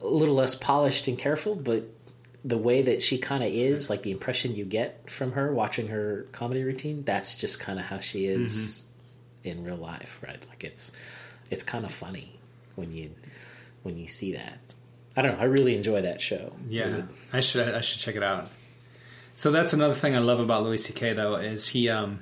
a 0.00 0.06
little 0.06 0.36
less 0.36 0.54
polished 0.54 1.08
and 1.08 1.18
careful, 1.18 1.56
but 1.56 1.88
the 2.44 2.58
way 2.58 2.82
that 2.82 3.02
she 3.02 3.16
kind 3.18 3.42
of 3.42 3.50
is, 3.52 3.88
like 3.88 4.02
the 4.02 4.10
impression 4.10 4.54
you 4.54 4.64
get 4.66 5.10
from 5.10 5.32
her 5.32 5.52
watching 5.52 5.88
her 5.88 6.26
comedy 6.32 6.62
routine, 6.62 7.02
that's 7.04 7.38
just 7.38 7.58
kind 7.58 7.78
of 7.78 7.86
how 7.86 8.00
she 8.00 8.26
is 8.26 8.82
in 9.42 9.64
real 9.64 9.76
life, 9.76 10.20
right? 10.26 10.42
Like 10.48 10.62
it's 10.64 10.92
it's 11.50 11.62
kind 11.62 11.84
of 11.84 11.92
funny 11.92 12.38
when 12.74 12.92
you 12.92 13.10
when 13.82 13.96
you 13.96 14.08
see 14.08 14.32
that. 14.34 14.58
I 15.16 15.22
don't 15.22 15.36
know. 15.36 15.40
I 15.40 15.44
really 15.44 15.76
enjoy 15.76 16.02
that 16.02 16.20
show. 16.20 16.52
Yeah, 16.68 17.02
I 17.32 17.40
should 17.40 17.66
I 17.74 17.80
should 17.80 18.00
check 18.00 18.16
it 18.16 18.22
out. 18.22 18.50
So 19.36 19.50
that's 19.50 19.72
another 19.72 19.94
thing 19.94 20.14
I 20.14 20.18
love 20.20 20.38
about 20.40 20.62
Louis 20.64 20.78
C.K. 20.78 21.14
though 21.14 21.36
is 21.36 21.66
he 21.68 21.88
um 21.88 22.20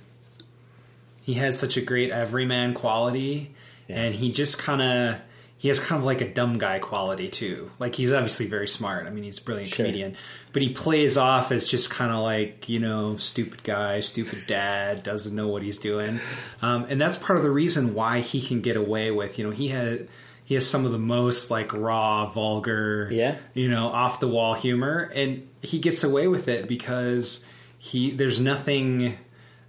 he 1.23 1.35
has 1.35 1.59
such 1.59 1.77
a 1.77 1.81
great 1.81 2.11
everyman 2.11 2.75
quality, 2.75 3.51
Yeah. 3.89 4.03
and 4.03 4.15
he 4.15 4.31
just 4.33 4.59
kind 4.59 4.83
of 4.83 5.21
he 5.63 5.69
has 5.69 5.79
kind 5.79 6.01
of 6.01 6.05
like 6.05 6.21
a 6.21 6.29
dumb 6.29 6.59
guy 6.59 6.81
quality 6.81 7.29
too. 7.29 7.71
Like 7.79 7.95
he's 7.95 8.11
obviously 8.11 8.47
very 8.47 8.67
smart. 8.67 9.07
I 9.07 9.11
mean, 9.11 9.23
he's 9.23 9.39
a 9.39 9.43
brilliant 9.43 9.71
Sure. 9.71 9.87
comedian, 9.87 10.17
but 10.53 10.61
he 10.61 10.73
plays 10.73 11.17
off 11.17 11.53
as 11.53 11.69
just 11.69 11.89
kind 11.89 12.11
of 12.11 12.19
like 12.21 12.69
you 12.69 12.81
know 12.81 13.17
stupid 13.17 13.63
guy, 13.63 14.01
stupid 14.01 14.41
dad, 14.49 15.05
doesn't 15.05 15.37
know 15.37 15.47
what 15.47 15.63
he's 15.63 15.79
doing, 15.79 16.19
um, 16.63 16.87
and 16.89 17.01
that's 17.01 17.17
part 17.17 17.37
of 17.39 17.45
the 17.45 17.51
reason 17.51 17.95
why 17.95 18.21
he 18.23 18.43
can 18.43 18.61
get 18.61 18.77
away 18.77 19.13
with 19.13 19.39
you 19.39 19.45
know 19.45 19.53
he 19.53 19.69
had. 19.69 20.09
He 20.45 20.57
has 20.57 20.69
some 20.69 20.85
of 20.85 20.91
the 20.93 20.99
most 20.99 21.51
like 21.53 21.73
raw, 21.73 22.27
vulgar, 22.27 23.09
Yeah. 23.13 23.37
you 23.55 23.69
know, 23.71 23.87
off 23.87 24.19
the 24.19 24.27
wall 24.29 24.55
humor, 24.55 25.09
and 25.15 25.49
he 25.63 25.79
gets 25.79 26.03
away 26.03 26.27
with 26.27 26.49
it 26.49 26.67
because 26.67 27.47
he 27.79 28.11
there's 28.11 28.41
nothing 28.41 29.17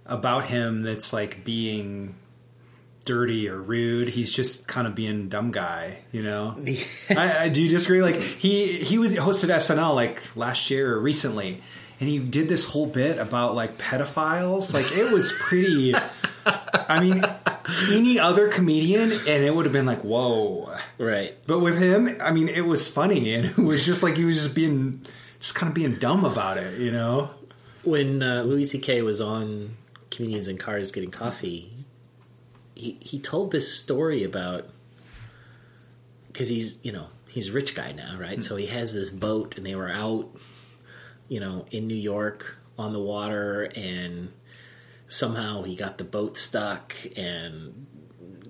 about 0.04 0.46
him 0.46 0.80
that's 0.82 1.12
like 1.12 1.44
being 1.44 2.16
dirty 3.04 3.48
or 3.48 3.60
rude. 3.60 4.08
He's 4.08 4.32
just 4.32 4.66
kind 4.66 4.86
of 4.86 4.94
being 4.94 5.28
dumb 5.28 5.50
guy, 5.50 5.98
you 6.12 6.22
know. 6.22 6.56
I, 7.10 7.44
I, 7.44 7.48
do 7.48 7.62
you 7.62 7.68
disagree? 7.68 8.02
Like 8.02 8.16
he 8.16 8.78
he 8.78 8.98
was 8.98 9.12
hosted 9.12 9.50
SNL 9.50 9.94
like 9.94 10.22
last 10.36 10.70
year 10.70 10.94
or 10.94 11.00
recently, 11.00 11.62
and 12.00 12.08
he 12.08 12.18
did 12.18 12.48
this 12.48 12.64
whole 12.64 12.86
bit 12.86 13.18
about 13.18 13.54
like 13.54 13.78
pedophiles. 13.78 14.74
Like 14.74 14.92
it 14.92 15.12
was 15.12 15.32
pretty. 15.38 15.94
I 16.46 17.00
mean, 17.00 17.24
any 17.90 18.18
other 18.18 18.48
comedian, 18.48 19.12
and 19.12 19.44
it 19.44 19.54
would 19.54 19.64
have 19.64 19.72
been 19.72 19.86
like, 19.86 20.02
whoa. 20.02 20.76
Right. 20.98 21.34
But 21.46 21.60
with 21.60 21.78
him, 21.78 22.18
I 22.20 22.32
mean, 22.32 22.48
it 22.48 22.60
was 22.60 22.86
funny, 22.86 23.34
and 23.34 23.46
it 23.46 23.56
was 23.56 23.84
just 23.84 24.02
like 24.02 24.14
he 24.14 24.24
was 24.24 24.42
just 24.42 24.54
being, 24.54 25.06
just 25.40 25.54
kind 25.54 25.68
of 25.68 25.74
being 25.74 25.94
dumb 25.98 26.24
about 26.24 26.58
it, 26.58 26.80
you 26.80 26.92
know. 26.92 27.30
When 27.82 28.22
uh, 28.22 28.42
Louis 28.42 28.64
C.K. 28.64 29.02
was 29.02 29.20
on 29.20 29.76
Comedians 30.10 30.48
in 30.48 30.58
Cars 30.58 30.92
Getting 30.92 31.10
Coffee, 31.10 31.73
he 32.84 32.98
he 33.00 33.18
told 33.18 33.50
this 33.50 33.72
story 33.74 34.24
about 34.24 34.68
because 36.26 36.48
he's 36.48 36.78
you 36.82 36.92
know 36.92 37.06
he's 37.28 37.48
a 37.48 37.52
rich 37.52 37.74
guy 37.74 37.92
now, 37.92 38.18
right? 38.20 38.36
Hmm. 38.36 38.42
So 38.42 38.56
he 38.56 38.66
has 38.66 38.92
this 38.92 39.10
boat, 39.10 39.56
and 39.56 39.64
they 39.64 39.74
were 39.74 39.90
out, 39.90 40.28
you 41.28 41.40
know, 41.40 41.64
in 41.70 41.86
New 41.86 41.94
York 41.94 42.56
on 42.78 42.92
the 42.92 43.00
water, 43.00 43.62
and 43.74 44.32
somehow 45.08 45.62
he 45.62 45.76
got 45.76 45.96
the 45.96 46.04
boat 46.04 46.36
stuck, 46.36 46.94
and 47.16 47.86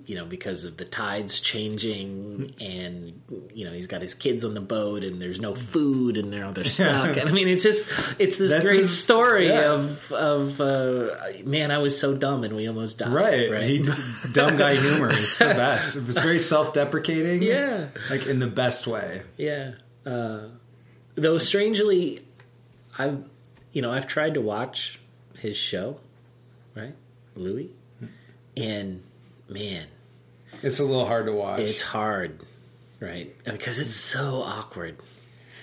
you 0.05 0.15
know 0.15 0.25
because 0.25 0.65
of 0.65 0.77
the 0.77 0.85
tides 0.85 1.39
changing, 1.39 2.53
and 2.59 3.21
you 3.53 3.65
know 3.65 3.71
he's 3.73 3.87
got 3.87 4.01
his 4.01 4.13
kids 4.13 4.45
on 4.45 4.53
the 4.53 4.61
boat, 4.61 5.03
and 5.03 5.21
there's 5.21 5.39
no 5.39 5.55
food, 5.55 6.17
and 6.17 6.31
they're 6.31 6.51
they're 6.51 6.63
stuck. 6.65 7.17
and 7.17 7.29
I 7.29 7.31
mean, 7.31 7.47
it's 7.47 7.63
just 7.63 7.89
it's 8.19 8.37
this 8.37 8.51
That's 8.51 8.63
great 8.63 8.81
his- 8.81 9.03
story 9.03 9.47
yeah. 9.47 9.71
of 9.73 10.11
of 10.11 10.61
uh, 10.61 11.09
man, 11.43 11.71
I 11.71 11.79
was 11.79 11.99
so 11.99 12.15
dumb, 12.15 12.43
and 12.43 12.55
we 12.55 12.67
almost 12.67 12.99
died. 12.99 13.13
Right. 13.13 13.51
right. 13.51 13.63
He 13.67 13.79
dumb 14.31 14.57
guy 14.57 14.75
humor. 14.75 15.09
It's 15.11 15.39
the 15.39 15.45
best. 15.55 15.95
It 15.95 16.05
was 16.05 16.17
very 16.17 16.39
self-deprecating. 16.39 17.43
Yeah. 17.43 17.87
Like 18.09 18.27
in 18.27 18.39
the 18.39 18.47
best 18.47 18.87
way. 18.87 19.23
Yeah. 19.37 19.71
Uh, 20.05 20.49
though 21.15 21.37
strangely, 21.37 22.21
I've 22.97 23.23
you 23.71 23.81
know 23.81 23.91
I've 23.91 24.07
tried 24.07 24.35
to 24.35 24.41
watch 24.41 24.99
his 25.39 25.57
show, 25.57 25.99
right, 26.75 26.93
Louis, 27.35 27.71
and 28.55 29.03
man, 29.49 29.87
It's 30.65 30.79
a 30.79 30.83
little 30.83 31.05
hard 31.05 31.27
to 31.27 31.31
watch. 31.31 31.59
it's 31.59 31.83
hard, 31.83 32.39
right, 32.99 33.33
because 33.45 33.77
it's 33.77 33.93
so 33.93 34.41
awkward, 34.41 34.97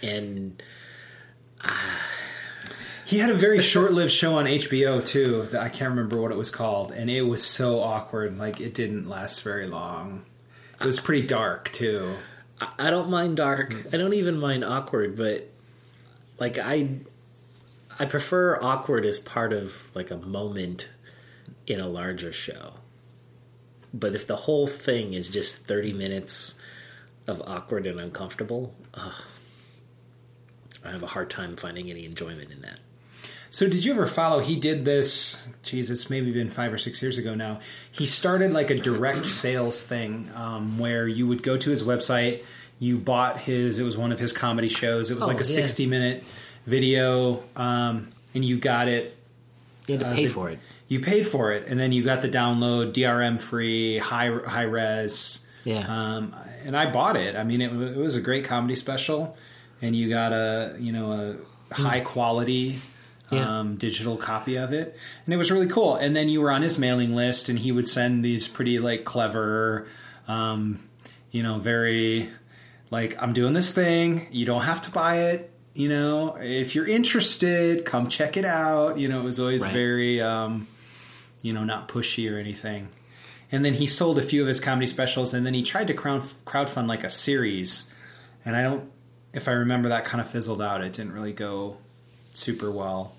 and 0.01 0.63
uh, 1.61 1.99
He 3.05 3.19
had 3.19 3.29
a 3.31 3.35
very 3.35 3.61
short-lived 3.61 4.13
show 4.13 4.37
on 4.37 4.45
HBO 4.47 5.05
too. 5.05 5.43
That 5.51 5.61
I 5.61 5.69
can't 5.71 5.91
remember 5.91 6.21
what 6.21 6.31
it 6.31 6.39
was 6.39 6.51
called, 6.51 6.93
and 6.93 7.11
it 7.11 7.23
was 7.23 7.43
so 7.45 7.81
awkward. 7.81 8.39
Like 8.39 8.61
it 8.61 8.75
didn't 8.75 9.09
last 9.09 9.43
very 9.43 9.67
long. 9.67 10.23
It 10.81 10.87
was 10.87 11.01
pretty 11.01 11.27
dark 11.27 11.73
too. 11.73 12.15
I, 12.61 12.69
I 12.79 12.91
don't 12.91 13.11
mind 13.11 13.37
dark. 13.39 13.75
I 13.93 13.97
don't 13.97 14.15
even 14.15 14.39
mind 14.39 14.65
awkward, 14.65 15.17
but 15.17 15.49
like 16.39 16.59
I, 16.59 16.89
I 17.99 18.05
prefer 18.07 18.57
awkward 18.63 19.05
as 19.05 19.19
part 19.19 19.53
of 19.53 19.77
like 19.95 20.13
a 20.13 20.17
moment 20.17 20.89
in 21.67 21.81
a 21.81 21.89
larger 21.89 22.33
show. 22.33 22.75
But 23.95 24.15
if 24.15 24.27
the 24.27 24.37
whole 24.37 24.67
thing 24.67 25.15
is 25.15 25.31
just 25.31 25.67
thirty 25.67 25.93
minutes 25.93 26.55
of 27.27 27.41
awkward 27.43 27.87
and 27.87 28.01
uncomfortable, 28.01 28.75
I 30.85 30.91
have 30.91 31.03
a 31.03 31.07
hard 31.07 31.31
time 31.31 31.57
finding 31.57 31.91
any 31.91 32.05
enjoyment 32.05 32.51
in 32.51 32.63
that. 32.63 32.79
So 33.51 33.69
did 33.69 33.85
you 33.85 33.93
ever 33.93 34.07
follow? 34.07 34.41
He 34.41 34.59
did 34.59 34.85
this. 34.85 35.47
Geez, 35.63 35.91
it's 35.91 36.09
maybe 36.09 36.33
been 36.33 36.49
five 36.49 36.73
or 36.73 36.79
six 36.79 37.03
years 37.03 37.19
ago 37.19 37.35
now. 37.35 37.61
He 37.93 38.07
started 38.07 38.53
like 38.53 38.71
a 38.71 38.79
direct 38.79 39.27
sales 39.27 39.83
thing 39.83 40.31
um, 40.35 40.79
where 40.79 41.07
you 41.07 41.27
would 41.27 41.43
go 41.43 41.57
to 41.59 41.71
his 41.71 41.83
website. 41.85 42.43
You 42.79 42.97
bought 42.99 43.39
his. 43.39 43.79
It 43.79 43.83
was 43.85 43.97
one 43.97 44.11
of 44.11 44.19
his 44.19 44.33
comedy 44.33 44.69
shows. 44.69 45.11
It 45.11 45.15
was 45.15 45.25
Oh, 45.25 45.29
like 45.29 45.37
a 45.37 45.45
yeah. 45.47 45.55
sixty-minute 45.55 46.25
video, 46.67 47.45
um, 47.55 48.09
and 48.35 48.43
you 48.45 48.57
got 48.59 48.89
it 48.89 49.15
You 49.87 49.97
had 49.99 50.01
to 50.01 50.11
Uh, 50.11 50.15
pay 50.15 50.27
the- 50.27 50.33
for 50.33 50.49
it. 50.51 50.59
You 50.93 51.01
paid 51.01 51.27
for 51.27 51.53
it, 51.53 51.69
and 51.69 51.81
then 51.81 51.91
you 51.93 52.03
got 52.05 52.21
the 52.21 52.29
download, 52.29 52.93
DRM 52.93 53.41
free, 53.41 53.99
high 53.99 54.31
high 54.47 54.65
res. 54.65 55.39
Yeah. 55.65 55.87
Um, 55.89 56.35
and 56.65 56.77
I 56.77 56.91
bought 56.91 57.17
it. 57.17 57.35
I 57.37 57.45
mean, 57.45 57.61
it, 57.63 57.73
it 57.73 57.97
was 57.97 58.15
a 58.17 58.21
great 58.21 58.45
comedy 58.45 58.75
special, 58.77 59.37
and 59.81 59.97
you 59.97 60.09
got 60.11 60.33
a 60.33 60.77
you 60.79 60.93
know 60.93 61.13
a 61.71 61.75
high 61.75 62.01
quality 62.01 62.79
Yeah. 63.31 63.61
um, 63.61 63.77
digital 63.77 64.17
copy 64.19 64.57
of 64.59 64.73
it, 64.75 64.97
and 65.25 65.33
it 65.33 65.39
was 65.39 65.51
really 65.51 65.69
cool. 65.69 65.97
And 65.97 66.15
then 66.15 66.29
you 66.29 66.43
were 66.43 66.51
on 66.51 66.61
his 66.63 66.79
mailing 66.79 67.15
list, 67.15 67.49
and 67.49 67.59
he 67.59 67.73
would 67.73 67.89
send 67.89 68.23
these 68.25 68.47
pretty 68.47 68.79
like 68.79 69.05
clever, 69.05 69.87
um, 70.29 70.79
you 71.31 71.43
know, 71.43 71.59
very 71.59 72.29
like 72.91 73.17
I'm 73.23 73.33
doing 73.33 73.55
this 73.55 73.71
thing. 73.73 74.27
You 74.31 74.45
don't 74.45 74.63
have 74.63 74.83
to 74.83 74.91
buy 74.91 75.31
it. 75.31 75.49
You 75.75 75.89
know, 75.89 76.37
if 76.39 76.75
you're 76.75 76.87
interested, 76.87 77.87
come 77.87 78.09
check 78.09 78.37
it 78.37 78.45
out. 78.45 78.99
You 78.99 79.09
know, 79.09 79.21
it 79.21 79.25
was 79.25 79.41
always 79.41 79.63
Right. 79.63 79.73
very, 79.73 80.21
um, 80.21 80.67
you 81.43 81.53
know, 81.53 81.65
not 81.65 81.89
pushy 81.89 82.33
or 82.33 82.39
anything. 82.39 82.89
And 83.51 83.65
then 83.65 83.75
he 83.75 83.87
sold 83.87 84.19
a 84.19 84.23
few 84.23 84.41
of 84.41 84.49
his 84.49 84.61
comedy 84.61 84.87
specials, 84.87 85.35
and 85.35 85.45
then 85.45 85.53
he 85.55 85.63
tried 85.63 85.89
to 85.89 85.95
crowd 85.95 86.23
crowdfund 86.47 86.87
like 86.89 87.05
a 87.05 87.11
series. 87.11 87.91
And 88.45 88.57
I 88.57 88.63
don't, 88.63 88.91
if 89.35 89.47
I 89.49 89.53
remember, 89.53 89.91
that 89.91 90.05
kind 90.07 90.21
of 90.21 90.31
fizzled 90.31 90.63
out. 90.63 90.83
It 90.83 90.95
didn't 90.95 91.13
really 91.13 91.33
go 91.35 91.77
super 92.33 92.71
well. 92.71 93.15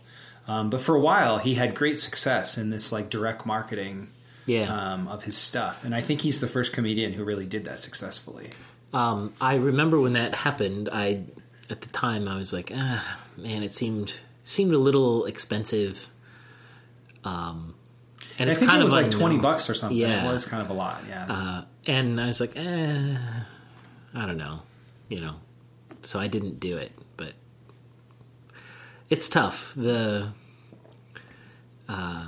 Um, 0.48 0.70
but 0.70 0.82
for 0.82 0.96
a 0.96 1.00
while, 1.00 1.38
he 1.38 1.54
had 1.54 1.76
great 1.76 2.00
success 2.00 2.58
in 2.58 2.70
this 2.70 2.92
like 2.92 3.10
direct 3.10 3.46
marketing 3.46 4.10
Yeah. 4.46 4.94
um, 4.94 5.08
of 5.08 5.24
his 5.24 5.38
stuff. 5.38 5.86
And 5.86 5.94
I 5.96 6.02
think 6.02 6.22
he's 6.22 6.42
the 6.42 6.48
first 6.48 6.74
comedian 6.74 7.14
who 7.14 7.24
really 7.24 7.46
did 7.46 7.66
that 7.66 7.80
successfully. 7.80 8.50
Um, 8.92 9.34
I 9.40 9.56
remember 9.56 10.00
when 10.02 10.14
that 10.14 10.36
happened. 10.36 10.90
I 10.92 11.22
at 11.70 11.80
the 11.82 11.88
time 11.90 12.28
I 12.28 12.36
was 12.38 12.52
like, 12.52 12.72
ah, 12.76 13.20
man, 13.38 13.64
it 13.64 13.74
seemed 13.74 14.14
seemed 14.44 14.74
a 14.74 14.78
little 14.78 15.26
expensive. 15.26 16.10
Um, 17.24 17.74
and 18.40 18.50
I 18.50 18.52
it's 18.52 18.60
think 18.60 18.70
kind 18.72 18.82
it 18.82 18.86
was 18.86 18.94
of 18.94 19.02
like 19.02 19.12
twenty 19.12 19.36
unknown. 19.36 19.52
bucks 19.52 19.70
or 19.70 19.74
something. 19.74 19.98
Yeah. 19.98 20.28
It 20.30 20.34
was 20.34 20.46
kind 20.46 20.62
of 20.64 20.70
a 20.70 20.74
lot. 20.74 21.04
Yeah. 21.08 21.26
Uh, 21.26 21.66
and 21.86 22.20
I 22.20 22.28
was 22.28 22.40
like, 22.40 22.56
eh, 22.56 23.18
I 24.16 24.26
don't 24.26 24.38
know, 24.38 24.62
you 25.10 25.20
know. 25.20 25.36
So 26.04 26.20
I 26.20 26.28
didn't 26.28 26.60
do 26.60 26.78
it, 26.78 26.92
but 27.18 27.34
it's 29.10 29.30
tough. 29.30 29.74
The 29.76 30.32
uh, 31.90 32.28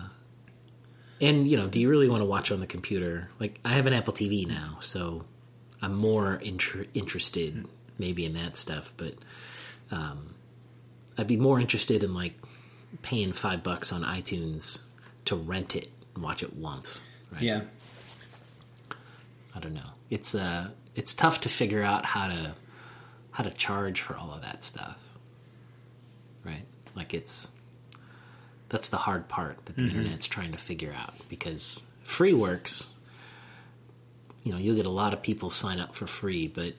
and 1.22 1.50
you 1.50 1.58
know, 1.58 1.68
do 1.68 1.80
you 1.80 1.90
really 1.90 2.10
want 2.10 2.22
to 2.22 2.26
watch 2.26 2.52
on 2.52 2.60
the 2.60 2.68
computer? 2.68 3.30
Like, 3.40 3.60
I 3.64 3.74
have 3.74 3.86
an 3.86 3.94
Apple 3.94 4.14
TV 4.14 4.48
now, 4.48 4.78
so 4.82 5.24
I'm 5.82 5.96
more 5.96 6.36
inter- 6.36 6.86
interested 6.94 7.66
maybe 7.98 8.26
in 8.26 8.34
that 8.34 8.58
stuff. 8.58 8.94
But 8.98 9.16
um, 9.92 10.36
I'd 11.18 11.28
be 11.28 11.38
more 11.38 11.60
interested 11.60 12.04
in 12.04 12.14
like 12.14 12.34
paying 13.02 13.32
five 13.34 13.64
bucks 13.64 13.92
on 13.94 14.04
iTunes 14.04 14.82
to 15.26 15.36
rent 15.36 15.76
it 15.76 15.90
and 16.16 16.24
watch 16.24 16.42
it 16.44 16.56
once. 16.56 17.02
Right? 17.32 17.44
yeah. 17.44 17.62
I 19.54 19.60
don't 19.60 19.74
know. 19.74 19.90
It's 20.10 20.36
uh 20.36 20.70
it's 20.96 21.14
tough 21.14 21.42
to 21.42 21.50
figure 21.50 21.84
out 21.84 22.06
how 22.06 22.28
to 22.28 22.56
how 23.32 23.44
to 23.44 23.52
charge 23.52 24.02
for 24.02 24.16
all 24.16 24.34
of 24.34 24.42
that 24.42 24.64
stuff. 24.64 24.98
Right? 26.44 26.66
Like 26.96 27.14
it's 27.14 27.50
that's 28.70 28.90
the 28.90 28.98
hard 28.98 29.28
part 29.28 29.64
that 29.66 29.76
the 29.76 29.84
internet's 29.84 30.26
trying 30.26 30.52
to 30.54 30.58
figure 30.58 30.94
out 30.94 31.14
because 31.30 31.84
free 32.04 32.34
works 32.34 32.96
you 34.46 34.52
know, 34.52 34.60
you'll 34.60 34.76
get 34.76 34.86
a 34.86 34.92
lot 34.92 35.12
of 35.12 35.24
people 35.24 35.50
sign 35.50 35.80
up 35.80 35.96
for 35.96 36.06
free, 36.06 36.48
but 36.48 36.76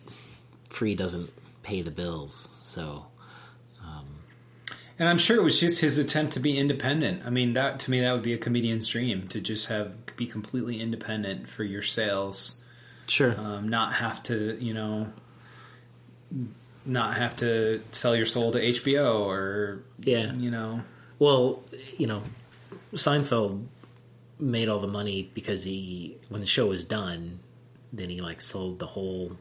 free 0.70 0.94
doesn't 0.94 1.30
pay 1.64 1.82
the 1.82 1.90
bills. 1.90 2.48
So 2.62 3.06
And 4.98 5.08
I'm 5.08 5.18
sure 5.18 5.36
it 5.36 5.42
was 5.42 5.60
just 5.60 5.80
his 5.80 5.98
attempt 5.98 6.34
to 6.34 6.40
be 6.40 6.56
independent. 6.56 7.26
I 7.26 7.30
mean, 7.30 7.52
that 7.54 7.80
to 7.80 7.90
me 7.90 8.00
that 8.00 8.12
would 8.12 8.22
be 8.22 8.32
a 8.32 8.38
comedian's 8.38 8.88
dream 8.88 9.28
to 9.28 9.40
just 9.40 9.68
have 9.68 9.92
be 10.16 10.26
completely 10.26 10.80
independent 10.80 11.48
for 11.48 11.64
your 11.64 11.82
sales, 11.82 12.60
sure. 13.06 13.38
um, 13.38 13.68
not 13.68 13.92
have 13.94 14.22
to, 14.24 14.56
you 14.58 14.72
know, 14.72 15.08
not 16.86 17.16
have 17.16 17.36
to 17.36 17.82
sell 17.92 18.16
your 18.16 18.26
soul 18.26 18.52
to 18.52 18.58
HBO 18.60 19.20
or 19.26 19.82
Yeah. 20.00 20.32
you 20.34 20.50
know, 20.50 20.80
Well, 21.18 21.62
you 21.98 22.06
know, 22.06 22.22
Seinfeld 22.94 23.66
made 24.38 24.68
all 24.68 24.80
the 24.80 24.86
money 24.86 25.30
because 25.34 25.64
he, 25.64 26.16
when 26.28 26.40
the 26.40 26.46
show 26.46 26.66
was 26.66 26.84
done, 26.84 27.40
then 27.92 28.08
he 28.10 28.20
like 28.20 28.40
sold 28.40 28.78
the 28.78 28.86
whole 28.86 29.32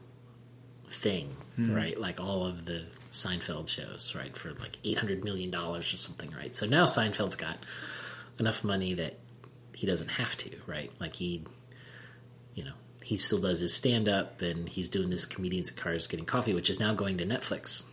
thing, 0.90 1.34
right? 1.58 1.98
Like 2.00 2.20
all 2.20 2.46
of 2.46 2.64
the 2.64 2.84
Seinfeld 3.16 3.68
shows, 3.68 4.14
right, 4.14 4.36
for 4.36 4.52
like 4.54 4.78
eight 4.84 4.98
hundred 4.98 5.24
million 5.24 5.50
dollars 5.50 5.92
or 5.92 5.96
something, 5.96 6.30
right? 6.36 6.54
So 6.56 6.66
now 6.66 6.84
Seinfeld's 6.84 7.36
got 7.36 7.58
enough 8.38 8.62
money 8.64 8.94
that 8.94 9.18
he 9.74 9.86
doesn't 9.86 10.08
have 10.08 10.36
to, 10.38 10.50
right? 10.66 10.90
Like 11.00 11.14
he, 11.16 11.44
you 12.54 12.64
know, 12.64 12.72
he 13.02 13.16
still 13.16 13.38
does 13.40 13.60
his 13.60 13.74
stand 13.74 14.08
up 14.08 14.42
and 14.42 14.68
he's 14.68 14.88
doing 14.88 15.10
this 15.10 15.24
comedians 15.26 15.70
in 15.70 15.76
cars 15.76 16.06
getting 16.06 16.26
coffee, 16.26 16.54
which 16.54 16.70
is 16.70 16.78
now 16.80 16.94
going 16.94 17.18
to 17.18 17.24
Netflix 17.26 17.84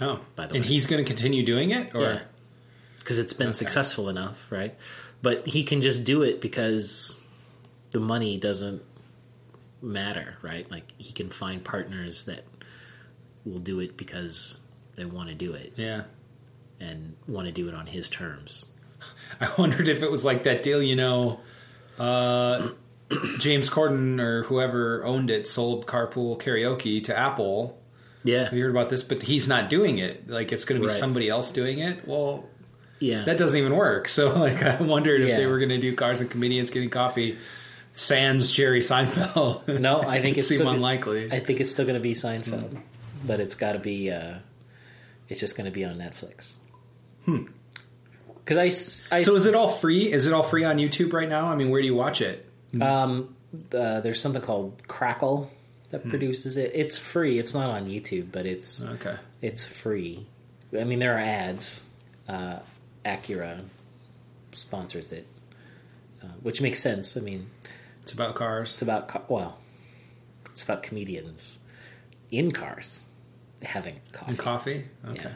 oh, 0.00 0.20
By 0.36 0.46
the 0.46 0.54
way. 0.54 0.58
and 0.58 0.64
he's 0.66 0.86
going 0.86 1.04
to 1.04 1.08
continue 1.08 1.44
doing 1.44 1.70
it, 1.70 1.94
or 1.94 2.00
yeah. 2.02 2.20
Because 2.98 3.18
it's 3.18 3.32
been 3.32 3.48
Okay. 3.48 3.58
successful 3.58 4.08
enough, 4.08 4.38
right? 4.50 4.76
But 5.22 5.46
he 5.48 5.64
can 5.64 5.80
just 5.82 6.04
do 6.04 6.22
it 6.22 6.40
because 6.40 7.18
the 7.90 7.98
money 8.00 8.38
doesn't 8.38 8.82
matter, 9.80 10.36
right? 10.42 10.70
Like 10.70 10.84
he 10.98 11.12
can 11.12 11.28
find 11.30 11.64
partners 11.64 12.26
that 12.26 12.44
will 13.44 13.58
do 13.58 13.80
it 13.80 13.96
because 13.96 14.60
they 14.94 15.04
want 15.04 15.28
to 15.28 15.34
do 15.34 15.54
it 15.54 15.72
Yeah. 15.76 16.02
and 16.80 17.14
want 17.26 17.46
to 17.46 17.52
do 17.52 17.68
it 17.68 17.74
on 17.74 17.86
his 17.86 18.08
terms. 18.10 18.66
I 19.40 19.48
wondered 19.58 19.88
if 19.88 20.02
it 20.02 20.10
was 20.10 20.24
like 20.24 20.44
that 20.44 20.62
deal, 20.62 20.82
you 20.82 20.96
know, 20.96 21.40
uh, 21.98 22.68
James 23.38 23.68
Corden 23.68 24.20
or 24.20 24.42
whoever 24.44 25.04
owned 25.04 25.30
it 25.30 25.46
sold 25.48 25.86
Carpool 25.86 26.40
Karaoke 26.40 27.04
to 27.04 27.18
Apple. 27.18 27.78
Yeah, 28.24 28.44
Have 28.44 28.52
you 28.54 28.62
heard 28.62 28.70
about 28.70 28.88
this? 28.88 29.02
But 29.02 29.20
he's 29.22 29.48
not 29.48 29.68
doing 29.68 29.98
it. 29.98 30.28
Like 30.28 30.52
it's 30.52 30.64
going 30.64 30.80
to 30.80 30.86
be 30.86 30.90
Right. 30.90 30.98
somebody 30.98 31.28
else 31.28 31.50
doing 31.52 31.80
it. 31.80 32.06
Well, 32.06 32.48
yeah. 33.00 33.24
that 33.24 33.36
doesn't 33.36 33.58
even 33.58 33.74
work. 33.76 34.06
So 34.08 34.28
like 34.38 34.62
I 34.62 34.80
wondered 34.80 35.20
if 35.22 35.36
they 35.36 35.46
were 35.46 35.58
going 35.58 35.70
to 35.70 35.78
do 35.78 35.94
Cars 35.96 36.20
and 36.20 36.30
Comedians 36.30 36.70
Getting 36.70 36.90
Coffee 36.90 37.38
sans 37.94 38.50
Jerry 38.52 38.80
Seinfeld. 38.80 39.80
No, 39.80 40.00
I 40.00 40.22
think 40.22 40.36
It 40.38 40.40
it's 40.40 40.54
still- 40.54 40.68
unlikely. 40.70 41.30
I 41.32 41.40
think 41.40 41.60
it's 41.60 41.70
still 41.72 41.84
going 41.84 41.96
to 41.96 42.00
be 42.00 42.14
Seinfeld, 42.14 42.80
but 43.26 43.40
it's 43.40 43.54
got 43.54 43.72
to 43.72 43.78
be. 43.78 44.10
Uh, 44.10 44.34
it's 45.28 45.40
just 45.40 45.56
going 45.56 45.64
to 45.66 45.70
be 45.70 45.84
on 45.84 45.96
Netflix. 45.96 46.54
Hmm. 47.24 47.44
Because 48.44 48.58
I, 49.10 49.16
I 49.16 49.22
so 49.22 49.36
is 49.36 49.46
it 49.46 49.54
all 49.54 49.68
free? 49.70 50.10
Is 50.12 50.26
it 50.26 50.32
all 50.32 50.42
free 50.42 50.64
on 50.64 50.76
YouTube 50.78 51.12
right 51.12 51.28
now? 51.28 51.46
I 51.46 51.54
mean, 51.56 51.70
where 51.70 51.80
do 51.80 51.86
you 51.86 51.94
watch 51.94 52.20
it? 52.20 52.48
Um, 52.80 53.34
uh, 53.72 54.00
there's 54.00 54.20
something 54.20 54.42
called 54.42 54.82
Crackle 54.88 55.44
Hmm. 55.44 55.90
that 55.90 56.08
produces 56.08 56.56
it. 56.56 56.72
It's 56.74 56.98
free. 56.98 57.38
It's 57.38 57.54
not 57.54 57.70
on 57.70 57.86
YouTube, 57.86 58.32
but 58.32 58.46
it's 58.46 58.82
Okay. 58.82 59.14
it's 59.42 59.66
free. 59.66 60.26
I 60.78 60.84
mean, 60.84 60.98
there 61.00 61.14
are 61.16 61.20
ads. 61.20 61.84
Uh, 62.28 62.58
Acura 63.04 63.60
sponsors 64.52 65.12
it, 65.12 65.26
uh, 66.22 66.26
which 66.42 66.60
makes 66.60 66.80
sense. 66.80 67.16
I 67.16 67.20
mean, 67.20 67.46
It's 68.02 68.12
about 68.12 68.34
cars. 68.36 68.72
it's 68.74 68.82
about 68.82 69.08
ca- 69.08 69.22
well, 69.28 69.58
it's 70.46 70.62
about 70.62 70.82
comedians 70.82 71.58
in 72.30 72.52
cars 72.52 73.00
having 73.62 74.00
coffee. 74.12 74.30
And 74.30 74.38
coffee? 74.38 74.84
Okay. 75.08 75.30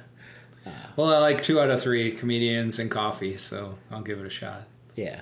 Yeah. 0.65 0.73
well, 0.97 1.15
I 1.15 1.19
like 1.19 1.43
two 1.43 1.61
out 1.61 1.71
of 1.71 1.81
three 1.81 2.13
comedians 2.13 2.79
and 2.79 2.91
coffee, 2.91 3.37
so 3.37 3.79
I'll 3.91 4.03
give 4.03 4.19
it 4.19 4.27
a 4.27 4.31
shot. 4.31 4.63
Yeah, 4.97 5.21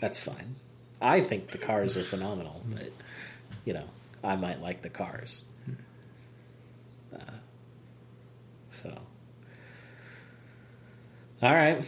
that's 0.00 0.18
fine. 0.20 0.56
I 1.00 1.20
think 1.20 1.50
the 1.50 1.58
cars 1.58 1.96
are 1.96 2.04
phenomenal, 2.04 2.62
but 2.66 2.92
you 3.64 3.72
know, 3.72 3.84
I 4.22 4.36
might 4.36 4.60
like 4.60 4.82
the 4.82 4.90
cars. 4.90 5.44
Uh, 7.12 7.18
so, 8.70 8.96
all 11.42 11.54
right. 11.54 11.84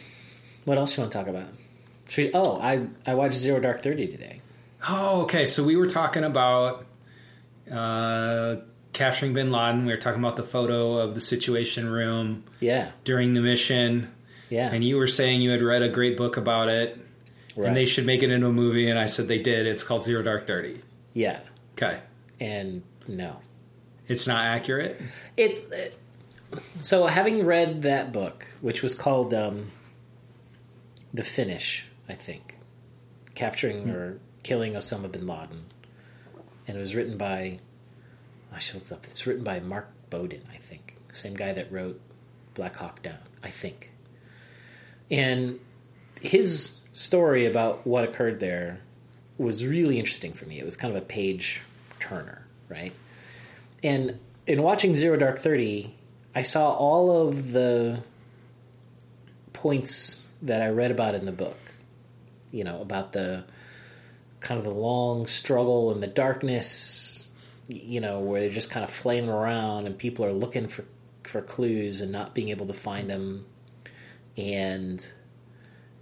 What 0.65 0.79
else 0.79 0.97
you 0.97 1.03
want 1.03 1.13
to 1.13 1.19
talk 1.19 1.29
about? 1.29 1.49
We, 2.17 2.33
oh, 2.35 2.59
I 2.61 2.87
I 3.07 3.15
watched 3.15 3.35
Zero 3.35 3.61
Dark 3.61 3.83
Thirty 3.83 4.09
today. 4.09 4.41
Oh, 4.89 5.23
okay. 5.23 5.47
So 5.47 5.63
we 5.63 5.77
were 5.77 5.87
talking 5.87 6.25
about 6.25 6.87
uh, 7.71 8.57
capturing 8.93 9.33
Bin 9.35 9.51
Laden. 9.51 9.87
We 9.87 9.93
were 9.93 9.99
talking 9.99 10.21
about 10.21 10.37
the 10.37 10.43
photo 10.43 10.99
of 10.99 11.15
the 11.15 11.21
Situation 11.21 11.89
Room 11.89 12.45
Yeah, 12.61 12.91
during 13.05 13.35
the 13.35 13.41
mission, 13.41 14.13
yeah, 14.51 14.71
and 14.73 14.85
you 14.85 14.97
were 14.97 15.07
saying 15.07 15.43
you 15.43 15.51
had 15.51 15.63
read 15.63 15.83
a 15.83 15.89
great 15.89 16.17
book 16.17 16.37
about 16.37 16.69
it, 16.69 16.99
right. 17.57 17.69
and 17.69 17.77
they 17.77 17.87
should 17.87 18.07
make 18.07 18.23
it 18.23 18.31
into 18.31 18.47
a 18.49 18.53
movie. 18.53 18.89
And 18.91 18.99
I 18.99 19.07
said 19.07 19.29
they 19.29 19.39
did. 19.41 19.67
It's 19.67 19.83
called 19.83 20.05
Zero 20.05 20.23
Dark 20.23 20.47
Thirty. 20.47 20.83
yeah, 21.15 21.41
Okay, 21.77 22.01
and 22.41 22.83
no, 23.09 23.37
it's 24.09 24.27
not 24.27 24.45
accurate. 24.45 25.01
it's 25.37 25.67
it, 25.73 25.97
so 26.83 27.07
having 27.07 27.47
read 27.47 27.83
that 27.83 28.13
book, 28.13 28.47
which 28.61 28.83
was 28.83 28.95
called 28.95 29.33
um, 29.33 29.69
"The 31.15 31.25
Finish," 31.25 31.87
I 32.09 32.13
think, 32.15 32.57
capturing 33.35 33.89
or 33.89 34.19
killing 34.43 34.75
Osama 34.75 35.11
bin 35.11 35.27
Laden, 35.27 35.65
and 36.69 36.77
it 36.77 36.81
was 36.81 36.95
written 36.95 37.17
by 37.17 37.59
Ah, 38.53 38.57
I 38.57 38.59
should 38.59 38.75
look 38.77 38.87
it 38.87 38.93
up. 38.93 39.07
It's 39.07 39.27
written 39.27 39.45
by 39.45 39.61
Mark 39.61 39.89
Bowden, 40.11 40.43
I 40.53 40.57
think, 40.57 40.97
same 41.11 41.35
guy 41.35 41.53
that 41.53 41.73
wrote 41.73 42.01
Black 42.55 42.77
Hawk 42.77 43.03
Down, 43.03 43.19
I 43.43 43.51
think, 43.51 43.91
and 45.11 45.59
his 46.21 46.77
story 46.93 47.47
about 47.47 47.87
what 47.87 48.05
occurred 48.05 48.39
there 48.41 48.81
was 49.39 49.67
really 49.67 49.99
interesting 49.99 50.33
for 50.33 50.47
me. 50.47 50.59
It 50.59 50.65
was 50.65 50.77
kind 50.77 50.95
of 50.95 51.03
a 51.03 51.05
page 51.05 51.63
turner, 51.99 52.47
right? 52.69 52.93
And 53.83 54.19
in 54.47 54.63
watching 54.63 54.95
Zero 54.95 55.17
Dark 55.17 55.39
Thirty, 55.39 55.95
I 56.35 56.43
saw 56.43 56.73
all 56.73 57.29
of 57.29 57.53
the 57.53 58.01
points 59.53 60.29
that 60.43 60.61
I 60.61 60.69
read 60.69 60.91
about 60.91 61.15
in 61.15 61.25
the 61.25 61.33
book. 61.33 61.59
You 62.51 62.65
know, 62.65 62.83
about 62.83 63.13
the 63.13 63.45
kind 64.41 64.59
of 64.59 64.65
the 64.65 64.71
long 64.71 65.27
struggle 65.27 65.93
and 65.93 66.03
the 66.03 66.07
darkness, 66.07 67.22
you 67.69 68.01
know, 68.01 68.21
where 68.21 68.43
they're 68.43 68.51
just 68.51 68.71
kind 68.71 68.85
of 68.85 68.91
flailing 68.91 69.31
around 69.31 69.87
and 69.87 69.97
people 69.97 70.25
are 70.25 70.33
looking 70.33 70.69
for 70.69 70.85
for 71.25 71.41
clues 71.41 72.01
and 72.01 72.11
not 72.11 72.35
being 72.35 72.49
able 72.49 72.67
to 72.67 72.73
find 72.73 73.09
them. 73.09 73.47
And 74.37 75.07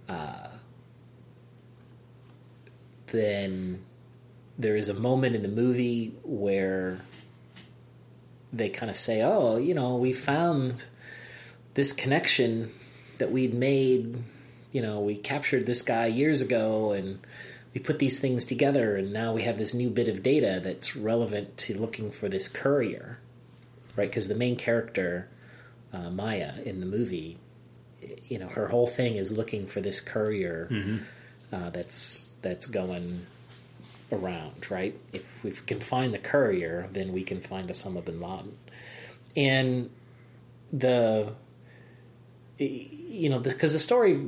uh, 0.09 0.47
then 3.07 3.83
there 4.57 4.75
is 4.75 4.89
a 4.89 4.93
moment 4.93 5.35
in 5.35 5.41
the 5.41 5.47
movie 5.47 6.15
where 6.23 6.99
they 8.53 8.69
kind 8.69 8.89
of 8.89 8.97
say, 8.97 9.21
"Oh, 9.21 9.57
you 9.57 9.73
know, 9.73 9.97
we 9.97 10.13
found 10.13 10.83
this 11.73 11.93
connection 11.93 12.71
that 13.17 13.31
we'd 13.31 13.53
made. 13.53 14.23
You 14.71 14.81
know, 14.81 15.01
we 15.01 15.17
captured 15.17 15.65
this 15.65 15.81
guy 15.81 16.07
years 16.07 16.41
ago, 16.41 16.93
and 16.93 17.19
we 17.73 17.79
put 17.79 17.99
these 17.99 18.19
things 18.19 18.45
together, 18.45 18.97
and 18.97 19.13
now 19.13 19.33
we 19.33 19.43
have 19.43 19.57
this 19.57 19.73
new 19.73 19.89
bit 19.89 20.07
of 20.07 20.23
data 20.23 20.59
that's 20.63 20.95
relevant 20.95 21.57
to 21.57 21.77
looking 21.77 22.11
for 22.11 22.27
this 22.27 22.47
courier, 22.47 23.19
right? 23.95 24.09
Because 24.09 24.27
the 24.27 24.35
main 24.35 24.57
character, 24.57 25.29
uh, 25.93 26.09
Maya, 26.09 26.53
in 26.65 26.79
the 26.79 26.85
movie, 26.85 27.37
you 28.25 28.39
know, 28.39 28.47
her 28.47 28.67
whole 28.67 28.87
thing 28.87 29.15
is 29.15 29.31
looking 29.31 29.67
for 29.67 29.79
this 29.79 30.01
courier 30.01 30.67
uh, 31.53 31.69
that's 31.69 32.31
that's 32.41 32.65
going 32.65 33.25
around, 34.11 34.69
right? 34.69 34.97
If 35.13 35.25
we 35.43 35.51
can 35.51 35.79
find 35.79 36.13
the 36.13 36.19
courier, 36.19 36.89
then 36.91 37.13
we 37.13 37.23
can 37.23 37.39
find 37.39 37.69
Osama 37.69 38.03
bin 38.03 38.19
Laden. 38.19 38.57
And 39.35 39.89
the, 40.73 41.33
you 42.57 43.29
know, 43.29 43.39
because 43.39 43.73
the 43.73 43.79
story 43.79 44.27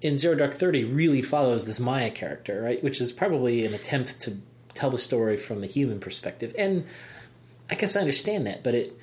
in 0.00 0.18
Zero 0.18 0.34
Dark 0.34 0.54
Thirty 0.54 0.84
really 0.84 1.22
follows 1.22 1.64
this 1.64 1.80
Maya 1.80 2.10
character, 2.10 2.62
right? 2.62 2.82
Which 2.82 3.00
is 3.00 3.12
probably 3.12 3.64
an 3.64 3.74
attempt 3.74 4.20
to 4.22 4.36
tell 4.74 4.90
the 4.90 4.98
story 4.98 5.36
from 5.36 5.64
a 5.64 5.66
human 5.66 6.00
perspective, 6.00 6.54
and 6.56 6.86
I 7.70 7.74
guess 7.74 7.96
I 7.96 8.00
understand 8.00 8.46
that, 8.46 8.62
but 8.62 8.74
it 8.74 8.98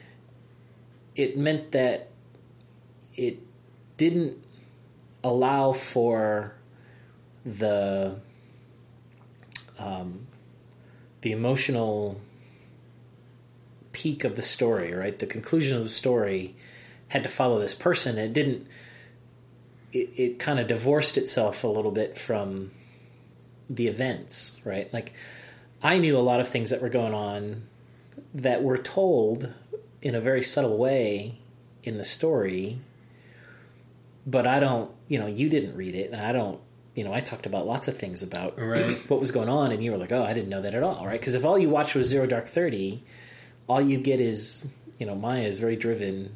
it 1.15 1.37
meant 1.37 1.71
that 1.71 2.09
it 3.15 3.39
didn't 3.97 4.37
allow 5.23 5.71
for 5.71 6.53
the 7.45 8.19
um, 9.79 10.27
the 11.21 11.31
emotional 11.31 12.19
peak 13.91 14.23
of 14.23 14.35
the 14.35 14.41
story, 14.41 14.93
right? 14.93 15.17
The 15.17 15.25
conclusion 15.25 15.77
of 15.77 15.83
the 15.83 15.89
story 15.89 16.55
had 17.07 17.23
to 17.23 17.29
follow 17.29 17.59
this 17.59 17.73
person. 17.73 18.17
It 18.17 18.33
didn't. 18.33 18.67
It, 19.95 20.19
it 20.19 20.39
kind 20.39 20.59
of 20.59 20.67
divorced 20.67 21.17
itself 21.17 21.63
a 21.63 21.67
little 21.67 21.91
bit 21.91 22.17
from 22.17 22.71
the 23.69 23.87
events, 23.87 24.59
right? 24.63 24.93
Like 24.93 25.13
I 25.81 25.97
knew 25.97 26.17
a 26.17 26.19
lot 26.19 26.39
of 26.39 26.47
things 26.47 26.69
that 26.69 26.81
were 26.81 26.89
going 26.89 27.13
on 27.13 27.63
that 28.33 28.63
were 28.63 28.77
told 28.77 29.51
in 30.01 30.15
a 30.15 30.21
very 30.21 30.43
subtle 30.43 30.77
way 30.77 31.39
in 31.83 31.97
the 31.97 32.03
story, 32.03 32.79
but 34.27 34.45
I 34.45 34.59
don't. 34.59 34.91
You 35.07 35.19
know, 35.19 35.27
you 35.27 35.49
didn't 35.49 35.75
read 35.75 35.95
it, 35.95 36.11
and 36.11 36.23
I 36.23 36.31
don't 36.31 36.59
you 36.95 37.03
know, 37.03 37.13
I 37.13 37.19
talked 37.19 37.45
about 37.45 37.67
lots 37.67 37.87
of 37.87 37.97
things 37.97 38.23
about 38.23 38.57
Right. 38.57 38.97
what 39.09 39.19
was 39.19 39.31
going 39.31 39.49
on, 39.49 39.71
and 39.71 39.83
you 39.83 39.91
were 39.91 39.97
like, 39.97 40.11
"Oh, 40.11 40.23
I 40.23 40.33
didn't 40.33 40.49
know 40.49 40.61
that 40.61 40.73
at 40.73 40.81
all," 40.81 41.05
right? 41.05 41.19
Because 41.19 41.35
if 41.35 41.45
all 41.45 41.59
you 41.59 41.69
watch 41.69 41.93
was 41.93 42.07
Zero 42.07 42.25
Dark 42.25 42.47
Thirty, 42.47 43.03
all 43.67 43.81
you 43.81 43.99
get 43.99 44.21
is, 44.21 44.67
you 44.97 45.05
know, 45.05 45.15
Maya 45.15 45.43
is 45.43 45.59
very 45.59 45.75
driven 45.75 46.35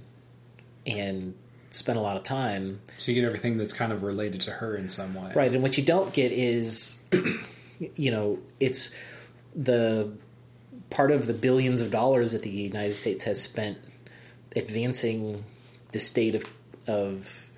and 0.86 1.34
spent 1.72 1.98
a 1.98 2.02
lot 2.02 2.18
of 2.18 2.24
time, 2.24 2.80
So 2.98 3.12
you 3.12 3.22
get 3.22 3.28
everything 3.28 3.58
that's 3.58 3.74
kind 3.74 3.92
of 3.92 4.04
related 4.04 4.42
to 4.42 4.52
her 4.52 4.76
in 4.76 4.90
some 4.90 5.14
way. 5.14 5.32
right? 5.36 5.54
And 5.54 5.62
what 5.62 5.78
you 5.78 5.84
don't 5.84 6.12
get 6.14 6.32
is, 6.32 6.98
you 7.96 8.12
know, 8.12 8.40
it's 8.60 8.94
the 9.56 10.12
part 10.90 11.12
of 11.12 11.28
the 11.28 11.34
billions 11.34 11.82
of 11.82 11.92
dollars 11.92 12.32
that 12.32 12.42
the 12.42 12.50
United 12.50 12.96
States 12.96 13.24
has 13.26 13.42
spent 13.42 13.78
advancing 14.56 15.44
the 15.92 16.00
state 16.00 16.36
of 16.36 16.44
of 16.88 17.50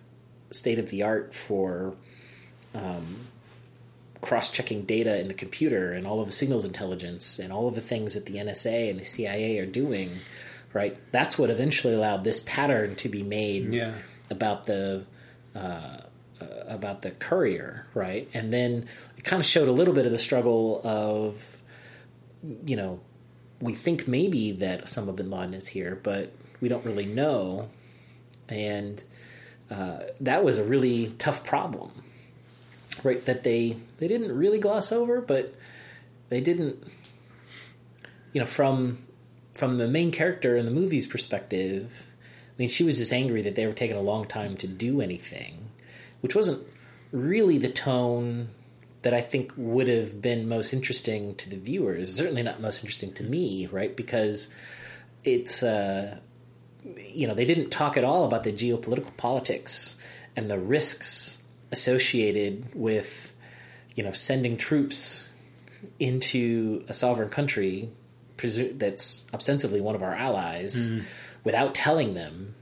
state 0.52 0.80
of 0.80 0.90
the 0.90 1.04
art 1.04 1.34
for 1.34 1.94
um, 2.76 3.16
cross-checking 4.22 4.84
data 4.84 5.20
in 5.20 5.28
the 5.30 5.34
computer 5.34 5.94
and 5.94 6.06
all 6.06 6.20
of 6.20 6.26
the 6.28 6.32
signals 6.34 6.66
intelligence 6.66 7.40
and 7.40 7.52
all 7.54 7.68
of 7.68 7.76
the 7.76 7.82
things 7.82 8.14
that 8.14 8.26
the 8.26 8.36
NSA 8.36 8.90
and 8.90 9.00
the 9.00 9.06
CIA 9.06 9.58
are 9.60 9.66
doing, 9.66 10.12
right? 10.74 10.98
That's 11.12 11.38
what 11.38 11.50
eventually 11.50 11.94
allowed 11.94 12.24
this 12.24 12.40
pattern 12.42 12.96
to 12.98 13.10
be 13.10 13.24
made 13.24 13.74
Yeah. 13.74 13.94
about 14.30 14.66
the 14.66 15.06
uh, 15.56 15.60
uh, 15.60 16.46
about 16.68 17.02
the 17.02 17.12
courier, 17.12 17.86
right? 17.94 18.28
And 18.34 18.52
then 18.54 18.88
it 19.18 19.24
kind 19.24 19.40
of 19.40 19.46
showed 19.46 19.68
a 19.68 19.72
little 19.72 19.94
bit 19.94 20.06
of 20.06 20.12
the 20.12 20.18
struggle 20.18 20.82
of, 20.84 21.62
you 22.66 22.76
know, 22.76 23.00
we 23.60 23.76
think 23.76 24.08
maybe 24.08 24.54
that 24.54 24.86
Osama 24.86 25.16
bin 25.16 25.30
Laden 25.30 25.54
is 25.54 25.68
here, 25.68 26.00
but 26.02 26.32
we 26.62 26.68
don't 26.70 26.84
really 26.86 27.06
know, 27.06 27.70
and 28.50 29.04
uh, 29.70 30.00
that 30.22 30.44
was 30.44 30.58
a 30.58 30.64
really 30.64 31.14
tough 31.20 31.44
problem, 31.44 31.92
right? 33.04 33.24
That 33.26 33.44
they 33.44 33.78
they 34.00 34.08
didn't 34.08 34.36
really 34.36 34.58
gloss 34.60 34.92
over, 34.92 35.22
but 35.22 35.54
they 36.30 36.42
didn't, 36.42 36.82
you 38.34 38.40
know, 38.40 38.48
from 38.48 39.00
from 39.52 39.78
the 39.78 39.88
main 39.88 40.12
character 40.12 40.56
in 40.56 40.66
the 40.66 40.72
movie's 40.72 41.08
perspective. 41.08 42.08
I 42.18 42.54
mean, 42.58 42.70
she 42.70 42.84
was 42.84 42.98
just 42.98 43.14
angry 43.14 43.42
that 43.44 43.56
they 43.56 43.66
were 43.66 43.74
taking 43.74 43.98
a 43.98 44.02
long 44.02 44.26
time 44.26 44.58
to 44.58 44.68
do 44.68 45.02
anything, 45.02 45.70
which 46.22 46.36
wasn't 46.36 46.66
really 47.12 47.58
the 47.58 47.70
tone 47.70 48.50
that 49.02 49.14
I 49.14 49.22
think 49.22 49.52
would 49.58 49.88
have 49.88 50.22
been 50.22 50.48
most 50.48 50.74
interesting 50.74 51.36
to 51.36 51.50
the 51.50 51.58
viewers. 51.58 52.14
Certainly 52.14 52.44
not 52.44 52.62
most 52.62 52.84
interesting 52.84 53.14
to 53.14 53.24
me, 53.24 53.68
right? 53.68 53.96
Because 53.96 54.54
it's, 55.24 55.64
uh, 55.64 56.18
you 56.84 57.28
know, 57.28 57.34
they 57.34 57.46
didn't 57.46 57.72
talk 57.72 57.98
at 57.98 58.04
all 58.04 58.26
about 58.26 58.44
the 58.44 58.54
geopolitical 58.54 59.16
politics 59.18 59.98
and 60.36 60.50
the 60.50 60.60
risks 60.60 61.42
associated 61.72 62.76
with, 62.76 63.34
you 63.96 64.04
know, 64.04 64.12
sending 64.12 64.58
troops 64.58 65.26
into 66.00 66.86
a 66.88 66.94
sovereign 66.94 67.30
country 67.30 67.90
that's 68.50 69.26
ostensibly 69.34 69.82
one 69.82 69.96
of 69.96 70.04
our 70.04 70.14
allies 70.14 70.92
mm. 70.92 71.04
without 71.44 71.76
telling 71.76 72.14
them 72.14 72.56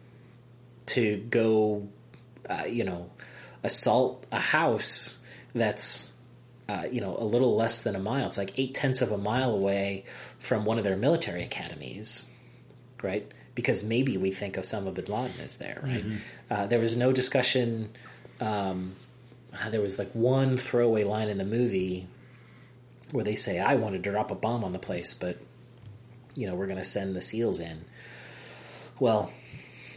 to 0.87 1.17
go, 1.29 1.87
uh, 2.49 2.63
you 2.67 2.83
know, 2.83 3.09
assault 3.63 4.25
a 4.31 4.39
house 4.39 5.19
that's 5.53 6.11
uh, 6.69 6.83
you 6.91 7.01
know, 7.01 7.17
a 7.17 7.23
little 7.23 7.55
less 7.55 7.81
than 7.81 7.95
a 7.95 7.99
mile. 7.99 8.27
It's 8.27 8.37
like 8.37 8.53
eight 8.57 8.75
tenths 8.75 9.01
of 9.01 9.11
a 9.11 9.17
mile 9.17 9.55
away 9.55 10.05
from 10.37 10.65
one 10.65 10.77
of 10.77 10.83
their 10.83 10.95
military 10.95 11.43
academies, 11.43 12.29
right? 13.01 13.29
Because 13.55 13.83
maybe 13.83 14.17
we 14.17 14.29
think 14.29 14.53
Osama 14.53 14.93
bin 14.93 15.05
Laden 15.05 15.39
is 15.39 15.57
there, 15.57 15.79
right? 15.81 16.05
Mm-hmm. 16.05 16.17
Uh, 16.51 16.67
there 16.67 16.79
was 16.79 16.95
no 16.95 17.11
discussion. 17.11 17.89
Um, 18.39 18.93
uh, 19.51 19.71
there 19.71 19.81
was 19.81 19.97
like 19.97 20.11
one 20.11 20.57
throwaway 20.57 21.03
line 21.05 21.29
in 21.29 21.39
the 21.39 21.45
movie 21.45 22.07
where 23.09 23.23
they 23.23 23.35
say, 23.35 23.59
"I 23.59 23.73
wanted 23.73 24.03
to 24.03 24.11
drop 24.11 24.29
a 24.29 24.35
bomb 24.35 24.63
on 24.63 24.71
the 24.71 24.79
place, 24.79 25.15
but 25.15 25.39
you 26.39 26.47
know, 26.47 26.55
we're 26.55 26.67
going 26.67 26.79
to 26.79 26.83
send 26.85 27.15
the 27.15 27.21
SEALs 27.21 27.59
in." 27.59 27.83
Well, 28.99 29.31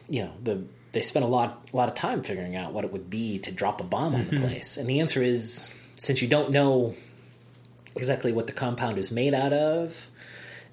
you 0.09 0.25
know, 0.25 0.33
the 0.43 0.65
they 0.93 1.03
spent 1.03 1.25
a 1.25 1.29
lot 1.29 1.69
a 1.73 1.77
lot 1.77 1.89
of 1.89 1.95
time 1.95 2.23
figuring 2.23 2.57
out 2.57 2.73
what 2.73 2.85
it 2.85 2.93
would 2.93 3.09
be 3.09 3.39
to 3.41 3.53
drop 3.53 3.81
a 3.81 3.85
bomb 3.85 4.15
on 4.15 4.27
the 4.27 4.33
mm-hmm. 4.33 4.45
place, 4.45 4.77
and 4.77 4.89
the 4.89 5.01
answer 5.01 5.23
is 5.23 5.73
since 5.97 6.21
you 6.23 6.29
don't 6.29 6.51
know 6.51 6.95
exactly 7.97 8.33
what 8.33 8.47
the 8.47 8.53
compound 8.53 8.99
is 8.99 9.11
made 9.11 9.35
out 9.35 9.53
of, 9.53 10.11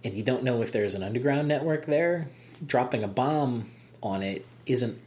and 0.03 0.13
you 0.13 0.23
don't 0.23 0.43
know 0.43 0.61
if 0.61 0.71
there's 0.71 0.95
an 0.95 1.03
underground 1.03 1.47
network 1.47 1.85
there, 1.85 2.29
dropping 2.65 3.03
a 3.03 3.07
bomb 3.07 3.69
on 4.01 4.21
it 4.21 4.45
isn't 4.65 4.99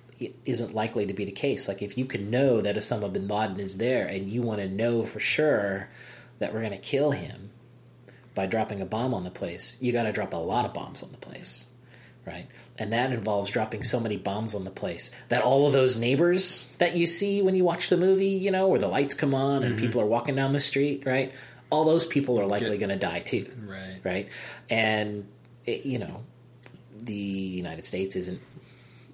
isn't 0.44 0.74
likely 0.74 1.06
to 1.06 1.12
be 1.12 1.24
the 1.24 1.32
case. 1.32 1.68
Like 1.68 1.82
if 1.82 1.98
you 1.98 2.04
can 2.04 2.30
know 2.30 2.60
that 2.60 2.76
Osama 2.76 3.12
bin 3.12 3.28
Laden 3.28 3.60
is 3.60 3.78
there, 3.78 4.06
and 4.06 4.28
you 4.28 4.42
want 4.42 4.60
to 4.60 4.68
know 4.68 5.04
for 5.04 5.20
sure 5.20 5.88
that 6.38 6.52
we're 6.52 6.60
going 6.60 6.72
to 6.72 6.78
kill 6.78 7.12
him 7.12 7.50
by 8.34 8.46
dropping 8.46 8.80
a 8.80 8.86
bomb 8.86 9.14
on 9.14 9.24
the 9.24 9.30
place, 9.30 9.78
you 9.80 9.92
got 9.92 10.04
to 10.04 10.12
drop 10.12 10.32
a 10.32 10.36
lot 10.36 10.64
of 10.64 10.72
bombs 10.72 11.02
on 11.02 11.10
the 11.12 11.18
place, 11.18 11.68
right? 12.26 12.46
and 12.78 12.92
that 12.92 13.12
involves 13.12 13.50
dropping 13.50 13.82
so 13.82 14.00
many 14.00 14.16
bombs 14.16 14.54
on 14.54 14.64
the 14.64 14.70
place 14.70 15.10
that 15.28 15.42
all 15.42 15.66
of 15.66 15.72
those 15.72 15.96
neighbors 15.96 16.66
that 16.78 16.96
you 16.96 17.06
see 17.06 17.42
when 17.42 17.54
you 17.54 17.64
watch 17.64 17.88
the 17.88 17.96
movie, 17.96 18.30
you 18.30 18.50
know, 18.50 18.68
where 18.68 18.80
the 18.80 18.88
lights 18.88 19.14
come 19.14 19.34
on 19.34 19.62
and 19.62 19.76
mm-hmm. 19.76 19.86
people 19.86 20.00
are 20.00 20.06
walking 20.06 20.34
down 20.34 20.52
the 20.52 20.60
street, 20.60 21.04
right? 21.04 21.32
All 21.70 21.84
those 21.84 22.06
people 22.06 22.40
are 22.40 22.46
likely 22.46 22.78
going 22.78 22.90
to 22.90 22.96
die 22.96 23.20
too, 23.20 23.50
right? 23.66 24.00
Right, 24.04 24.28
and 24.68 25.26
it, 25.64 25.84
you 25.84 25.98
know, 25.98 26.22
the 26.98 27.14
United 27.14 27.84
States 27.84 28.16
isn't 28.16 28.40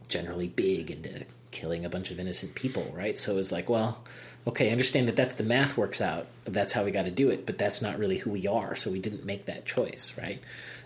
generally 0.09 0.49
big 0.49 0.91
into 0.91 1.27
killing 1.51 1.85
a 1.85 1.89
bunch 1.89 2.11
of 2.11 2.21
innocent 2.21 2.55
people, 2.55 2.91
right? 2.97 3.19
So 3.19 3.39
it's 3.39 3.53
like, 3.53 3.69
well, 3.69 4.05
okay, 4.47 4.69
I 4.69 4.73
understand 4.73 5.09
that 5.09 5.17
that's 5.17 5.35
the 5.35 5.45
math 5.45 5.77
works 5.77 6.01
out. 6.01 6.27
That's 6.45 6.73
how 6.73 6.85
we 6.85 6.91
got 6.91 7.05
to 7.05 7.11
do 7.11 7.29
it, 7.31 7.47
but 7.47 7.59
that's 7.59 7.83
not 7.83 7.99
really 7.99 8.19
who 8.19 8.31
we 8.31 8.47
are. 8.47 8.77
So 8.77 8.91
we 8.91 8.99
didn't 8.99 9.25
make 9.25 9.47
that 9.47 9.67
choice, 9.67 10.15
right? 10.19 10.41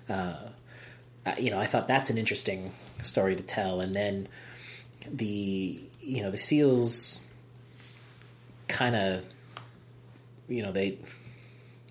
Uh, 0.09 0.35
uh, 1.25 1.35
you 1.39 1.51
know, 1.51 1.59
I 1.59 1.67
thought 1.67 1.89
that's 1.89 2.11
an 2.11 2.19
interesting 2.19 2.73
story 3.03 3.37
to 3.37 3.43
tell. 3.43 3.81
And 3.81 3.95
then 3.95 4.29
the 5.11 5.81
you 6.01 6.23
know 6.23 6.31
the 6.31 6.39
seals 6.39 7.21
kind 8.69 8.95
of 8.95 9.25
you 10.49 10.63
know 10.63 10.73
they 10.73 10.99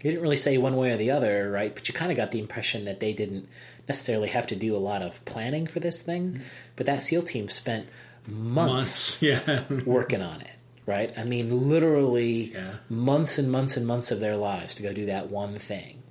they 0.01 0.09
didn't 0.09 0.21
really 0.21 0.35
say 0.35 0.57
one 0.57 0.75
way 0.75 0.91
or 0.91 0.97
the 0.97 1.11
other, 1.11 1.49
right? 1.51 1.73
But 1.73 1.87
you 1.87 1.93
kind 1.93 2.11
of 2.11 2.17
got 2.17 2.31
the 2.31 2.39
impression 2.39 2.85
that 2.85 2.99
they 2.99 3.13
didn't 3.13 3.47
necessarily 3.87 4.29
have 4.29 4.47
to 4.47 4.55
do 4.55 4.75
a 4.75 4.79
lot 4.79 5.01
of 5.01 5.23
planning 5.25 5.67
for 5.67 5.79
this 5.79 6.01
thing. 6.01 6.33
Mm-hmm. 6.33 6.43
But 6.75 6.87
that 6.87 7.03
SEAL 7.03 7.23
team 7.23 7.49
spent 7.49 7.87
months, 8.27 9.21
months 9.21 9.21
yeah. 9.47 9.63
working 9.85 10.21
on 10.21 10.41
it, 10.41 10.51
right? 10.91 11.17
I 11.17 11.23
mean, 11.23 11.69
literally 11.69 12.51
yeah. 12.51 12.73
months 12.89 13.37
and 13.37 13.49
months 13.49 13.77
and 13.77 13.87
months 13.87 14.11
of 14.11 14.19
their 14.19 14.35
lives 14.35 14.75
to 14.75 14.83
go 14.83 14.91
do 14.91 15.05
that 15.05 15.29
one 15.29 15.57
thing, 15.57 16.03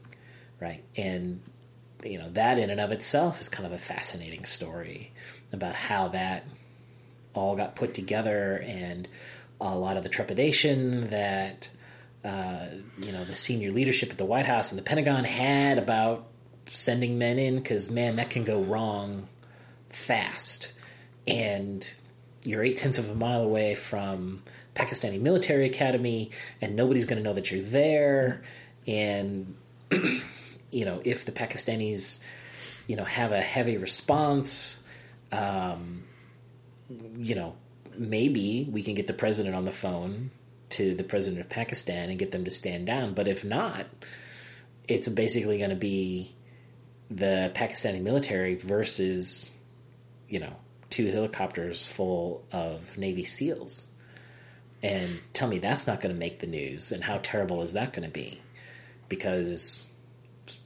right? 0.59 0.83
And 0.97 1.43
you 2.03 2.17
know 2.17 2.31
that 2.31 2.59
in 2.59 2.71
and 2.71 2.81
of 2.81 2.91
itself 2.93 3.43
is 3.43 3.51
kind 3.51 3.67
of 3.67 3.73
a 3.73 3.79
fascinating 3.79 4.47
story 4.47 5.13
about 5.53 5.75
how 5.75 6.09
that 6.09 6.45
all 7.35 7.57
got 7.57 7.77
put 7.77 7.93
together 7.93 8.57
and 8.57 9.07
a 9.61 9.77
lot 9.77 9.99
of 9.99 10.03
the 10.03 10.09
trepidation 10.09 11.11
that 11.11 11.69
uh, 12.25 12.69
you 12.97 13.13
know 13.13 13.27
the 13.27 13.35
senior 13.35 13.73
leadership 13.73 14.09
at 14.09 14.17
the 14.17 14.25
White 14.25 14.47
House 14.47 14.73
and 14.73 14.79
the 14.79 14.83
Pentagon 14.83 15.25
had 15.25 15.77
about 15.77 16.27
sending 16.73 17.19
men 17.19 17.39
in 17.39 17.57
because 17.57 17.91
man 17.91 18.17
that 18.17 18.31
can 18.31 18.45
go 18.45 18.63
wrong 18.63 19.29
fast 19.91 20.73
and 21.27 21.93
you're 22.45 22.65
eight 22.65 22.79
tenths 22.79 22.99
of 22.99 23.11
a 23.11 23.15
mile 23.15 23.43
away 23.43 23.75
from 23.75 24.43
Pakistani 24.75 25.21
military 25.21 25.67
academy 25.67 26.31
and 26.61 26.77
nobody's 26.77 27.07
going 27.07 27.19
to 27.19 27.25
know 27.25 27.35
that 27.35 27.51
you're 27.51 27.63
there 27.63 28.43
and 28.87 29.55
you 30.71 30.85
know, 30.85 31.01
if 31.05 31.25
the 31.25 31.33
Pakistanis, 31.33 32.21
you 32.87 32.97
know, 32.97 33.05
have 33.05 33.33
a 33.33 33.41
heavy 33.41 33.77
response, 33.77 34.83
um, 35.33 36.05
you 37.19 37.35
know, 37.35 37.55
maybe 37.97 38.69
we 38.71 38.83
can 38.83 38.95
get 38.95 39.07
the 39.07 39.13
president 39.13 39.55
on 39.55 39.65
the 39.65 39.71
phone 39.71 40.31
to 40.71 40.95
the 40.95 41.05
president 41.05 41.41
of 41.41 41.49
Pakistan 41.49 42.11
and 42.11 42.19
get 42.19 42.31
them 42.31 42.45
to 42.45 42.51
stand 42.51 42.87
down. 42.87 43.15
But 43.15 43.29
if 43.29 43.45
not, 43.45 43.87
it's 44.87 45.09
basically 45.09 45.59
going 45.59 45.71
to 45.71 45.77
be 45.77 46.35
the 47.11 47.51
Pakistani 47.55 48.01
military 48.01 48.55
versus, 48.55 49.57
you 50.29 50.39
know, 50.39 50.55
two 50.91 51.11
helicopters 51.11 51.87
full 51.87 52.45
of 52.53 52.97
Navy 52.97 53.25
SEALs. 53.25 53.90
And 54.83 55.21
tell 55.35 55.49
me 55.49 55.59
that's 55.59 55.87
not 55.87 56.01
going 56.01 56.15
to 56.15 56.19
make 56.19 56.41
the 56.41 56.47
news. 56.47 56.93
And 56.93 57.05
how 57.05 57.21
terrible 57.23 57.63
is 57.63 57.75
that 57.75 57.93
going 57.93 58.09
to 58.09 58.13
be? 58.13 58.41
Because 59.09 59.93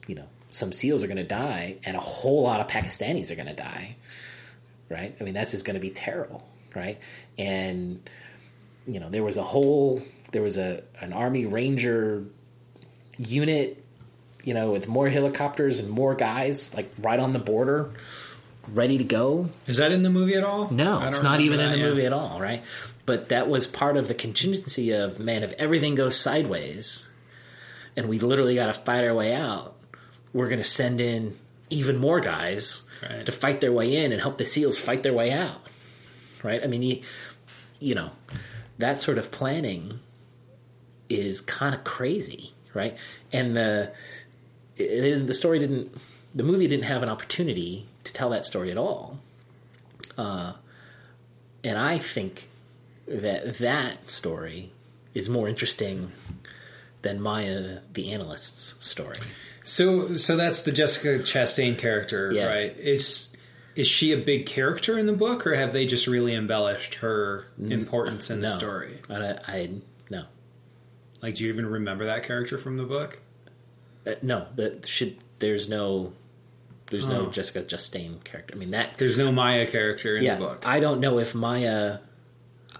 you 0.07 0.15
know, 0.15 0.27
some 0.51 0.71
SEALs 0.71 1.03
are 1.03 1.07
going 1.07 1.17
to 1.17 1.23
die, 1.23 1.77
and 1.83 1.97
a 1.97 1.99
whole 1.99 2.43
lot 2.43 2.61
of 2.61 2.67
Pakistanis 2.67 3.31
are 3.31 3.35
going 3.35 3.47
to 3.47 3.53
die. 3.53 3.97
Right? 4.89 5.15
I 5.19 5.23
mean, 5.23 5.33
that's 5.33 5.51
just 5.51 5.65
going 5.65 5.75
to 5.75 5.81
be 5.81 5.89
terrible, 5.89 6.47
right? 6.75 6.99
And 7.37 8.07
you 8.87 8.99
know, 8.99 9.09
there 9.09 9.23
was 9.23 9.37
a 9.37 9.43
whole, 9.43 10.01
there 10.31 10.41
was 10.41 10.57
a 10.57 10.83
an 11.01 11.11
Army 11.11 11.45
Ranger 11.45 12.23
unit, 13.17 13.83
you 14.43 14.53
know, 14.53 14.71
with 14.71 14.87
more 14.87 15.09
helicopters 15.09 15.79
and 15.79 15.89
more 15.89 16.15
guys, 16.15 16.73
like 16.73 16.91
right 16.99 17.19
on 17.19 17.33
the 17.33 17.39
border, 17.39 17.93
ready 18.67 18.97
to 18.99 19.03
go. 19.03 19.49
Is 19.67 19.77
that 19.77 19.91
in 19.91 20.03
the 20.03 20.09
movie 20.09 20.35
at 20.35 20.43
all? 20.43 20.69
No, 20.69 21.01
it's 21.07 21.23
not 21.23 21.41
even 21.41 21.59
in 21.59 21.71
the 21.71 21.77
yeah. 21.77 21.83
movie 21.85 22.05
at 22.05 22.13
all, 22.13 22.39
right? 22.39 22.63
But 23.05 23.29
that 23.29 23.47
was 23.47 23.67
part 23.67 23.97
of 23.97 24.07
the 24.07 24.15
contingency 24.15 24.91
of 24.91 25.19
man, 25.19 25.43
if 25.43 25.53
everything 25.53 25.95
goes 25.95 26.17
sideways, 26.17 27.09
and 27.95 28.09
we 28.09 28.19
literally 28.19 28.55
got 28.55 28.67
to 28.67 28.73
fight 28.73 29.03
our 29.03 29.13
way 29.13 29.33
out, 29.33 29.75
we're 30.33 30.47
going 30.47 30.59
to 30.59 30.63
send 30.63 30.99
in 30.99 31.37
even 31.69 31.97
more 31.97 32.19
guys 32.19 32.83
right. 33.01 33.25
to 33.25 33.31
fight 33.31 33.61
their 33.61 33.71
way 33.71 34.03
in 34.03 34.11
and 34.11 34.21
help 34.21 34.37
the 34.37 34.45
SEALs 34.45 34.79
fight 34.79 35.03
their 35.03 35.13
way 35.13 35.31
out. 35.31 35.61
Right? 36.43 36.63
I 36.63 36.67
mean, 36.67 36.81
you, 36.81 37.01
you 37.79 37.95
know, 37.95 38.11
that 38.77 39.01
sort 39.01 39.17
of 39.17 39.31
planning 39.31 39.99
is 41.09 41.41
kind 41.41 41.73
of 41.75 41.83
crazy, 41.83 42.53
right? 42.73 42.97
And 43.31 43.55
the 43.55 43.91
it, 44.77 45.27
the 45.27 45.33
story 45.33 45.59
didn't, 45.59 45.95
the 46.33 46.43
movie 46.43 46.67
didn't 46.67 46.85
have 46.85 47.03
an 47.03 47.09
opportunity 47.09 47.85
to 48.03 48.13
tell 48.13 48.29
that 48.31 48.45
story 48.45 48.71
at 48.71 48.77
all. 48.77 49.19
Uh, 50.17 50.53
and 51.63 51.77
I 51.77 51.97
think 51.97 52.49
that 53.07 53.57
that 53.59 54.09
story 54.09 54.71
is 55.13 55.29
more 55.29 55.47
interesting 55.47 56.11
than 57.01 57.21
Maya 57.21 57.79
the 57.93 58.11
analyst's 58.11 58.85
story. 58.85 59.15
So, 59.63 60.17
so 60.17 60.35
that's 60.35 60.63
the 60.63 60.71
Jessica 60.71 61.19
Chastain 61.19 61.77
character, 61.77 62.31
yeah. 62.31 62.45
right? 62.45 62.77
Is 62.77 63.35
is 63.75 63.87
she 63.87 64.11
a 64.13 64.17
big 64.17 64.45
character 64.45 64.97
in 64.97 65.05
the 65.05 65.13
book, 65.13 65.45
or 65.45 65.55
have 65.55 65.73
they 65.73 65.85
just 65.85 66.07
really 66.07 66.33
embellished 66.33 66.95
her 66.95 67.45
importance 67.59 68.29
in 68.29 68.39
no. 68.39 68.47
the 68.47 68.53
story? 68.53 69.01
I, 69.09 69.37
I 69.47 69.69
no, 70.09 70.23
Like, 71.21 71.35
do 71.35 71.43
you 71.43 71.49
even 71.51 71.65
remember 71.65 72.05
that 72.05 72.23
character 72.23 72.57
from 72.57 72.77
the 72.77 72.83
book? 72.83 73.19
Uh, 74.05 74.13
no, 74.21 74.47
that 74.55 74.87
should. 74.87 75.17
There's 75.39 75.67
no. 75.67 76.13
There's 76.91 77.07
no 77.07 77.25
Oh. 77.25 77.29
Jessica 77.31 77.63
Chastain 77.63 78.23
character. 78.23 78.53
I 78.55 78.57
mean 78.57 78.71
that. 78.71 78.97
There's 78.97 79.17
no 79.17 79.31
Maya 79.31 79.65
character 79.65 80.15
in 80.15 80.23
yeah, 80.23 80.35
the 80.35 80.45
book. 80.45 80.67
I 80.67 80.79
don't 80.79 80.99
know 80.99 81.19
if 81.19 81.33
Maya. 81.33 81.97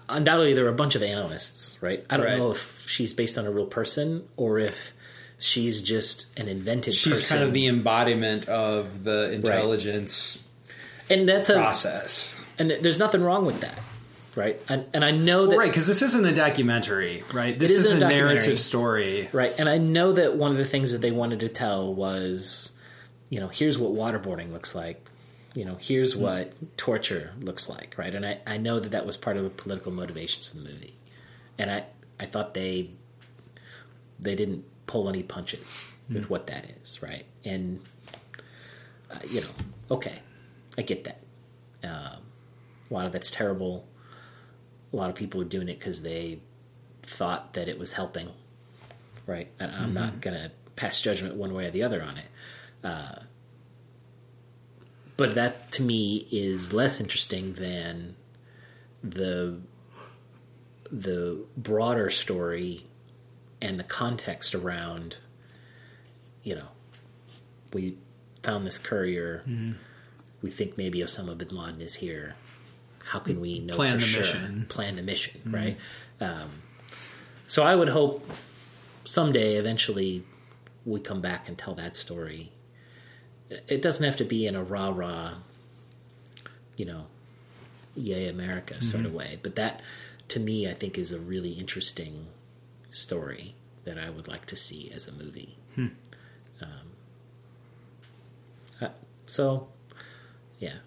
Undoubtedly, 0.08 0.54
there 0.54 0.66
are 0.66 0.70
a 0.70 0.74
bunch 0.74 0.94
of 0.94 1.02
analysts, 1.02 1.78
right? 1.82 2.04
I 2.08 2.16
don't 2.16 2.26
Right. 2.26 2.38
know 2.38 2.50
if 2.52 2.84
she's 2.88 3.12
based 3.12 3.38
on 3.38 3.46
a 3.46 3.50
real 3.50 3.66
person 3.66 4.24
or 4.36 4.58
if 4.58 4.94
she's 5.38 5.82
just 5.82 6.26
an 6.36 6.48
invented. 6.48 6.94
She's 6.94 7.14
person. 7.20 7.36
kind 7.38 7.48
of 7.48 7.52
the 7.54 7.66
embodiment 7.66 8.48
of 8.48 9.04
the 9.04 9.32
intelligence 9.32 10.44
and 11.10 11.28
that's 11.28 11.50
a 11.50 11.54
process. 11.54 12.36
and 12.58 12.68
th- 12.68 12.82
there's 12.82 12.98
nothing 12.98 13.22
wrong 13.22 13.44
with 13.46 13.60
that, 13.60 13.78
right? 14.34 14.60
And, 14.68 14.86
and 14.94 15.04
I 15.04 15.10
know 15.10 15.46
that 15.48 15.56
Right, 15.58 15.70
because 15.70 15.86
this 15.86 16.02
isn't 16.02 16.24
a 16.24 16.32
documentary, 16.34 17.22
right? 17.32 17.58
This 17.58 17.70
isn't 17.72 18.02
a 18.02 18.06
a 18.06 18.08
narrative 18.08 18.58
story. 18.60 19.28
Right. 19.32 19.54
And 19.58 19.68
I 19.68 19.78
know 19.78 20.12
that 20.12 20.36
one 20.36 20.52
of 20.52 20.58
the 20.58 20.64
things 20.64 20.92
that 20.92 21.00
they 21.00 21.10
wanted 21.12 21.40
to 21.40 21.48
tell 21.48 21.92
was, 21.94 22.72
you 23.28 23.40
know, 23.40 23.48
here's 23.48 23.76
what 23.78 23.92
waterboarding 23.92 24.52
looks 24.52 24.74
like. 24.74 25.04
You 25.56 25.64
know, 25.64 25.76
here's 25.80 26.14
what 26.14 26.52
torture 26.76 27.32
looks 27.40 27.68
like, 27.68 27.96
right? 27.96 28.14
And 28.14 28.26
I, 28.26 28.40
I 28.46 28.58
know 28.58 28.78
that 28.78 28.90
that 28.90 29.06
was 29.06 29.16
part 29.16 29.36
of 29.36 29.44
the 29.44 29.50
political 29.50 29.90
motivations 29.90 30.52
of 30.54 30.62
the 30.62 30.70
movie. 30.70 30.94
And 31.58 31.70
I, 31.70 31.84
I 32.20 32.26
thought 32.26 32.54
they 32.54 32.90
they 34.18 34.34
didn't 34.34 34.64
pull 34.86 35.08
any 35.08 35.22
punches 35.22 35.86
with 36.08 36.30
what 36.30 36.46
that 36.46 36.64
is, 36.80 37.02
right? 37.02 37.26
And, 37.44 37.80
uh, 39.10 39.18
you 39.28 39.40
know, 39.40 39.48
okay, 39.90 40.20
I 40.78 40.82
get 40.82 41.04
that. 41.04 41.20
Um, 41.82 42.22
a 42.90 42.94
lot 42.94 43.06
of 43.06 43.12
that's 43.12 43.30
terrible. 43.30 43.86
A 44.92 44.96
lot 44.96 45.10
of 45.10 45.16
people 45.16 45.40
are 45.40 45.44
doing 45.44 45.68
it 45.68 45.78
because 45.78 46.02
they 46.02 46.40
thought 47.02 47.54
that 47.54 47.68
it 47.68 47.78
was 47.78 47.92
helping 47.92 48.30
right? 49.26 49.48
And 49.58 49.70
I'm 49.72 49.92
not 49.92 50.20
going 50.20 50.34
to 50.34 50.50
pass 50.76 51.00
judgment 51.00 51.34
one 51.34 51.52
way 51.52 51.66
or 51.66 51.70
the 51.70 51.82
other 51.82 52.02
on 52.02 52.16
it. 52.16 52.26
Uh, 52.82 53.14
but 55.16 55.34
that 55.34 55.72
to 55.72 55.82
me 55.82 56.26
is 56.30 56.72
less 56.72 57.00
interesting 57.00 57.54
than 57.54 58.16
the 59.02 59.58
the 60.90 61.38
broader 61.56 62.10
story 62.10 62.84
and 63.60 63.78
the 63.78 63.84
context 63.84 64.54
around. 64.54 65.16
You 66.42 66.56
know, 66.56 66.68
we 67.72 67.96
found 68.42 68.66
this 68.66 68.78
courier. 68.78 69.42
We 70.42 70.50
think 70.50 70.76
maybe 70.78 71.00
Osama 71.00 71.36
bin 71.36 71.48
Laden 71.48 71.80
is 71.80 71.94
here. 71.94 72.34
How 73.04 73.18
can 73.20 73.40
we 73.40 73.60
know 73.60 73.74
Plan 73.74 73.94
for 73.94 74.00
the 74.00 74.06
sure? 74.06 74.20
mission. 74.22 74.66
Plan 74.68 74.96
the 74.96 75.02
mission, 75.02 75.40
right? 75.46 75.76
Um, 76.20 76.50
so 77.48 77.62
I 77.62 77.74
would 77.74 77.88
hope 77.88 78.28
someday, 79.04 79.56
eventually, 79.56 80.24
we 80.84 81.00
come 81.00 81.20
back 81.20 81.48
and 81.48 81.56
tell 81.56 81.74
that 81.76 81.96
story. 81.96 82.50
It 83.50 83.82
doesn't 83.82 84.04
have 84.04 84.16
to 84.16 84.24
be 84.24 84.46
in 84.46 84.56
a 84.56 84.62
rah 84.62 84.90
rah, 84.90 85.34
you 86.76 86.84
know, 86.84 87.06
yay 87.94 88.28
America 88.28 88.82
sort 88.82 89.06
of 89.06 89.14
way. 89.14 89.38
But 89.42 89.54
that, 89.56 89.82
to 90.28 90.40
me, 90.40 90.68
I 90.68 90.74
think 90.74 90.98
is 90.98 91.12
a 91.12 91.18
really 91.18 91.52
interesting 91.52 92.26
story 92.90 93.54
that 93.84 93.98
I 93.98 94.10
would 94.10 94.26
like 94.26 94.46
to 94.46 94.56
see 94.56 94.90
as 94.92 95.06
a 95.06 95.12
movie. 95.12 95.56
Um, 96.60 96.90
uh, 98.80 98.88
so, 99.26 99.68
yeah. 100.58 100.78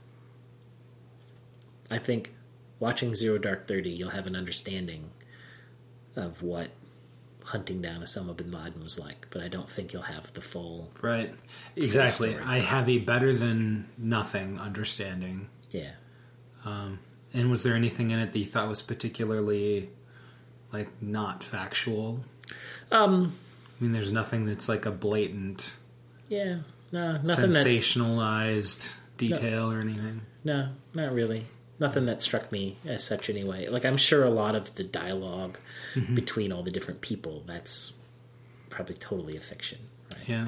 I 1.90 1.98
think 1.98 2.34
watching 2.80 3.16
Zero 3.16 3.38
Dark 3.38 3.68
Thirty, 3.68 3.90
you'll 3.90 4.10
have 4.10 4.28
an 4.28 4.36
understanding 4.36 5.10
of 6.16 6.44
what 6.44 6.70
hunting 7.50 7.82
down 7.82 8.02
Osama 8.02 8.38
bin 8.38 8.52
Laden 8.52 8.84
was 8.84 9.00
like, 9.00 9.26
but 9.32 9.42
I 9.42 9.48
don't 9.48 9.68
think 9.70 9.92
you'll 9.92 10.04
have 10.04 10.32
the 10.34 10.42
full. 10.42 10.92
Right. 11.02 11.34
Exactly. 11.76 12.32
story. 12.34 12.44
I 12.46 12.60
have 12.60 12.88
a 12.88 13.00
better 13.00 13.34
than 13.34 13.90
nothing 13.98 14.60
understanding. 14.60 15.50
Yeah. 15.72 15.92
Um, 16.64 17.00
And 17.34 17.50
was 17.50 17.64
there 17.64 17.76
anything 17.76 18.12
in 18.12 18.20
it 18.20 18.34
that 18.34 18.40
you 18.40 18.46
thought 18.46 18.68
was 18.70 18.82
particularly 18.84 19.90
like 20.72 20.90
not 21.02 21.44
factual? 21.44 22.20
Um. 22.92 23.34
I 23.80 23.84
mean, 23.84 23.94
there's 23.94 24.12
nothing 24.12 24.46
that's 24.46 24.70
like 24.70 24.86
a 24.86 24.92
blatant 24.92 25.74
Yeah. 26.28 26.60
No. 26.92 27.20
Nothing 27.24 27.52
that. 27.52 27.66
sensationalized 27.66 28.94
detail 29.18 29.72
or 29.72 29.80
anything. 29.80 30.22
No. 30.44 30.70
Not 30.94 31.14
really. 31.14 31.46
Nothing 31.80 32.06
that 32.08 32.22
struck 32.22 32.52
me 32.52 32.78
as 32.86 33.04
such 33.04 33.30
anyway. 33.30 33.68
Like 33.68 33.86
I'm 33.86 33.98
sure 33.98 34.24
a 34.24 34.30
lot 34.30 34.56
of 34.56 34.76
the 34.76 34.84
dialogue 34.84 35.58
between 36.14 36.52
all 36.52 36.64
the 36.64 36.72
different 36.72 37.02
people 37.02 37.44
that's 37.46 37.94
probably 38.70 38.96
totally 38.96 39.38
a 39.38 39.40
fiction. 39.40 39.80
Right? 40.14 40.30
Yeah. 40.30 40.48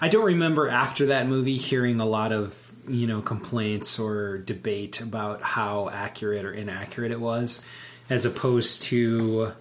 I 0.00 0.08
don't 0.08 0.24
remember 0.24 0.68
after 0.68 1.06
that 1.06 1.26
movie 1.26 1.56
hearing 1.56 2.00
a 2.00 2.06
lot 2.06 2.32
of, 2.32 2.74
you 2.88 3.06
know, 3.06 3.20
complaints 3.20 3.98
or 3.98 4.38
debate 4.38 5.00
about 5.00 5.42
how 5.42 5.88
accurate 5.90 6.44
or 6.44 6.52
inaccurate 6.52 7.12
it 7.12 7.20
was, 7.20 7.62
as 8.08 8.24
opposed 8.24 8.82
to 8.82 9.52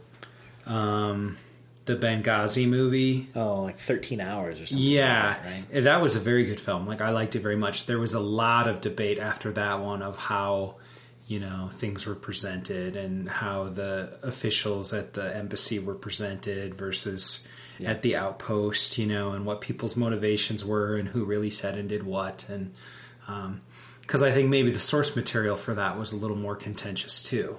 um, 0.66 1.38
the 1.86 1.96
Benghazi 1.96 2.68
movie. 2.68 3.30
Oh, 3.36 3.64
like 3.64 3.80
13 3.80 4.22
hours 4.22 4.62
or 4.62 4.66
something. 4.68 4.86
Yeah, 4.86 5.28
like 5.28 5.44
that, 5.44 5.74
right. 5.76 5.84
that 5.84 6.02
was 6.02 6.16
a 6.16 6.20
very 6.20 6.46
good 6.46 6.60
film. 6.60 6.88
Like 6.88 7.02
I 7.02 7.10
liked 7.12 7.36
it 7.36 7.42
very 7.42 7.58
much. 7.58 7.86
There 7.86 8.00
was 8.00 8.14
a 8.14 8.20
lot 8.20 8.68
of 8.68 8.82
debate 8.82 9.20
after 9.20 9.52
that 9.54 9.82
one 9.82 10.02
of 10.02 10.18
how 10.18 10.76
you 11.30 11.40
know 11.40 11.70
things 11.72 12.06
were 12.06 12.16
presented 12.16 12.98
and 12.98 13.30
how 13.30 13.70
the 13.70 14.18
officials 14.24 14.92
at 14.94 15.14
the 15.14 15.34
embassy 15.34 15.80
were 15.80 15.96
presented 15.96 16.76
versus 16.76 17.48
at 17.86 18.02
the 18.02 18.18
outpost. 18.18 18.98
You 18.98 19.06
know, 19.06 19.32
and 19.32 19.46
what 19.46 19.62
people's 19.62 19.96
motivations 19.96 20.66
were 20.66 20.98
and 20.98 21.08
who 21.08 21.24
really 21.24 21.50
said 21.50 21.78
and 21.78 21.88
did 21.88 22.04
what 22.04 22.46
and. 22.50 22.74
Because 24.02 24.24
I 24.24 24.32
think 24.32 24.50
maybe 24.50 24.72
the 24.72 24.80
source 24.80 25.16
material 25.16 25.56
for 25.56 25.76
that 25.76 26.00
was 26.00 26.14
a 26.14 26.16
little 26.18 26.36
more 26.36 26.56
contentious 26.56 27.22
too. 27.22 27.58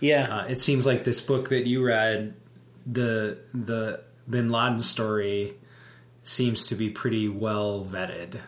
Yeah. 0.00 0.34
Uh, 0.34 0.46
it 0.46 0.58
seems 0.58 0.86
like 0.86 1.04
this 1.04 1.20
book 1.20 1.50
that 1.50 1.66
you 1.66 1.84
read, 1.84 2.34
the 2.86 3.36
the 3.52 4.00
Bin 4.28 4.50
Laden 4.50 4.78
story, 4.78 5.54
seems 6.22 6.68
to 6.68 6.74
be 6.74 6.88
pretty 6.88 7.28
well 7.28 7.84
vetted 7.84 8.40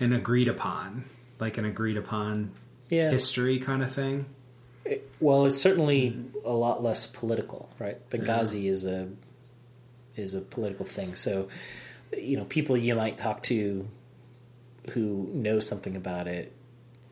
and 0.00 0.12
agreed 0.12 0.48
upon, 0.48 1.04
like 1.38 1.58
an 1.58 1.64
agreed 1.64 1.96
upon 1.96 2.50
yeah. 2.92 3.10
history 3.10 3.58
kind 3.58 3.82
of 3.82 3.92
thing. 3.92 4.26
Well, 5.18 5.46
it's 5.46 5.58
certainly 5.58 6.18
a 6.44 6.52
lot 6.52 6.82
less 6.82 7.06
political, 7.06 7.70
right? 7.78 7.98
Benghazi 8.10 8.68
is 8.68 8.84
a 8.84 9.08
is 10.14 10.34
a 10.34 10.42
political 10.42 10.84
thing. 10.84 11.14
So, 11.14 11.48
you 12.16 12.36
know, 12.36 12.44
people 12.44 12.76
you 12.76 12.94
might 12.94 13.16
talk 13.16 13.42
to 13.44 13.88
who 14.90 15.30
know 15.32 15.58
something 15.58 15.96
about 15.96 16.26
it 16.26 16.52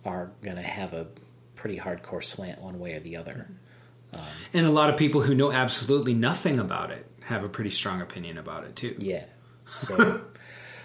are 0.05 0.31
going 0.43 0.57
to 0.57 0.63
have 0.63 0.93
a 0.93 1.07
pretty 1.57 1.79
hardcore 1.79 2.23
slant 2.23 2.61
one 2.61 2.79
way 2.79 2.95
or 2.95 3.01
the 3.01 3.17
other. 3.17 3.49
And 4.53 4.67
a 4.67 4.71
lot 4.71 4.91
of 4.91 4.97
people 4.97 5.23
who 5.23 5.35
know 5.35 5.53
absolutely 5.53 6.15
nothing 6.15 6.59
about 6.59 6.91
it 6.91 7.07
have 7.23 7.45
a 7.45 7.49
pretty 7.49 7.71
strong 7.71 8.03
opinion 8.03 8.37
about 8.37 8.65
it 8.65 8.77
too. 8.77 8.97
Yeah. 8.99 9.25
So, 9.79 10.21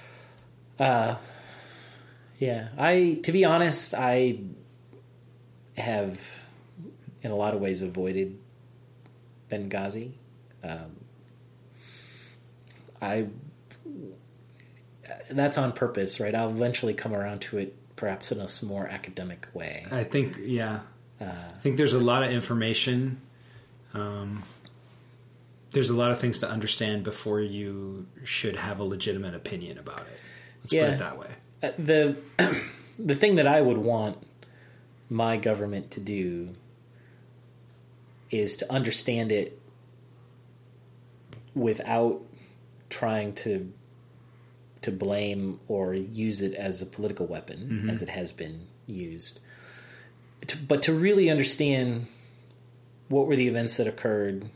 uh, 0.79 1.15
yeah. 2.37 2.67
I, 2.77 3.19
to 3.23 3.31
be 3.31 3.43
honest, 3.43 3.95
I 3.95 4.39
have, 5.77 6.19
in 7.21 7.31
a 7.31 7.35
lot 7.35 7.53
of 7.53 7.61
ways, 7.61 7.81
avoided 7.81 8.37
Benghazi. 9.51 10.11
Um, 10.63 10.95
I, 13.01 13.27
that's 15.29 15.57
on 15.57 15.71
purpose, 15.73 16.19
right? 16.19 16.33
I'll 16.33 16.49
eventually 16.49 16.93
come 16.93 17.13
around 17.13 17.41
to 17.43 17.57
it, 17.59 17.75
perhaps 17.95 18.31
in 18.31 18.39
a 18.39 18.47
more 18.65 18.87
academic 18.87 19.47
way. 19.53 19.85
I 19.91 20.03
think, 20.03 20.37
yeah, 20.41 20.81
Uh, 21.21 21.25
I 21.25 21.59
think 21.61 21.77
there's 21.77 21.93
a 21.93 21.99
lot 21.99 22.23
of 22.23 22.31
information. 22.31 23.21
Um, 23.93 24.43
there's 25.71 25.89
a 25.89 25.95
lot 25.95 26.11
of 26.11 26.19
things 26.19 26.39
to 26.39 26.49
understand 26.49 27.03
before 27.03 27.39
you 27.41 28.05
should 28.23 28.55
have 28.57 28.79
a 28.79 28.83
legitimate 28.83 29.35
opinion 29.35 29.77
about 29.77 30.01
it. 30.01 30.19
Let's 30.61 30.73
put 30.73 30.77
Yeah. 30.77 30.87
it 30.91 30.99
that 30.99 31.17
way. 31.19 31.27
Uh, 31.63 31.71
the 31.77 32.17
the 32.99 33.15
thing 33.15 33.35
that 33.35 33.47
I 33.47 33.61
would 33.61 33.77
want 33.77 34.17
my 35.09 35.37
government 35.37 35.91
to 35.91 35.99
do 35.99 36.49
is 38.31 38.57
to 38.57 38.71
understand 38.71 39.31
it 39.31 39.59
without 41.53 42.21
trying 42.89 43.33
to 43.33 43.71
to 44.81 44.91
blame 44.91 45.59
or 45.67 45.95
use 45.95 46.43
it 46.43 46.53
as 46.53 46.81
a 46.81 46.85
political 46.85 47.25
weapon 47.25 47.57
mm-hmm. 47.71 47.89
as 47.89 48.03
it 48.03 48.09
has 48.09 48.31
been 48.31 48.67
used. 48.85 49.39
To, 50.47 50.57
but 50.57 50.83
to 50.83 50.93
really 50.93 51.31
understand 51.31 52.05
what 53.07 53.25
were 53.25 53.35
the 53.35 53.47
events 53.47 53.77
that 53.77 53.87
occurred 53.87 54.49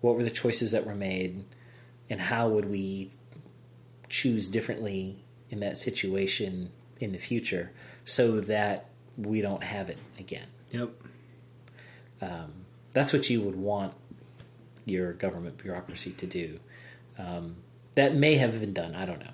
what 0.00 0.16
were 0.16 0.22
the 0.22 0.30
choices 0.30 0.72
that 0.72 0.86
were 0.86 0.94
made 0.94 1.42
and 2.10 2.20
how 2.20 2.46
would 2.48 2.68
we 2.70 3.10
choose 4.10 4.48
differently 4.48 5.24
in 5.48 5.60
that 5.60 5.78
situation 5.78 6.70
in 7.00 7.12
the 7.12 7.18
future 7.18 7.72
so 8.04 8.38
that 8.40 8.90
we 9.16 9.40
don't 9.40 9.62
have 9.62 9.90
it 9.90 9.98
again. 10.18 10.46
Yep. 10.70 10.90
Um, 12.20 12.52
that's 12.92 13.12
what 13.12 13.28
you 13.28 13.40
would 13.42 13.56
want 13.56 13.94
your 14.84 15.12
government 15.12 15.58
bureaucracy 15.58 16.12
to 16.12 16.26
do. 16.26 16.58
Um, 17.18 17.56
that 17.94 18.14
may 18.14 18.36
have 18.36 18.58
been 18.60 18.72
done. 18.72 18.94
I 18.94 19.06
don't 19.06 19.20
know, 19.20 19.32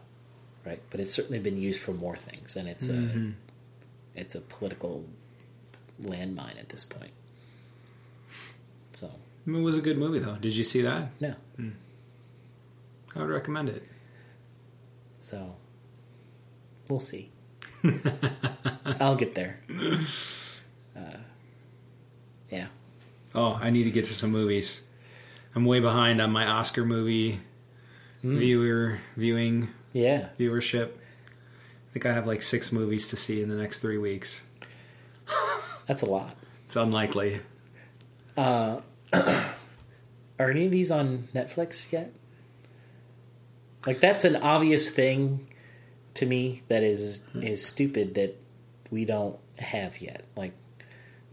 right? 0.65 0.83
But 0.91 1.01
it's 1.01 1.13
certainly 1.13 1.39
been 1.39 1.59
used 1.59 1.81
for 1.81 1.93
more 1.93 2.17
things, 2.17 2.57
and 2.57 2.69
it's 2.69 2.89
a 2.89 2.93
mm-hmm. 2.93 3.31
it's 4.15 4.35
a 4.35 4.41
political 4.41 5.05
landmine 6.03 6.59
at 6.59 6.69
this 6.69 6.85
point. 6.85 7.13
So 8.93 9.11
It 9.47 9.51
was 9.51 9.77
a 9.77 9.81
good 9.81 9.99
movie, 9.99 10.19
though. 10.19 10.37
Did 10.37 10.55
you 10.55 10.65
see 10.65 10.83
that? 10.83 11.11
no, 11.21 11.35
hmm. 11.57 11.71
I 13.15 13.21
would 13.21 13.31
recommend 13.31 13.69
it. 13.71 13.85
so 15.21 15.57
we'll 16.89 17.01
see. 17.01 17.31
I'll 19.01 19.17
get 19.17 19.35
there. 19.35 19.61
Uh, 20.97 21.01
yeah. 22.51 22.67
Oh, 23.35 23.59
I 23.61 23.71
need 23.71 23.85
to 23.85 23.91
get 23.91 24.07
to 24.07 24.15
some 24.15 24.31
movies. 24.31 24.83
I'm 25.55 25.65
way 25.65 25.81
behind 25.81 26.21
on 26.21 26.31
my 26.31 26.47
Oscar 26.47 26.85
movie 26.85 27.41
viewer 28.23 29.01
viewing 29.17 29.69
Yeah. 29.93 30.29
viewership. 30.39 30.89
I 30.91 31.93
think 31.93 32.07
I 32.07 32.13
have 32.13 32.27
like 32.27 32.43
six 32.43 32.71
movies 32.71 33.09
to 33.11 33.17
see 33.17 33.43
in 33.43 33.49
the 33.49 33.57
next 33.57 33.81
three 33.81 33.99
weeks. 33.99 34.43
That's 35.87 36.03
a 36.03 36.07
lot. 36.07 36.37
It's 36.67 36.77
unlikely. 36.77 37.41
Uh, 38.37 38.81
are 39.13 40.51
any 40.51 40.67
of 40.67 40.71
these 40.73 40.91
on 40.91 41.29
Netflix 41.35 41.91
yet? 41.91 42.13
Like 43.87 43.99
that's 44.01 44.25
an 44.25 44.37
obvious 44.37 44.91
thing 44.91 45.49
to 46.21 46.27
me 46.27 46.63
that 46.69 46.83
is 46.83 47.25
is 47.35 47.65
stupid 47.65 48.15
that 48.15 48.37
we 48.91 49.05
don't 49.05 49.37
have 49.59 50.01
yet. 50.01 50.25
Like 50.37 50.53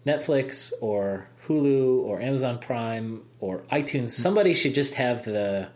Netflix 0.06 0.74
or 0.82 1.28
Hulu 1.48 2.00
or 2.04 2.22
Amazon 2.22 2.60
Prime 2.60 3.24
or 3.40 3.60
iTunes. 3.72 4.12
Somebody 4.12 4.54
should 4.54 4.74
just 4.74 4.96
have 4.96 5.24
the 5.24 5.70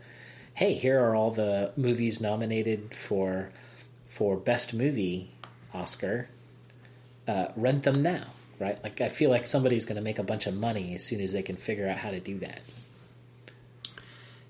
hey, 0.53 0.73
here 0.73 0.99
are 0.99 1.15
all 1.15 1.31
the 1.31 1.71
movies 1.77 2.19
nominated 2.19 2.95
for 2.95 3.51
for 4.07 4.37
best 4.37 4.73
movie 4.73 5.31
Oscar. 5.73 6.27
Uh, 7.27 7.47
rent 7.55 7.83
them 7.83 8.01
now, 8.01 8.27
right? 8.59 8.81
Like 8.83 9.01
I 9.01 9.09
feel 9.09 9.29
like 9.29 9.45
somebody's 9.45 9.85
going 9.85 9.95
to 9.97 10.01
make 10.01 10.19
a 10.19 10.23
bunch 10.23 10.47
of 10.47 10.53
money 10.53 10.95
as 10.95 11.03
soon 11.03 11.21
as 11.21 11.31
they 11.33 11.43
can 11.43 11.55
figure 11.55 11.87
out 11.87 11.97
how 11.97 12.11
to 12.11 12.19
do 12.19 12.39
that. 12.39 12.61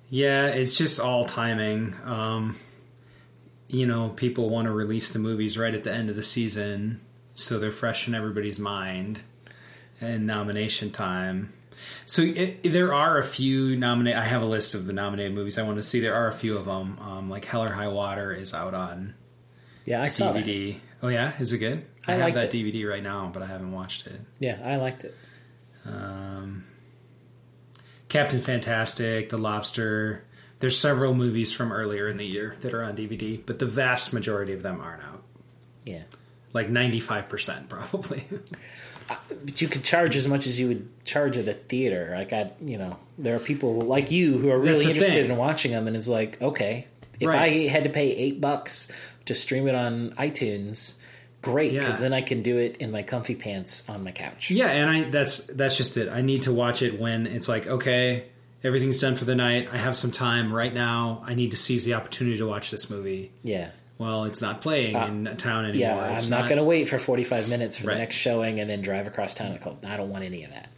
Yeah, 0.09 0.47
it's 0.47 0.73
just 0.73 0.99
all 0.99 1.25
timing. 1.25 1.95
Um, 2.03 2.57
you 3.73 3.85
know, 3.85 4.09
people 4.09 4.49
want 4.49 4.65
to 4.65 4.71
release 4.71 5.11
the 5.11 5.19
movies 5.19 5.57
right 5.57 5.73
at 5.73 5.83
the 5.83 5.93
end 5.93 6.09
of 6.09 6.15
the 6.15 6.23
season, 6.23 7.01
so 7.35 7.57
they're 7.59 7.71
fresh 7.71 8.07
in 8.07 8.13
everybody's 8.15 8.59
mind 8.59 9.21
and 9.99 10.27
nomination 10.27 10.91
time. 10.91 11.53
So 12.05 12.21
it, 12.21 12.63
there 12.63 12.93
are 12.93 13.17
a 13.17 13.23
few 13.23 13.75
nominate. 13.75 14.15
I 14.15 14.25
have 14.25 14.41
a 14.41 14.45
list 14.45 14.75
of 14.75 14.85
the 14.85 14.93
nominated 14.93 15.33
movies 15.33 15.57
I 15.57 15.63
want 15.63 15.77
to 15.77 15.83
see. 15.83 15.99
There 15.99 16.13
are 16.15 16.27
a 16.27 16.33
few 16.33 16.57
of 16.57 16.65
them. 16.65 16.99
Um, 16.99 17.29
like 17.29 17.45
Hell 17.45 17.63
or 17.63 17.71
High 17.71 17.87
Water 17.87 18.33
is 18.33 18.53
out 18.53 18.73
on 18.73 19.15
Yeah, 19.85 20.01
I 20.01 20.07
saw 20.09 20.33
that. 20.33 20.75
Oh 21.01 21.07
yeah, 21.07 21.31
is 21.39 21.53
it 21.53 21.57
good? 21.57 21.85
I 22.07 22.13
have 22.13 22.33
that 22.35 22.53
it. 22.53 22.57
DVD 22.57 22.87
right 22.87 23.01
now, 23.01 23.31
but 23.33 23.41
I 23.41 23.47
haven't 23.47 23.71
watched 23.71 24.05
it. 24.05 24.19
Yeah, 24.39 24.59
I 24.63 24.75
liked 24.75 25.03
it. 25.03 25.15
Um, 25.85 26.65
Captain 28.09 28.41
Fantastic, 28.41 29.29
The 29.29 29.37
Lobster. 29.37 30.23
There's 30.61 30.79
several 30.79 31.13
movies 31.13 31.51
from 31.51 31.71
earlier 31.73 32.07
in 32.07 32.17
the 32.17 32.25
year 32.25 32.55
that 32.61 32.73
are 32.73 32.83
on 32.83 32.95
DVD, 32.95 33.39
but 33.45 33.59
the 33.59 33.65
vast 33.65 34.13
majority 34.13 34.53
of 34.53 34.63
them 34.63 34.79
aren't 34.79 35.03
out. 35.03 35.23
Yeah. 35.85 36.03
Like 36.53 36.69
95% 36.69 37.67
probably. 37.69 38.23
Uh, 39.09 39.15
but 39.43 39.59
you 39.61 39.67
could 39.67 39.83
charge 39.83 40.15
as 40.15 40.25
much 40.25 40.47
as 40.47 40.57
you 40.57 40.69
would 40.69 40.87
charge 41.03 41.35
at 41.35 41.45
a 41.49 41.53
theater. 41.53 42.13
Like 42.15 42.31
I, 42.31 42.51
you 42.61 42.77
know, 42.77 42.95
there 43.17 43.35
are 43.35 43.39
people 43.39 43.81
like 43.81 44.09
you 44.09 44.37
who 44.37 44.49
are 44.51 44.57
really 44.59 44.85
interested 44.85 45.23
thing. 45.23 45.31
in 45.31 45.35
watching 45.35 45.71
them, 45.71 45.87
and 45.87 45.97
it's 45.97 46.07
like, 46.07 46.41
okay, 46.41 46.87
if 47.19 47.27
Right. 47.27 47.65
I 47.65 47.67
had 47.67 47.83
to 47.85 47.89
pay 47.89 48.11
eight 48.11 48.39
bucks 48.39 48.89
to 49.25 49.35
stream 49.35 49.67
it 49.67 49.75
on 49.75 50.11
iTunes, 50.11 50.93
great, 51.41 51.73
because 51.73 51.95
Yeah. 51.95 52.03
then 52.03 52.13
I 52.13 52.21
can 52.21 52.41
do 52.41 52.57
it 52.57 52.77
in 52.77 52.89
my 52.91 53.03
comfy 53.03 53.35
pants 53.35 53.89
on 53.89 54.01
my 54.05 54.11
couch. 54.11 54.49
yeah, 54.49 54.67
and 54.69 54.89
I 54.89 55.09
that's 55.09 55.37
that's 55.39 55.75
just 55.75 55.97
it. 55.97 56.07
I 56.07 56.21
need 56.21 56.43
to 56.43 56.53
watch 56.53 56.81
it 56.81 56.97
when 56.97 57.27
it's 57.27 57.49
like, 57.49 57.67
okay, 57.67 58.27
everything's 58.63 58.99
done 58.99 59.15
for 59.15 59.25
the 59.25 59.35
night. 59.35 59.67
I 59.71 59.77
have 59.77 59.95
some 59.95 60.11
time 60.11 60.53
right 60.53 60.73
now. 60.73 61.23
I 61.25 61.33
need 61.35 61.51
to 61.51 61.57
seize 61.57 61.83
the 61.85 61.93
opportunity 61.95 62.37
to 62.37 62.47
watch 62.47 62.71
this 62.71 62.89
movie. 62.89 63.31
Yeah. 63.43 63.71
Well, 63.97 64.23
it's 64.25 64.41
not 64.41 64.61
playing 64.61 64.95
in 64.95 65.37
town 65.37 65.65
anymore. 65.65 65.91
Uh, 66.01 66.07
Yeah, 66.09 66.15
It's 66.15 66.25
I'm 66.25 66.31
not, 66.31 66.49
going 66.49 66.57
to 66.57 66.63
wait 66.63 66.89
for 66.89 66.97
45 66.97 67.49
minutes 67.49 67.77
for 67.77 67.87
Right. 67.87 67.93
the 67.95 67.99
next 67.99 68.15
showing 68.15 68.59
and 68.59 68.69
then 68.69 68.81
drive 68.81 69.05
across 69.07 69.33
town. 69.35 69.57
and 69.63 69.85
I 69.85 69.95
don't 69.97 70.09
want 70.09 70.23
any 70.23 70.43
of 70.43 70.49
that. 70.51 70.69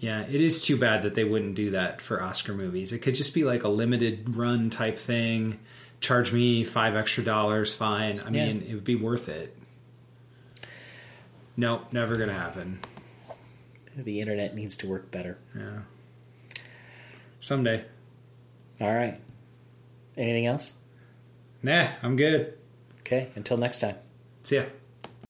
Yeah, 0.00 0.22
it 0.22 0.40
is 0.40 0.64
too 0.64 0.76
bad 0.78 1.02
that 1.04 1.14
they 1.14 1.24
wouldn't 1.24 1.54
do 1.54 1.70
that 1.70 2.00
for 2.02 2.22
Oscar 2.22 2.54
movies. 2.54 2.92
It 2.92 2.98
could 3.00 3.14
just 3.14 3.34
be 3.34 3.44
like 3.44 3.64
a 3.64 3.68
limited 3.68 4.36
run 4.36 4.70
type 4.70 4.98
thing. 4.98 5.58
Charge 6.00 6.32
me 6.32 6.64
five 6.64 6.94
extra 6.96 7.24
dollars, 7.24 7.74
fine. 7.74 8.20
I 8.20 8.30
Yeah. 8.30 8.46
mean, 8.46 8.66
it 8.68 8.74
would 8.74 8.84
be 8.84 8.94
worth 8.94 9.28
it. 9.30 9.56
Nope, 11.56 11.92
never 11.92 12.16
gonna 12.16 12.34
happen. 12.34 12.80
The 13.96 14.20
internet 14.20 14.54
needs 14.54 14.76
to 14.78 14.86
work 14.86 15.10
better. 15.10 15.38
Yeah. 15.56 15.80
Someday. 17.46 17.84
All 18.80 18.92
right. 18.92 19.20
Anything 20.16 20.46
else? 20.46 20.74
Nah, 21.62 21.90
I'm 22.02 22.16
good. 22.16 22.58
Okay, 23.02 23.30
until 23.36 23.56
next 23.56 23.78
time. 23.78 23.94
See 24.42 24.56
ya. 24.56 24.64